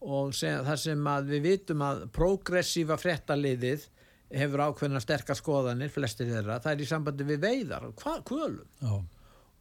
og 0.00 0.34
sem, 0.36 0.60
það 0.64 0.78
sem 0.84 1.08
við 1.26 1.42
vitum 1.44 1.82
að 1.84 2.04
progressífa 2.14 2.96
fréttaliðið 3.00 3.88
hefur 4.30 4.66
ákveðna 4.68 5.00
sterkar 5.02 5.38
skoðanir, 5.38 5.90
flestir 5.92 6.30
þeirra, 6.30 6.60
það 6.62 6.76
er 6.76 6.84
í 6.84 6.90
sambandi 6.90 7.26
við 7.26 7.42
veiðar, 7.46 7.88
hvað, 7.98 8.20
kvölum. 8.30 8.68
Já, 8.82 8.94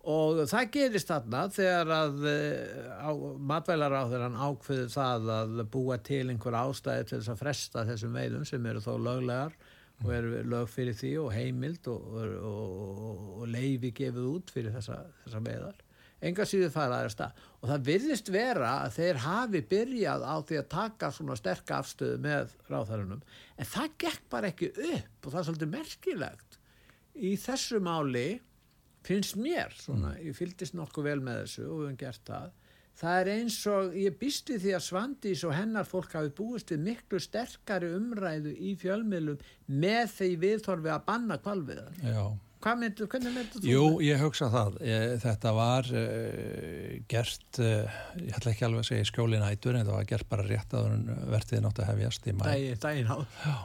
Og 0.10 0.38
það 0.48 0.70
gerist 0.72 1.10
þarna 1.12 1.42
þegar 1.52 1.90
að 1.92 2.22
matvælar 3.52 3.96
á 4.00 4.04
þeirran 4.08 4.38
ákveðu 4.40 4.86
það 4.94 5.28
að 5.36 5.60
búa 5.74 5.98
til 6.00 6.24
einhver 6.32 6.56
ástæði 6.56 7.10
til 7.10 7.18
þess 7.18 7.34
að 7.34 7.42
fresta 7.42 7.84
þessum 7.90 8.16
veiðum 8.16 8.46
sem 8.48 8.70
eru 8.72 8.84
þó 8.86 8.94
löglegar 8.96 9.58
og 10.00 10.14
eru 10.16 10.42
lög 10.48 10.72
fyrir 10.72 10.96
því 10.96 11.12
og 11.20 11.34
heimild 11.36 11.92
og, 11.92 12.08
og, 12.16 12.48
og, 12.48 13.28
og 13.42 13.52
leifi 13.52 13.92
gefið 14.00 14.32
út 14.32 14.54
fyrir 14.56 14.72
þessa, 14.78 15.02
þessa 15.26 15.44
veiðar. 15.50 15.84
Enga 16.20 16.46
síður 16.48 16.74
fara 16.74 17.00
aðra 17.00 17.14
stað. 17.14 17.44
Og 17.60 17.70
það 17.72 17.86
virðist 17.88 18.32
vera 18.34 18.74
að 18.84 18.98
þeir 18.98 19.22
hafi 19.24 19.62
byrjað 19.72 20.26
á 20.28 20.36
því 20.50 20.60
að 20.60 20.70
taka 20.74 21.12
svona 21.16 21.38
sterk 21.40 21.74
afstöðu 21.78 22.20
með 22.26 22.56
ráðhærunum. 22.72 23.24
En 23.56 23.72
það 23.74 23.98
gekk 24.06 24.30
bara 24.32 24.52
ekki 24.52 24.72
upp 24.76 25.26
og 25.26 25.32
það 25.32 25.42
er 25.42 25.50
svolítið 25.50 25.74
merkilegt. 25.76 26.60
Í 27.16 27.34
þessu 27.40 27.82
máli 27.84 28.28
finnst 29.08 29.40
mér 29.40 29.72
svona, 29.80 30.16
ég 30.20 30.36
fylgdist 30.36 30.76
nokkuð 30.76 31.08
vel 31.08 31.20
með 31.24 31.44
þessu 31.46 31.66
og 31.66 31.78
við 31.78 31.86
höfum 31.86 32.02
gert 32.04 32.26
það 32.28 32.50
það 33.00 33.22
er 33.22 33.32
eins 33.36 33.58
og 33.72 33.96
ég 33.98 34.18
býst 34.20 34.50
við 34.52 34.66
því 34.66 34.76
að 34.76 34.86
Svandís 34.86 35.44
og 35.48 35.56
hennar 35.56 35.88
fólk 35.88 36.16
hafi 36.18 36.32
búist 36.36 36.74
við 36.74 36.84
miklu 36.90 37.22
sterkari 37.24 37.92
umræðu 37.96 38.54
í 38.56 38.76
fjölmiðlum 38.80 39.40
með 39.72 40.14
því 40.18 40.30
viðþorfi 40.44 40.94
að 40.94 41.06
banna 41.08 41.40
kvalviðar. 41.44 42.00
Já. 42.04 42.24
Myndu, 42.60 43.06
hvernig 43.08 43.32
myndu 43.32 43.62
þú? 43.62 43.68
Jú, 43.72 43.84
ég 44.04 44.20
hugsa 44.20 44.50
það. 44.52 44.80
Ég, 44.84 45.14
þetta 45.24 45.52
var 45.56 45.88
uh, 45.96 46.96
gert, 47.08 47.60
uh, 47.64 48.00
ég 48.20 48.36
ætla 48.36 48.52
ekki 48.52 48.66
alveg 48.68 48.82
að 48.84 48.90
segja 48.90 49.06
skjólin 49.08 49.46
ættur, 49.48 49.78
en 49.80 49.88
það 49.88 49.96
var 49.96 50.10
gert 50.10 50.28
bara 50.32 50.48
rétt 50.48 50.76
að 50.76 50.90
verðið 51.32 51.62
nátt 51.64 51.80
að 51.80 51.88
hefjast 51.94 52.28
í 52.28 52.34
mæ. 52.36 52.44
Dægin, 52.84 53.14
á. 53.16 53.18
Já. 53.46 53.56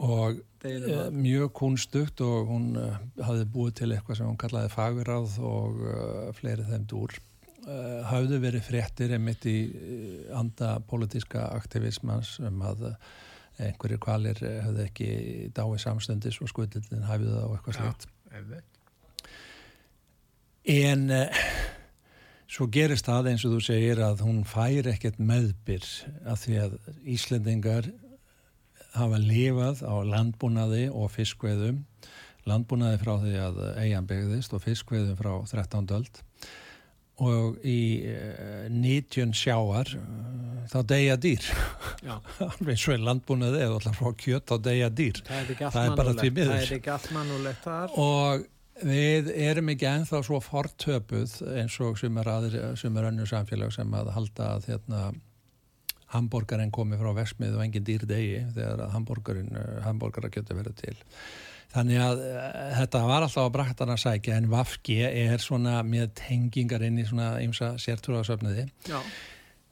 Og 0.00 0.38
uh, 0.38 1.00
mjög 1.10 1.50
kunstugt 1.58 2.22
og 2.22 2.52
hún 2.52 2.68
hafði 3.18 3.48
búið 3.50 3.74
til 3.80 3.90
eitthvað 3.96 4.20
sem 4.20 4.30
hún 4.30 4.38
kallaði 4.40 4.70
faguráð 4.76 5.34
og 5.50 5.82
fleiri 6.38 6.68
þeim 6.70 6.86
dúr. 6.92 7.18
Hafðu 8.08 8.38
verið 8.40 8.64
fréttir 8.64 9.12
einmitt 9.12 9.42
í 9.46 9.56
anda 10.32 10.78
politíska 10.88 11.50
aktivismans 11.58 12.38
um 12.46 12.62
að 12.64 12.86
einhverjir 13.60 14.00
kvalir 14.00 14.40
hefði 14.40 14.86
ekki 14.86 15.10
dáið 15.52 15.82
samstundis 15.82 16.40
og 16.40 16.48
skuldildin 16.48 17.04
hafið 17.04 17.34
það 17.34 17.44
og 17.44 17.58
eitthvað 17.58 17.78
slikt. 17.80 18.08
En 20.70 21.06
uh, 21.10 21.40
svo 22.50 22.68
gerist 22.72 23.08
það 23.08 23.32
eins 23.32 23.46
og 23.46 23.56
þú 23.56 23.60
segir 23.64 24.02
að 24.04 24.24
hún 24.26 24.44
fær 24.48 24.90
ekkert 24.92 25.18
meðbyr 25.22 25.86
af 26.30 26.44
því 26.44 26.58
að 26.64 26.78
Íslendingar 27.16 27.90
hafa 28.94 29.20
lifað 29.22 29.84
á 29.86 29.94
landbúnaði 30.02 30.88
og 30.90 31.12
fiskveðum 31.14 31.84
landbúnaði 32.48 32.98
frá 33.02 33.12
því 33.20 33.36
að 33.44 33.60
eigin 33.82 34.08
byggðist 34.10 34.54
og 34.56 34.64
fiskveðum 34.64 35.18
frá 35.18 35.32
13. 35.52 35.90
öld 35.98 36.20
og 37.20 37.58
í 37.66 37.80
uh, 38.08 38.68
nýtjun 38.72 39.34
sjáar 39.36 39.92
þá 40.70 40.78
deyja 40.92 41.16
dýr. 41.20 41.50
Eins 42.70 42.86
og 42.86 42.94
í 42.94 43.02
landbúnaði 43.02 43.64
eða 43.64 43.76
alltaf 43.78 43.98
frá 43.98 44.14
kjött 44.22 44.48
þá 44.50 44.56
deyja 44.68 44.88
dýr. 45.00 45.20
Það 45.26 45.40
er, 45.42 45.60
það 45.60 45.82
er 45.82 45.98
bara 46.00 46.16
því 46.20 46.32
miður. 46.36 46.56
Er 46.56 47.98
og 48.00 48.46
við 48.80 49.32
erum 49.34 49.72
ekki 49.74 49.88
enþá 49.90 50.22
svo 50.24 50.40
fortöpuð 50.44 51.34
eins 51.58 51.76
og 51.84 51.98
sem 52.00 52.22
er, 52.22 52.30
er 52.88 53.10
önnu 53.10 53.26
samfélag 53.28 53.74
sem 53.74 53.98
að 53.98 54.14
halda 54.14 54.54
að 54.54 54.70
hérna, 54.70 55.02
hambúrgarinn 56.14 56.72
komi 56.74 56.98
frá 56.98 57.12
versmið 57.14 57.58
og 57.58 57.64
engin 57.66 57.86
dýr 57.86 58.06
degi 58.08 58.40
þegar 58.56 58.88
hambúrgarinn 58.94 60.32
getur 60.32 60.58
verið 60.58 60.80
til 60.80 60.96
þannig 61.70 62.00
að 62.02 62.22
uh, 62.24 62.46
þetta 62.78 63.02
var 63.06 63.26
alltaf 63.26 63.44
að 63.44 63.52
braktan 63.56 63.92
að 63.94 64.00
sækja 64.04 64.38
en 64.38 64.48
Vafki 64.50 65.02
er 65.06 65.42
svona 65.42 65.80
með 65.86 66.14
tengingar 66.24 66.84
inn 66.86 66.98
í 67.00 67.06
svona 67.08 67.34
ymsa 67.44 67.74
sértrúðasöfniði 67.82 68.66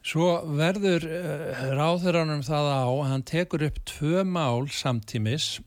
svo 0.06 0.28
verður 0.58 1.08
uh, 1.08 1.64
ráðuranum 1.78 2.44
það 2.46 2.70
á 2.70 2.86
hann 3.10 3.26
tekur 3.26 3.66
upp 3.68 3.80
tvö 3.88 4.22
mál 4.28 4.68
samtímis 4.72 5.58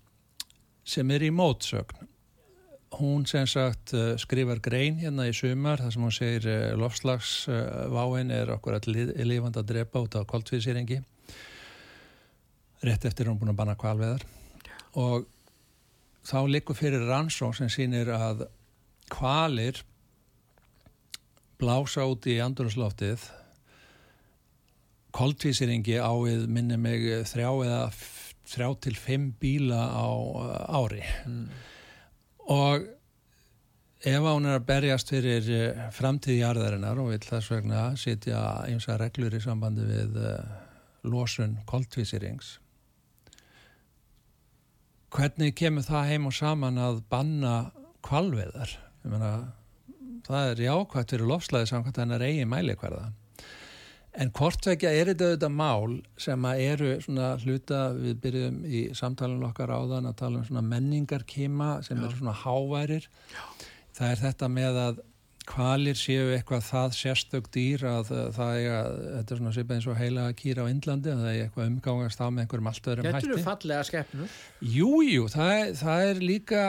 sem 0.87 1.11
er 1.13 1.27
í 1.27 1.29
mótsögn. 1.35 2.07
Hún 2.97 3.23
sem 3.29 3.45
sagt 3.47 3.93
uh, 3.95 4.15
skrifar 4.19 4.59
grein 4.63 4.97
hérna 4.99 5.27
í 5.29 5.35
sumar 5.35 5.83
þar 5.83 5.93
sem 5.95 6.07
hún 6.07 6.15
segir 6.15 6.77
lofslagsváin 6.79 8.33
er 8.35 8.55
okkur 8.55 8.79
allir 8.79 9.13
lifand 9.27 9.59
að 9.59 9.69
drepa 9.75 10.01
út 10.03 10.17
á 10.19 10.23
koltvísýringi. 10.27 11.01
Rétt 12.81 13.05
eftir 13.05 13.29
hún 13.29 13.37
búin 13.37 13.53
að 13.53 13.59
banna 13.61 13.77
kvalveðar 13.77 14.25
og 14.97 15.27
þá 16.27 16.37
likur 16.49 16.77
fyrir 16.77 17.07
rannsók 17.09 17.55
sem 17.57 17.69
sýnir 17.71 18.11
að 18.13 18.45
kvalir 19.11 19.81
blása 21.61 22.05
út 22.09 22.25
í 22.29 22.39
andurnsloftið 22.41 23.27
koltvísýringi 25.15 25.99
ávið 25.99 26.47
minni 26.47 26.77
mig 26.79 27.03
þrjá 27.27 27.49
eða 27.65 27.83
þrjá 28.51 28.69
til 28.83 28.95
fimm 28.97 29.27
bíla 29.39 29.81
á 29.91 30.07
ári. 30.81 31.03
Mm. 31.27 31.45
Og 32.51 32.87
ef 34.01 34.25
hún 34.25 34.47
er 34.49 34.57
að 34.57 34.67
berjast 34.71 35.11
fyrir 35.13 35.51
eh, 35.53 35.85
framtíð 35.93 36.39
jarðarinnar 36.39 36.99
og 37.03 37.11
vil 37.11 37.21
þess 37.21 37.51
vegna 37.53 37.83
sitja 37.99 38.41
einsa 38.65 38.97
reglur 38.99 39.35
í 39.37 39.43
sambandi 39.43 39.85
við 39.85 40.17
uh, 40.17 40.39
losun 41.05 41.59
koltvísirings 41.69 42.55
hvernig 45.11 45.55
kemur 45.59 45.85
það 45.87 46.11
heim 46.11 46.27
og 46.29 46.35
saman 46.35 46.79
að 46.81 47.01
banna 47.11 47.55
kvalveðar 48.05 48.77
það 50.27 50.51
er 50.51 50.63
jákvæmt 50.65 51.15
fyrir 51.15 51.27
lofslæði 51.29 51.71
samkvæmt 51.71 51.99
hennar 52.03 52.23
eigin 52.25 52.51
mælikverða 52.51 53.09
En 54.11 54.31
hvortvekja 54.35 54.89
er 54.91 55.07
þetta 55.07 55.29
auðvitað 55.29 55.53
mál 55.55 55.93
sem 56.19 56.47
að 56.47 56.61
eru 56.65 56.89
svona 56.99 57.27
hluta, 57.39 57.83
við 57.95 58.17
byrjum 58.25 58.57
í 58.67 58.81
samtalenu 58.97 59.47
okkar 59.47 59.71
áðan 59.71 60.09
að 60.09 60.17
tala 60.19 60.41
um 60.41 60.47
svona 60.49 60.63
menningarkima 60.67 61.69
sem 61.87 61.95
Já. 61.95 62.03
eru 62.09 62.17
svona 62.19 62.33
háværir. 62.41 63.07
Já. 63.31 63.45
Það 63.95 64.09
er 64.09 64.21
þetta 64.25 64.49
með 64.51 64.81
að 64.81 64.99
kvalir 65.49 65.97
séu 65.97 66.29
eitthvað 66.35 66.63
það 66.67 66.95
sérstök 66.97 67.49
dýr 67.53 67.85
að 67.89 68.11
það 68.35 68.59
er 68.59 68.75
að, 68.75 68.99
þetta 69.15 69.35
er 69.35 69.41
svona 69.41 69.53
svipað 69.55 69.77
eins 69.77 69.87
og 69.89 69.99
heila 69.99 70.27
kýra 70.37 70.65
á 70.67 70.71
Indlandi 70.71 71.11
að 71.11 71.23
það 71.23 71.31
er 71.31 71.45
eitthvað 71.45 71.69
umgangast 71.71 72.21
á 72.21 72.27
með 72.27 72.43
einhverjum 72.43 72.71
allt 72.71 72.89
öðrum 72.91 73.07
hætti. 73.09 73.17
Þetta 73.17 73.31
eru 73.31 73.45
fallega 73.47 73.87
skeppnur? 73.89 74.37
Jújú, 74.75 75.09
jú, 75.09 75.27
það, 75.33 75.57
það 75.81 76.05
er 76.11 76.23
líka 76.31 76.63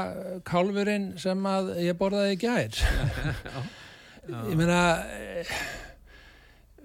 kálfurinn 0.49 1.09
sem 1.23 1.49
að 1.53 1.73
ég 1.85 2.01
borðaði 2.01 2.37
í 2.37 2.43
gær. 2.43 2.83
Ég 4.23 4.55
meina 4.55 4.83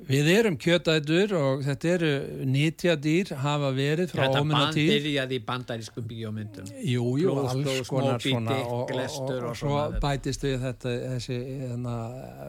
Við 0.05 0.27
erum 0.29 0.55
kjötætur 0.61 1.31
og 1.33 1.63
þetta 1.65 1.89
eru 1.95 2.09
nýtjadýr 2.45 3.31
hafa 3.41 3.71
verið 3.73 4.11
frá 4.13 4.27
óminna 4.29 4.67
tíð. 4.75 4.91
Þetta 4.91 5.05
byrjaði 5.07 5.37
í 5.39 5.41
bandarískum 5.47 6.05
bíómyndum. 6.11 6.69
Jú, 6.85 7.07
jú, 7.17 7.33
alls 7.41 7.89
konar 7.89 8.21
svona 8.21 8.59
og, 8.61 8.93
og, 8.93 9.01
og, 9.01 9.33
og 9.49 9.57
svo 9.57 9.81
bætist 10.03 10.45
við 10.45 10.61
þetta 10.67 10.93
þessi 11.15 11.39
hérna, 11.63 11.97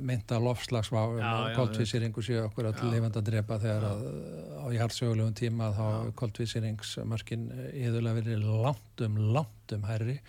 mynda 0.05 0.43
lofslagsvá 0.45 1.07
koltvísýringu 1.57 2.25
séu 2.29 2.45
okkur 2.45 2.71
að 2.71 2.85
lifanda 2.93 3.25
drepa 3.25 3.59
þegar 3.65 3.89
að, 3.95 4.07
á 4.61 4.67
hjartsögulegum 4.77 5.35
tíma 5.41 5.73
þá 5.73 5.87
koltvísýringsmarkin 6.21 7.49
yðurlega 7.73 8.21
verið 8.21 8.49
langt 8.69 9.07
um, 9.09 9.21
langt 9.33 9.79
um 9.79 9.89
herri 9.89 10.21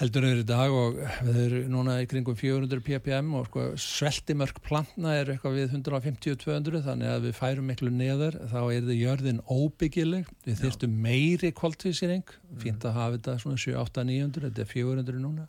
heldur 0.00 0.26
öðru 0.26 0.44
dag 0.46 0.72
og 0.74 0.96
við 1.22 1.36
erum 1.44 1.68
núna 1.70 2.00
í 2.02 2.08
kringum 2.10 2.34
400 2.38 2.82
ppm 2.82 3.28
og 3.38 3.46
sko, 3.46 3.66
sveltimörk 3.78 4.58
plantna 4.66 5.14
er 5.20 5.30
eitthvað 5.34 5.60
við 5.60 5.76
150-200 5.78 6.82
þannig 6.88 7.12
að 7.12 7.28
við 7.28 7.38
færum 7.38 7.70
miklu 7.70 7.92
neðar 7.94 8.40
þá 8.50 8.58
er 8.64 8.88
þið 8.88 8.98
jörðin 8.98 9.40
óbyggileg. 9.46 10.26
Við 10.48 10.60
þyrstum 10.64 10.98
meiri 11.04 11.52
kváltvísýring 11.54 12.26
mm. 12.26 12.58
fínt 12.64 12.88
að 12.88 12.98
hafa 12.98 13.16
þetta 13.20 13.38
svona 13.44 13.62
7-8-900 13.68 14.48
þetta 14.48 14.66
er 14.66 14.72
400 14.74 15.22
núna. 15.22 15.48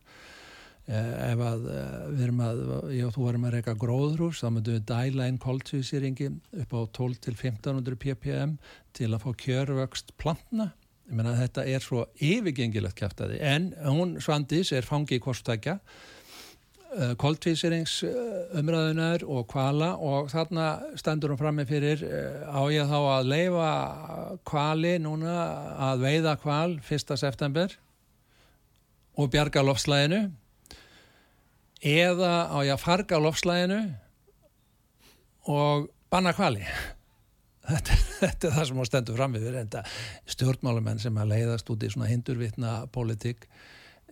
Eh, 0.85 1.11
ef 1.31 1.39
að 1.41 1.63
eh, 1.73 1.99
við 2.11 2.23
erum 2.27 2.41
að 2.45 2.59
já 2.93 3.05
þú 3.09 3.23
varum 3.25 3.45
að 3.47 3.55
reyka 3.57 3.73
gróðrús 3.81 4.43
þá 4.43 4.49
myndum 4.51 4.75
við 4.75 4.83
dæla 4.91 5.29
inn 5.31 5.39
kváltvísýringi 5.41 6.27
upp 6.61 6.75
á 6.77 6.81
12-1500 7.01 7.97
ppm 8.03 8.59
til 8.93 9.09
að 9.09 9.23
fá 9.23 9.31
kjörvöxt 9.41 10.13
plantna 10.21 10.75
ég 11.05 11.13
menna 11.13 11.35
þetta 11.37 11.65
er 11.69 11.83
svo 11.83 12.05
yfirgengilegt 12.17 12.97
kæftæði 12.97 13.39
en 13.45 13.71
hún 13.85 14.15
Svandís 14.23 14.71
er 14.73 14.87
fangi 14.87 15.19
í 15.19 15.23
kostækja 15.23 15.77
uh, 15.77 17.13
koldvísirings 17.21 17.99
umræðunar 18.57 19.25
og 19.29 19.45
kvala 19.51 19.93
og 20.01 20.31
þarna 20.33 20.69
stendur 20.97 21.33
hún 21.33 21.41
fram 21.41 21.59
með 21.59 21.73
fyrir 21.75 22.05
uh, 22.07 22.47
á 22.49 22.61
ég 22.73 22.89
þá 22.89 22.97
að 23.01 23.29
leifa 23.33 23.69
kvali 24.49 24.95
núna 25.03 25.35
að 25.91 26.07
veiða 26.07 26.37
kval 26.41 26.79
1. 26.81 27.15
september 27.21 27.77
og 29.15 29.29
bjarga 29.31 29.63
lofslæginu 29.63 30.25
eða 31.85 32.33
á 32.49 32.57
ég 32.65 32.73
að 32.73 32.81
farga 32.81 33.21
lofslæginu 33.21 33.81
og 35.53 35.89
banna 36.09 36.33
kvali 36.33 36.65
þetta, 37.69 37.97
þetta 38.23 38.49
er 38.49 38.57
það 38.57 38.67
sem 38.69 38.83
á 38.83 38.85
stendur 38.89 39.17
fram 39.19 39.37
við 39.37 39.79
stjórnmálumenn 40.35 41.01
sem 41.01 41.17
að 41.21 41.33
leiðast 41.33 41.73
út 41.73 41.85
í 41.85 41.91
svona 41.93 42.11
hindurvitna 42.11 42.75
politík 42.93 43.49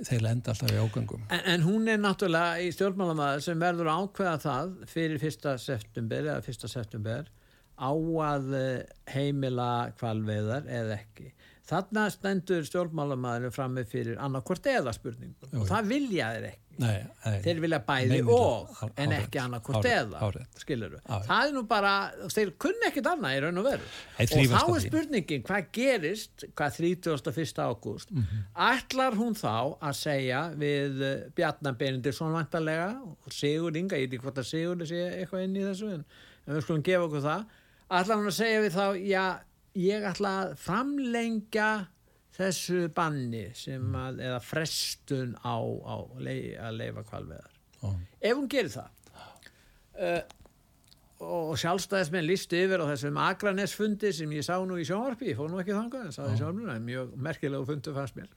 þeir 0.04 0.24
lenda 0.26 0.54
alltaf 0.54 0.74
í 0.74 0.80
ágangum 0.82 1.22
en, 1.30 1.43
en 1.54 1.64
hún 1.68 1.86
er 1.91 1.99
náttúrulega 2.01 2.64
í 2.66 2.72
stjórnmálamæður 2.74 3.45
sem 3.45 3.62
verður 3.62 3.91
ákveða 3.93 4.39
það 4.41 4.76
fyrir 4.89 5.22
fyrsta 5.22 5.58
september 5.62 6.26
eða 6.32 6.41
fyrsta 6.45 6.72
september 6.72 7.30
á 7.78 7.91
að 8.30 8.54
eh, 8.58 8.84
heimila 9.14 9.91
kvalveiðar 9.97 10.68
eða 10.70 10.97
ekki. 10.99 11.32
Þarna 11.68 12.06
stendur 12.12 12.66
stjórnmálamæðinu 12.68 13.54
fram 13.56 13.78
með 13.78 13.89
fyrir 13.93 14.20
annarkvort 14.22 14.68
eða 14.70 14.93
spurningum. 14.95 15.54
Og 15.62 15.70
það 15.70 15.89
vilja 15.93 16.32
þeir 16.36 16.49
ekki 16.51 16.62
Nei, 16.82 17.04
nei. 17.26 17.36
þeir 17.46 17.60
vilja 17.62 17.80
bæði 17.86 18.08
Nei, 18.10 18.22
og 18.34 18.70
há- 18.80 18.88
en 18.98 19.12
ekki 19.14 19.40
annarkvort 19.44 19.86
hárrétt, 19.86 20.10
eða 20.18 20.62
skilur 20.64 20.96
Já. 20.98 21.20
það 21.28 21.44
er 21.48 21.52
nú 21.54 21.62
bara, 21.70 21.92
þeir 22.34 22.52
kunni 22.58 22.88
ekkit 22.90 23.10
annað 23.12 23.36
í 23.38 23.42
raun 23.44 23.58
og 23.62 23.68
veru 23.68 23.84
og 23.84 24.28
þá 24.50 24.76
er 24.76 24.82
spurningin 24.88 25.44
hvað 25.46 25.68
gerist 25.78 26.46
hvað 26.56 26.80
31. 26.80 27.62
ágúst 27.68 28.10
Mhm. 28.12 28.44
ætlar 28.58 29.14
hún 29.20 29.38
þá 29.38 29.78
að 29.80 29.94
segja 30.02 30.42
við 30.58 31.02
eh, 31.02 31.30
Bjarnar 31.36 31.78
Benediktsson 31.78 32.34
vantarlega 32.34 32.90
og 33.06 33.32
Sigur 33.32 33.76
Inga, 33.78 33.96
ég 33.96 34.10
veit 34.10 34.18
ekki 34.20 34.24
hvort 34.26 34.42
að 34.42 34.50
Sigur 34.50 34.86
sé 34.88 35.04
eitthvað 35.22 35.44
inn 35.44 35.56
í 35.56 35.62
þessu 35.70 35.94
en, 35.94 36.06
en 36.48 36.56
við 36.56 36.62
skulum 36.66 36.84
gefa 36.84 37.06
okkur 37.08 37.22
það 37.22 37.46
ætlar 37.92 38.18
hún 38.18 38.28
að 38.34 38.40
segja 38.42 38.62
við 38.66 38.74
þá 38.74 38.86
já, 39.06 39.26
ég 39.76 40.04
ætla 40.10 40.30
að 40.44 40.58
framlengja 40.58 41.88
þessu 42.34 42.88
banni 42.96 43.48
sem 43.58 43.98
að, 43.98 44.22
eða 44.28 44.40
frestun 44.44 45.36
á, 45.46 45.58
á 45.62 45.96
lei, 46.18 46.54
að 46.58 46.80
leifa 46.82 47.04
kvalveðar 47.10 47.52
Ó. 47.84 47.94
ef 48.22 48.38
hún 48.38 48.50
gerir 48.52 48.72
það 48.74 48.90
uh, 50.00 50.24
og 51.24 51.54
sjálfstæðismenn 51.62 52.26
listi 52.28 52.64
yfir 52.66 52.82
á 52.84 52.86
þessum 52.90 53.20
agranesfundi 53.22 54.12
sem 54.16 54.32
ég 54.36 54.46
sá 54.46 54.58
nú 54.68 54.80
í 54.82 54.88
sjónvarpi, 54.88 55.30
ég 55.32 55.38
fór 55.40 55.52
nú 55.52 55.62
ekki 55.62 55.76
þangað 55.76 56.08
en 56.08 56.16
sá 56.16 56.24
því 56.26 56.40
sjónvarpinu, 56.40 56.74
en 56.74 56.88
mjög 56.88 57.14
merkilegu 57.30 57.68
fundu 57.70 57.94
fannst 57.96 58.18
mér. 58.18 58.34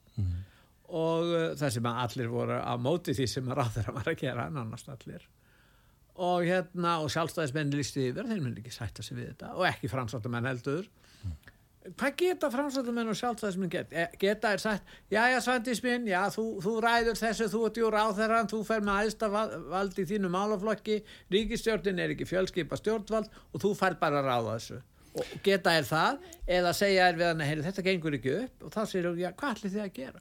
Og 0.86 1.32
uh, 1.32 1.47
það 1.59 1.72
sem 1.74 1.88
að 1.90 2.03
allir 2.05 2.30
voru 2.30 2.61
á 2.62 2.74
móti 2.78 3.16
því 3.16 3.26
sem 3.32 3.49
að 3.51 3.59
ráður 3.59 3.90
var 3.97 4.12
að 4.12 4.20
gera, 4.20 4.47
nánast 4.55 4.92
allir. 4.92 5.24
Og 6.22 6.47
hérna 6.47 7.01
og 7.03 7.11
sjálfstæðismenn 7.12 7.74
listi 7.74 8.07
yfir, 8.12 8.28
þeir 8.30 8.44
mun 8.44 8.55
ekki 8.61 8.74
sætta 8.76 9.03
sig 9.03 9.18
við 9.18 9.32
þetta 9.32 9.51
og 9.57 9.66
ekki 9.72 9.90
framsáttumenn 9.90 10.47
heldur 10.47 10.86
hvað 11.95 12.16
geta 12.20 12.51
framsættumenn 12.51 13.12
og 13.12 13.16
sjálfstæðismenn 13.20 13.70
get, 13.70 13.93
Eh, 13.93 14.09
geta 14.18 14.53
er 14.53 14.62
sagt, 14.62 14.84
já 15.11 15.22
já 15.30 15.39
Svandís 15.45 15.82
minn 15.84 16.07
já 16.09 16.24
þú, 16.34 16.45
þú 16.64 16.74
ræður 16.82 17.20
þessu, 17.20 17.49
þú 17.53 17.62
ert 17.66 17.80
jú 17.80 17.91
ráþeran 17.95 18.51
þú 18.51 18.64
fer 18.66 18.80
með 18.80 19.01
aðsta 19.05 19.28
vald 19.70 19.99
í 19.99 20.07
þínu 20.11 20.30
málaflokki, 20.32 21.03
ríkistjórnin 21.30 21.99
er 22.03 22.16
ekki 22.16 22.26
fjölskipa 22.26 22.76
stjórnvald 22.80 23.30
og 23.53 23.61
þú 23.62 23.74
fær 23.78 23.99
bara 24.01 24.22
að 24.22 24.30
ráða 24.30 24.57
þessu. 24.59 24.80
Og 25.16 25.37
geta 25.43 25.72
er 25.72 25.87
það? 25.89 26.18
Eða 26.47 26.72
segja 26.76 27.07
er 27.09 27.16
við 27.16 27.30
hann 27.30 27.41
að 27.41 27.62
þetta 27.70 27.84
gengur 27.87 28.16
ekki 28.18 28.34
upp. 28.43 28.66
Og 28.66 28.74
þá 28.74 28.82
segir 28.84 29.07
þú, 29.09 29.14
já 29.22 29.30
hvað 29.32 29.55
ætlir 29.55 29.72
þið 29.76 29.84
að 29.84 29.95
gera? 30.01 30.20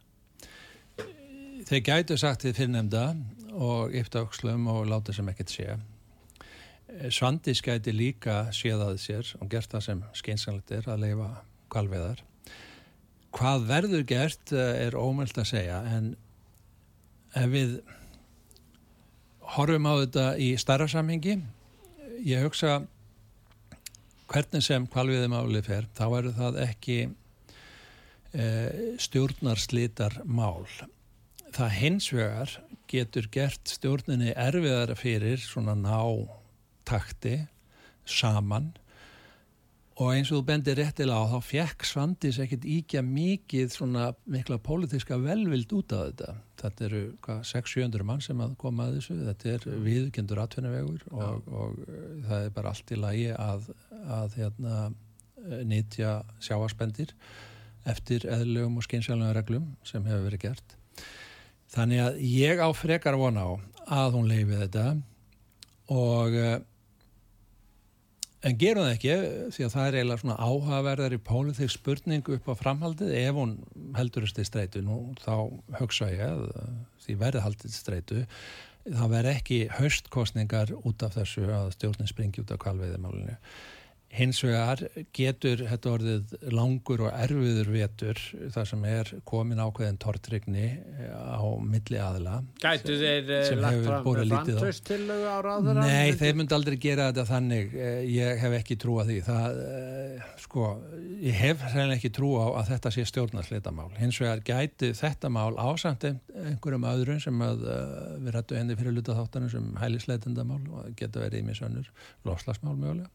Þeir 1.66 1.82
gætu 1.90 2.18
sagt 2.22 2.46
þið 2.46 2.56
fyrrnemda 2.60 3.04
og 3.56 3.96
yfta 3.96 4.22
aukslum 4.24 4.68
og 4.72 4.86
láta 4.88 5.14
sem 5.16 5.28
ekkert 5.32 5.52
sé. 5.52 5.76
Eh, 6.88 7.10
Svandís 7.12 7.64
gæti 7.66 7.92
líka 7.96 8.46
séðað 8.56 9.00
sér 9.02 9.34
og 9.42 9.50
gert 9.52 9.72
það 9.72 9.86
sem 9.88 10.04
skeinsanlegt 10.16 10.72
er 10.78 10.88
að 10.92 11.04
leifa 11.08 11.30
kvalveðar. 11.74 12.22
Hvað 13.36 13.68
verður 13.70 14.06
gert 14.08 14.54
eh, 14.56 14.86
er 14.88 14.98
ómöld 14.98 15.36
að 15.38 15.52
segja 15.52 15.82
en 15.92 16.14
ef 17.36 17.52
við 17.52 17.78
horfum 19.56 19.88
á 19.88 19.94
þetta 20.02 20.26
í 20.42 20.50
starra 20.60 20.88
samhengi, 20.90 21.38
ég 22.26 22.46
hugsa 22.46 22.80
hvernig 24.32 24.64
sem 24.66 24.88
kvalviðimáli 24.90 25.62
fer, 25.66 25.88
þá 25.94 26.06
eru 26.18 26.32
það 26.36 26.62
ekki 26.64 26.98
e, 27.06 28.46
stjórnarslítar 29.02 30.22
mál. 30.26 30.66
Það 31.56 31.76
hins 31.80 32.10
vegar 32.14 32.56
getur 32.92 33.30
gert 33.32 33.70
stjórninni 33.70 34.34
erfiðara 34.34 34.98
fyrir 34.98 35.42
svona 35.42 35.76
ná 35.78 36.26
takti 36.88 37.38
saman 38.06 38.74
og 39.96 40.12
eins 40.12 40.28
og 40.32 40.42
þú 40.42 40.46
bendir 40.50 40.76
réttilega 40.76 41.24
á 41.24 41.32
þá 41.32 41.48
fekk 41.48 41.86
Svandís 41.88 42.40
ekkit 42.44 42.66
íkja 42.68 43.04
mikið 43.06 43.70
svona 43.72 44.10
mikla 44.28 44.58
pólitíska 44.60 45.16
velvild 45.24 45.72
út 45.78 45.96
af 45.96 46.10
þetta. 46.10 46.34
Þetta 46.60 46.86
eru 46.90 47.02
hvað, 47.24 47.40
600-700 47.52 48.08
mann 48.10 48.24
sem 48.26 48.42
að 48.44 48.58
koma 48.60 48.90
að 48.90 48.98
þessu, 48.98 49.16
þetta 49.30 49.54
er 49.54 49.68
viðkendur 49.86 50.42
atvinnavegur 50.44 51.06
og, 51.14 51.48
og 51.48 51.80
uh, 51.86 52.06
það 52.28 52.48
er 52.48 52.54
bara 52.58 52.74
allt 52.74 52.92
í 52.92 53.00
lagi 53.00 53.30
að, 53.32 53.70
að 54.18 54.38
hérna, 54.42 54.82
eh, 55.46 55.64
nýtja 55.72 56.16
sjáaspendir 56.44 57.16
eftir 57.88 58.28
eðlugum 58.28 58.82
og 58.82 58.88
skynsjálfum 58.88 59.36
reglum 59.38 59.74
sem 59.88 60.04
hefur 60.10 60.28
verið 60.28 60.48
gert. 60.50 60.78
Þannig 61.72 62.04
að 62.04 62.22
ég 62.28 62.60
á 62.60 62.68
frekar 62.76 63.16
vona 63.20 63.48
á 63.48 63.52
að 64.04 64.18
hún 64.18 64.28
leifi 64.28 64.60
þetta 64.60 64.90
og 65.94 66.36
uh, 66.36 66.56
en 68.46 68.60
gerum 68.62 68.86
það 68.86 68.94
ekki 68.94 69.16
því 69.56 69.66
að 69.66 69.74
það 69.74 69.88
er 69.88 69.98
eiginlega 70.00 70.22
svona 70.22 70.38
áhugaverðar 70.46 71.18
í 71.18 71.22
pólitík 71.32 71.74
spurning 71.74 72.32
upp 72.36 72.52
á 72.52 72.54
framhaldið. 72.60 73.16
Ef 73.24 73.40
hún 73.40 73.58
heldur 73.98 74.28
þessi 74.28 74.48
streitu 74.52 74.84
nú 74.86 75.00
þá 75.24 75.36
hugsa 75.82 76.12
ég 76.14 76.24
að 76.28 76.46
uh, 76.52 76.72
því 77.06 77.20
verði 77.26 77.46
haldið 77.46 77.76
streitu 77.76 78.24
það 78.86 79.14
verði 79.16 79.32
ekki 79.34 79.60
höstkostningar 79.80 80.74
út 80.86 81.06
af 81.06 81.16
þessu 81.18 81.48
að 81.50 81.72
stjórnin 81.74 82.10
springi 82.10 82.44
út 82.44 82.54
af 82.54 82.62
kvalveiðimálinu 82.62 83.38
hins 84.16 84.40
vegar 84.46 84.82
getur 85.16 85.62
þetta 85.68 85.92
orðið 85.96 86.34
langur 86.56 87.02
og 87.08 87.12
erfiður 87.26 87.70
vetur 87.74 88.20
þar 88.54 88.70
sem 88.70 88.86
er 88.88 89.12
komin 89.28 89.60
ákveðin 89.62 89.98
tortrygni 90.02 90.68
á 91.12 91.44
milli 91.60 92.00
aðla 92.00 92.38
Gætu 92.64 92.96
þeir 93.02 93.32
eh, 93.40 93.50
lagt 93.60 93.82
fram 93.86 94.08
með 94.08 94.30
lítið 94.32 94.60
á. 94.60 94.62
ráðherra? 95.46 95.86
Nei, 95.90 96.14
þeir 96.20 96.38
myndi 96.40 96.56
aldrei 96.58 96.78
gera 96.88 97.10
þetta 97.12 97.28
þannig 97.34 97.74
Eh, 97.76 98.02
ég 98.08 98.40
hef 98.40 98.54
ekki 98.60 98.78
trú 98.80 98.96
að 99.02 99.10
því 99.12 99.18
það, 99.26 99.58
eh, 99.66 100.26
sko, 100.46 100.66
ég 101.26 101.36
hef 101.42 101.64
reynilega 101.74 101.98
ekki 102.00 102.12
trú 102.16 102.30
á 102.40 102.46
að 102.62 102.70
þetta 102.72 102.92
sé 102.96 103.06
stjórnarsleitamál 103.10 103.90
hins 104.00 104.20
vegar 104.22 104.42
gæti 104.48 104.92
þetta 104.96 105.30
mál 105.34 105.56
ásamt 105.60 106.06
ein- 106.08 106.22
einhverjum 106.46 106.88
öðrum 106.88 107.20
sem 107.22 107.42
að 107.46 107.66
við 108.24 108.32
rættu 108.38 108.56
henni 108.60 108.78
fyrir 108.80 108.96
luta 108.96 109.16
þáttanum 109.18 109.52
sem 109.52 109.68
hælisleitendamál 109.82 110.62
og 110.72 110.96
geta 110.96 111.20
verið 111.26 111.42
í 111.44 111.48
misönnur 111.50 111.90
lofslagsmál 112.26 112.78
mögulega 112.80 113.10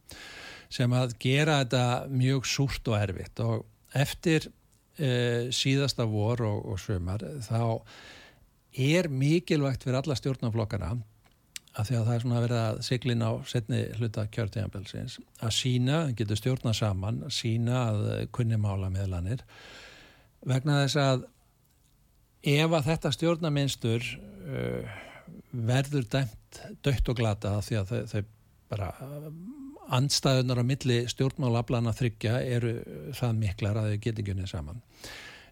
sem 0.71 0.93
að 0.95 1.17
gera 1.23 1.61
þetta 1.63 1.85
mjög 2.15 2.49
súrt 2.49 2.89
og 2.91 2.99
erfitt. 3.01 3.43
Og 3.43 3.67
eftir 3.97 4.49
uh, 4.49 5.51
síðasta 5.55 6.07
vor 6.09 6.43
og, 6.47 6.65
og 6.75 6.81
sömar 6.83 7.25
þá 7.47 7.63
er 8.79 9.11
mikilvægt 9.11 9.83
fyrir 9.85 9.99
alla 9.99 10.17
stjórnaflokkana 10.19 10.95
að 11.79 11.87
því 11.87 11.97
að 11.97 12.07
það 12.07 12.15
er 12.15 12.23
svona 12.23 12.39
að 12.39 12.45
vera 12.45 12.63
að 12.69 12.81
siglin 12.87 13.23
á 13.23 13.31
setni 13.47 13.81
hluta 13.99 14.25
kjörtíðanbelsins 14.35 15.19
að 15.39 15.53
sína, 15.55 15.99
getur 16.19 16.39
stjórna 16.39 16.73
saman 16.75 17.21
sína 17.31 17.85
að 17.93 18.09
kunni 18.35 18.59
mála 18.59 18.91
meðlanir. 18.91 19.45
Vegna 20.47 20.81
þess 20.83 20.99
að 20.99 21.29
ef 22.51 22.75
að 22.75 22.91
þetta 22.91 23.15
stjórnaminstur 23.15 24.11
uh, 24.11 24.99
verður 25.51 26.07
dæmt 26.11 26.61
dött 26.83 27.11
og 27.11 27.19
glata 27.19 27.59
því 27.63 27.81
að 27.81 27.91
þau, 27.91 28.01
þau 28.11 28.23
bara 28.71 28.91
andstæðunar 29.97 30.63
á 30.63 30.65
milli 30.67 31.01
stjórnmálablana 31.11 31.93
þryggja 31.97 32.39
eru 32.47 32.77
það 33.17 33.37
miklar 33.43 33.81
að 33.81 33.91
þau 33.91 34.01
geti 34.07 34.23
ekki 34.23 34.35
unnið 34.37 34.51
saman. 34.53 34.81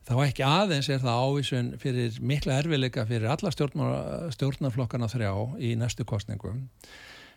Þá 0.09 0.15
ekki 0.25 0.45
aðeins 0.47 0.89
er 0.89 1.03
það 1.03 1.23
ávísun 1.27 1.71
fyrir 1.83 2.19
mikla 2.25 2.59
erfileika 2.63 3.05
fyrir 3.09 3.29
alla 3.29 3.53
stjórnarflokkana 3.53 5.11
þrjá 5.13 5.33
í 5.61 5.75
næstu 5.77 6.07
kostningum 6.09 6.65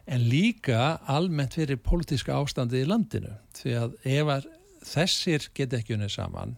en 0.08 0.26
líka 0.32 0.98
almennt 1.12 1.58
fyrir 1.60 1.82
pólitíska 1.84 2.38
ástandi 2.40 2.82
í 2.82 2.88
landinu. 2.88 3.36
Því 3.58 3.76
að 3.82 3.98
ef 4.08 4.50
þessir 4.94 5.50
get 5.58 5.76
ekki 5.78 5.98
unnið 5.98 6.16
saman 6.16 6.56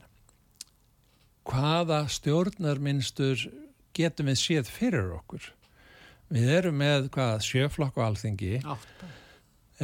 hvaða 1.47 2.05
stjórnarmynstur 2.11 3.41
getum 3.95 4.29
við 4.31 4.39
séð 4.39 4.71
fyrir 4.71 5.11
okkur? 5.17 5.49
Við 6.33 6.53
erum 6.59 6.79
með 6.79 7.09
hvað 7.13 7.43
sjöflokk 7.45 7.99
og 7.99 8.07
alþingi. 8.07 8.61
Átta. 8.63 9.09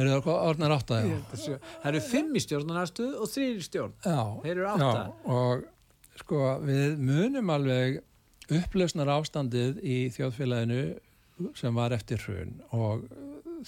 Eru 0.00 0.20
það 0.26 0.46
orðnar 0.50 0.74
átta. 0.76 1.00
Það 1.34 1.88
eru 1.92 2.02
fimm 2.06 2.36
í 2.36 2.44
stjórnarnastuð 2.44 3.16
og 3.20 3.32
þrýr 3.32 3.58
í 3.60 3.66
stjórn. 3.66 3.96
Já, 4.04 4.20
Þeir 4.44 4.54
eru 4.54 4.68
átta. 4.74 4.92
Já, 4.96 5.34
og 5.36 6.20
sko 6.20 6.44
við 6.66 7.00
munum 7.10 7.52
alveg 7.54 8.00
upplösnar 8.50 9.10
ástandið 9.14 9.82
í 9.86 9.98
þjóðfélaginu 10.14 10.80
sem 11.56 11.76
var 11.76 11.94
eftir 11.96 12.20
hrun 12.26 12.56
og 12.76 13.06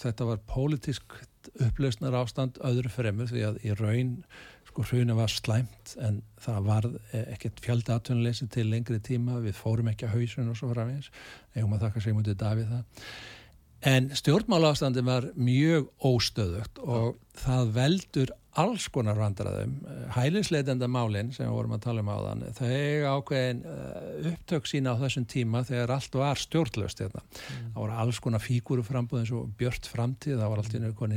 þetta 0.00 0.26
var 0.28 0.40
pólitísk 0.48 1.14
upplösnar 1.62 2.14
ástand 2.16 2.58
öðru 2.64 2.90
fremur 2.92 3.30
því 3.30 3.44
að 3.48 3.60
í 3.66 3.76
raun 3.78 4.16
sko 4.68 4.84
hrunu 4.88 5.16
var 5.18 5.32
slæmt 5.32 5.94
en 6.00 6.20
það 6.40 6.68
var 6.68 6.88
ekkert 7.24 7.60
fjölda 7.64 7.98
atvinnuleysi 7.98 8.48
til 8.52 8.68
lengri 8.70 9.00
tíma, 9.04 9.40
við 9.44 9.56
fórum 9.58 9.90
ekki 9.92 10.08
að 10.08 10.16
hausun 10.16 10.52
og 10.52 10.58
svo 10.58 10.70
framins, 10.72 11.10
eigum 11.56 11.74
að 11.76 11.86
þakka 11.86 12.04
Sigmundi 12.06 12.36
Davíð 12.40 12.72
það 12.72 13.08
En 13.82 14.12
stjórnmálaástandi 14.14 15.02
var 15.02 15.32
mjög 15.34 15.88
óstöðugt 16.06 16.78
og 16.86 17.16
það 17.34 17.70
veldur 17.74 18.30
alls 18.60 18.84
konar 18.92 19.16
vandræðum. 19.16 19.72
Hælinsleitenda 20.12 20.86
málinn 20.90 21.32
sem 21.32 21.48
við 21.48 21.54
vorum 21.56 21.72
að 21.74 21.82
tala 21.86 22.02
um 22.04 22.10
á 22.12 22.16
þann, 22.20 22.44
þau 22.58 23.16
ákveðin 23.16 23.62
uh, 23.64 24.28
upptök 24.30 24.68
sína 24.68 24.92
á 24.92 25.00
þessum 25.00 25.26
tíma 25.32 25.62
þegar 25.66 25.94
allt 25.96 26.18
var 26.20 26.42
stjórnlaust 26.42 27.02
hérna. 27.02 27.24
Mm. 27.24 27.72
Það 27.72 27.80
voru 27.80 27.96
alls 28.04 28.20
konar 28.22 28.44
fígúru 28.44 28.84
frambúð 28.86 29.22
eins 29.22 29.34
og 29.34 29.50
björt 29.58 29.88
framtíð, 29.88 30.36
það 30.36 30.52
var 30.52 30.62
allt 30.62 30.76
í 30.76 30.82
nögu 30.84 31.10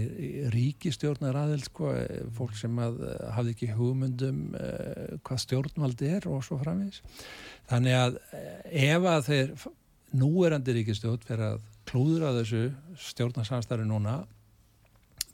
ríkistjórnar 0.56 1.40
aðeins, 1.44 1.68
sko, 1.70 1.92
fólk 2.40 2.58
sem 2.58 2.82
að, 2.88 3.02
uh, 3.04 3.30
hafði 3.36 3.56
ekki 3.58 3.72
hugmyndum 3.76 4.42
hvað 4.56 5.44
stjórnvaldi 5.46 6.14
er 6.16 6.30
og 6.32 6.42
svo 6.48 6.58
framvís. 6.64 7.04
Þannig 7.70 8.00
að 8.00 8.20
ef 8.72 9.12
að 9.12 9.30
þeir 9.30 9.56
núerandi 10.16 10.80
ríkistjórn 10.80 11.28
fyrir 11.28 11.50
að 11.52 11.64
klúður 11.96 12.28
að 12.28 12.42
þessu 12.42 12.62
stjórnarsamstarfi 13.14 13.88
núna 13.88 14.26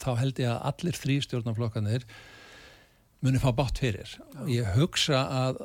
þá 0.01 0.11
held 0.19 0.41
ég 0.41 0.51
að 0.51 0.65
allir 0.69 0.97
þrý 1.01 1.15
stjórnarflokkanir 1.25 2.05
muni 3.25 3.41
fá 3.41 3.49
bátt 3.57 3.81
fyrir. 3.81 4.13
Ég 4.49 4.69
hugsa 4.75 5.23
að 5.25 5.63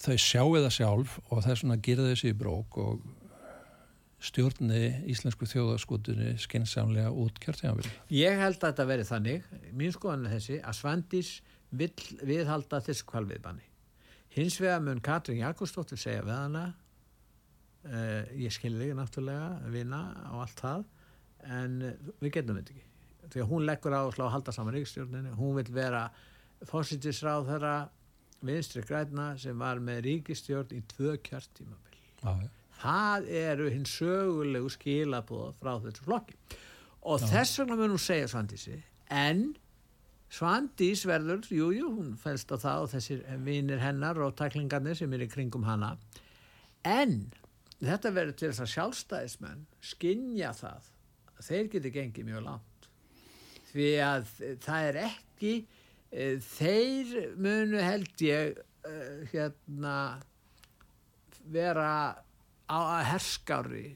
þau 0.00 0.16
sjáu 0.16 0.56
það 0.56 0.72
sjálf 0.72 1.18
og 1.28 1.42
það 1.42 1.52
er 1.52 1.60
svona 1.60 1.76
að 1.76 1.84
gera 1.88 2.08
þessi 2.08 2.32
í 2.32 2.38
brók 2.40 2.80
og 2.80 3.04
stjórni 4.24 4.82
íslensku 5.12 5.46
þjóðaskutunni 5.46 6.32
skynnsamlega 6.40 7.12
út 7.12 7.36
kjörtíðanvili. 7.44 7.92
Ég 8.16 8.40
held 8.40 8.58
að 8.58 8.70
þetta 8.70 8.88
veri 8.88 9.06
þannig, 9.06 9.52
mín 9.76 9.94
skoðan 9.94 10.26
er 10.26 10.38
þessi, 10.38 10.58
að 10.64 10.78
Svandís 10.80 11.32
vil 11.70 11.92
viðhalda 12.24 12.80
þessu 12.88 13.06
kvalviðbanni. 13.12 13.68
Hins 14.32 14.56
vegar 14.60 14.80
mun 14.84 15.04
Katrín 15.04 15.42
Jakobsdóttir 15.44 16.00
segja 16.00 16.24
við 16.24 16.34
hana 16.38 16.64
Uh, 17.86 18.26
ég 18.34 18.50
skilði 18.50 18.90
náttúrulega 18.98 19.70
vinna 19.70 20.00
á 20.26 20.34
allt 20.42 20.58
það 20.58 20.80
en 21.46 21.76
uh, 21.86 22.08
við 22.18 22.32
getum 22.34 22.58
þetta 22.58 22.74
ekki 22.74 23.28
því 23.30 23.42
að 23.44 23.52
hún 23.52 23.66
leggur 23.68 23.94
á 23.94 24.02
að 24.02 24.32
halda 24.34 24.54
saman 24.56 24.74
ríkistjórninu 24.74 25.36
hún 25.38 25.54
vil 25.60 25.70
vera 25.76 26.00
fósittisráð 26.66 27.46
þeirra 27.52 27.76
vinstri 28.50 28.82
græna 28.82 29.28
sem 29.38 29.62
var 29.62 29.78
með 29.78 30.02
ríkistjórn 30.08 30.74
í 30.74 30.82
tvö 30.90 31.14
kjartímabill 31.22 32.02
ah, 32.26 32.42
ja. 32.42 32.50
það 32.82 33.30
eru 33.44 33.70
hins 33.70 33.94
sögulegu 34.00 34.74
skilabóð 34.74 35.54
frá 35.62 35.72
þessu 35.86 36.10
flokki 36.10 36.38
og 37.06 37.22
ah. 37.22 37.30
þess 37.30 37.62
vegna 37.62 37.78
mun 37.78 37.94
hún 37.94 38.06
segja 38.08 38.28
Svandísi 38.34 38.78
en 39.06 39.52
Svandís 40.28 41.06
verður, 41.08 41.46
jújú, 41.48 41.72
jú, 41.78 41.90
hún 42.02 42.16
fælst 42.20 42.50
á 42.52 42.58
það 42.60 42.82
og 42.84 42.90
þessir 42.92 43.22
vinir 43.46 43.80
hennar 43.80 44.18
og 44.20 44.34
taklingarnir 44.36 44.98
sem 44.98 45.14
er 45.14 45.24
í 45.24 45.30
kringum 45.30 45.64
hana 45.64 45.94
en 46.84 47.22
þetta 47.86 48.14
verður 48.14 48.38
til 48.38 48.50
þess 48.50 48.64
að 48.64 48.72
sjálfstæðismenn 48.74 49.66
skinja 49.92 50.52
það 50.56 50.88
að 51.34 51.50
þeir 51.50 51.68
geti 51.74 51.92
gengið 51.94 52.30
mjög 52.30 52.46
langt 52.48 52.88
því 53.68 53.90
að 54.02 54.32
það 54.64 54.88
er 54.88 55.00
ekki 55.04 55.52
e, 56.10 56.24
þeir 56.42 57.14
munu 57.38 57.84
held 57.84 58.24
ég 58.24 58.58
e, 58.58 58.96
hérna 59.32 59.94
vera 61.48 61.90
á 62.68 62.78
herskári 63.12 63.92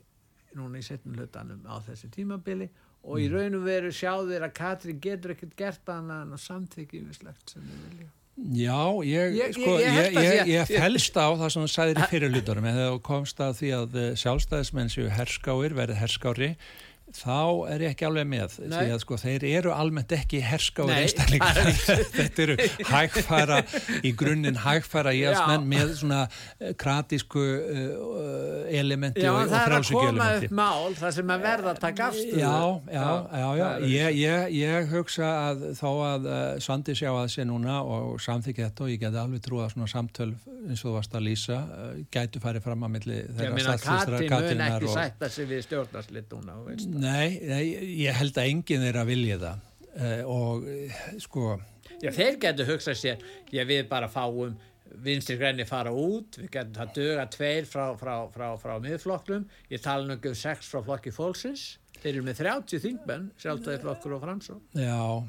núna 0.57 0.81
í 0.81 0.87
setnum 0.87 1.19
hlutanum 1.19 1.67
á 1.69 1.81
þessu 1.85 2.11
tímabili 2.13 2.69
og 3.03 3.19
í 3.19 3.27
mm. 3.27 3.35
raun 3.35 3.59
og 3.59 3.67
veru 3.67 3.93
sjáðir 3.95 4.47
að 4.47 4.57
Katrín 4.57 5.01
getur 5.03 5.35
ekkert 5.35 5.57
gert 5.59 5.93
annað 5.93 6.27
en 6.27 6.37
að 6.37 6.45
samþykja 6.45 7.01
yfirslegt 7.01 7.55
sem 7.55 7.65
við 7.67 7.87
viljum 7.89 8.19
Já, 8.33 9.05
ég, 9.05 9.35
ég, 9.37 9.51
sko, 9.53 9.75
ég, 9.77 10.15
ég, 10.17 10.47
ég 10.49 10.71
fælst 10.73 11.19
á 11.21 11.29
það 11.37 11.51
sem 11.53 11.65
þú 11.67 11.69
sagðir 11.69 11.99
í 12.01 12.07
fyrirlutunum 12.09 12.69
þú 12.79 12.87
komst 13.05 13.43
að 13.45 13.59
því 13.59 13.73
að 13.77 13.99
eh, 14.01 14.07
sjálfstæðismenn 14.23 14.93
séu 14.93 15.11
herskáir, 15.13 15.75
verði 15.77 15.99
herskári 16.01 16.49
þá 17.13 17.69
er 17.75 17.85
ég 17.87 17.95
ekki 17.95 18.07
alveg 18.09 18.29
með 18.31 18.57
Nei. 18.65 18.77
því 18.77 18.95
að 18.95 19.01
sko 19.03 19.19
þeir 19.21 19.47
eru 19.51 19.73
almennt 19.75 20.15
ekki 20.17 20.41
herskáður 20.45 21.03
einstaklingar 21.03 21.61
þetta 22.19 22.45
eru 22.47 22.57
hægfæra 22.89 23.59
í 24.01 24.15
grunninn 24.17 24.61
hægfæra 24.63 25.13
jæfsmenn 25.17 25.67
með 25.69 25.95
svona 26.01 26.23
eh, 26.59 26.73
kratísku 26.79 27.43
uh, 27.43 28.65
elementi 28.73 29.27
já, 29.27 29.33
og, 29.35 29.45
og 29.45 29.67
frálsöki 29.69 30.01
elementi 30.03 30.13
Já 30.13 30.13
það 30.13 30.13
er 30.13 30.13
að 30.13 30.17
koma 30.17 30.29
upp 30.39 30.55
mál 30.57 30.97
það 30.99 31.15
sem 31.17 31.33
að 31.33 31.45
verða 31.47 31.73
að 31.73 31.81
taka 31.83 32.09
afstöðu. 32.11 32.41
Já, 32.41 32.57
já, 32.93 33.07
já, 33.43 33.47
já. 33.59 33.67
Ég, 33.93 34.19
ég, 34.23 34.55
ég 34.59 34.91
hugsa 34.93 35.31
að 35.51 35.65
þó 35.79 35.89
að 36.07 36.29
uh, 36.29 36.41
Svandi 36.65 36.97
sjá 36.99 37.11
að 37.13 37.29
sé 37.35 37.47
núna 37.49 37.81
og 37.85 38.21
samþykja 38.23 38.69
þetta 38.71 38.87
og 38.87 38.93
ég 38.93 39.03
geti 39.03 39.21
alveg 39.23 39.45
trú 39.45 39.63
að 39.63 39.75
svona 39.75 39.91
samtöl 39.91 40.31
eins 40.33 40.83
og 40.83 40.89
þú 40.89 40.95
varst 40.97 41.17
að 41.19 41.27
lýsa 41.29 41.61
uh, 41.63 41.93
gætu 42.15 42.43
farið 42.43 42.67
fram 42.67 42.87
að 42.87 42.95
milli 42.97 43.21
þeirra 43.39 43.65
statslistra 43.67 44.23
Katrin 44.33 44.63
mun 44.63 44.67
ekki 44.69 44.93
sætta 44.97 45.31
sig 45.33 45.51
við 45.51 45.65
stjórnarslitt 45.69 46.37
núna 46.37 46.59
Nei, 46.93 47.39
nei, 47.49 47.63
ég 48.03 48.17
held 48.19 48.37
að 48.37 48.51
enginn 48.51 48.85
er 48.89 48.99
að 49.01 49.13
vilja 49.13 49.39
það. 49.41 49.69
Uh, 49.93 50.21
og 50.33 51.21
sko 51.21 51.57
Já, 52.03 52.11
þeir 52.11 52.39
getur 52.43 52.71
hugsað 52.73 52.97
sér, 52.99 53.25
ég 53.55 53.67
við 53.69 53.85
bara 53.91 54.09
fáum 54.11 54.57
vinstir 55.05 55.39
græni 55.41 55.65
fara 55.69 55.93
út 55.95 56.39
við 56.41 56.49
getum 56.53 56.75
það 56.77 56.95
döga 56.97 57.27
tveir 57.33 57.69
frá, 57.69 57.85
frá, 58.01 58.15
frá, 58.33 58.49
frá 58.61 58.73
miðflokklum, 58.83 59.47
ég 59.73 59.85
tala 59.85 60.09
nú 60.09 60.17
um 60.17 60.37
sex 60.37 60.73
frá 60.73 60.83
flokki 60.85 61.13
fólksins, 61.15 61.77
þeir 62.01 62.15
eru 62.17 62.27
með 62.27 62.43
30 62.43 62.83
þingmenn, 62.87 63.31
sjálftæði 63.41 63.85
flokkur 63.85 64.17
og 64.19 64.25
fransó 64.25 64.59
Já 64.77 65.23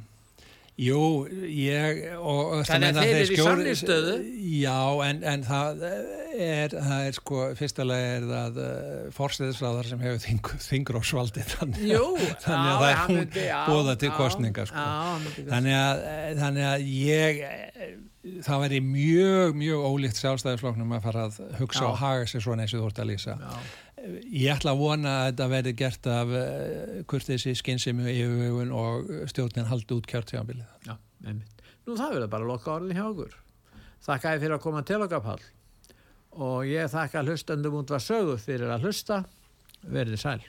Jú, 0.73 1.27
ég 1.45 1.99
og, 2.17 2.63
Þannig 2.65 2.95
að 2.97 3.03
þeir 3.03 3.17
eru 3.19 3.33
í 3.35 3.43
samlistöðu 3.45 4.13
Já, 4.57 4.79
en, 5.05 5.19
en 5.29 5.43
það 5.45 5.83
er 5.85 6.73
það 6.73 7.09
er 7.09 7.17
sko, 7.19 7.41
fyrstulega 7.59 8.15
er 8.15 8.25
það 8.31 8.57
uh, 8.57 8.69
eh, 8.71 9.03
fórstæðisráðar 9.13 9.89
sem 9.91 10.01
hefur 10.01 10.23
þing, 10.23 10.49
þingrósvaldi 10.65 11.45
þannig, 11.51 11.83
Jú, 11.91 12.07
þannig 12.41 12.71
að 12.71 12.73
á, 12.73 12.81
það 12.81 12.89
er 12.89 13.03
hún 13.03 13.69
bóða 13.69 13.95
til 14.01 14.11
kostninga 14.17 14.65
sko. 14.71 14.81
á, 14.81 15.13
þannig, 15.51 15.77
að, 15.77 16.03
þannig 16.41 16.67
að 16.71 16.89
ég 16.89 17.45
það 18.47 18.65
væri 18.65 18.83
mjög, 18.87 19.55
mjög 19.61 19.87
ólíkt 19.91 20.23
sjálfstæðisfloknum 20.23 20.97
að 20.97 21.05
fara 21.05 21.29
að 21.29 21.41
hugsa 21.61 21.85
og 21.91 21.97
haga 22.01 22.25
sér 22.31 22.47
svona 22.47 22.65
eins 22.65 22.73
og 22.73 22.81
þú 22.81 22.89
ert 22.89 23.03
að 23.03 23.11
lýsa. 23.13 23.37
Já 23.37 23.83
Ég 24.03 24.49
ætla 24.51 24.73
að 24.73 24.81
vona 24.81 25.11
að 25.21 25.25
þetta 25.29 25.45
verði 25.53 25.73
gert 25.79 26.07
af 26.11 26.31
uh, 26.35 26.95
kurtið 27.07 27.45
skynsemi 27.55 28.09
yfirvögun 28.11 28.73
og 28.75 29.11
stjórnin 29.31 29.69
haldi 29.69 29.95
út 29.95 30.09
kjörtjáðanbilið. 30.11 30.65
Já, 30.89 30.97
einmitt. 31.23 31.63
Nú 31.87 31.95
það 31.99 32.17
verður 32.17 32.33
bara 32.33 32.47
að 32.47 32.51
loka 32.51 32.73
orðin 32.73 32.99
hjá 32.99 33.05
okkur. 33.05 33.37
Þakka 34.03 34.33
ég 34.33 34.43
fyrir 34.43 34.57
að 34.57 34.65
koma 34.65 34.83
til 34.87 34.99
okkar 35.05 35.23
pál 35.23 35.39
og 36.33 36.65
ég 36.65 36.89
þakka 36.89 37.21
hlustandum 37.27 37.77
út 37.77 37.93
var 37.93 38.01
sögu 38.01 38.35
fyrir 38.41 38.71
að 38.73 38.87
hlusta. 38.87 39.21
Verðið 39.83 40.21
sæl. 40.23 40.39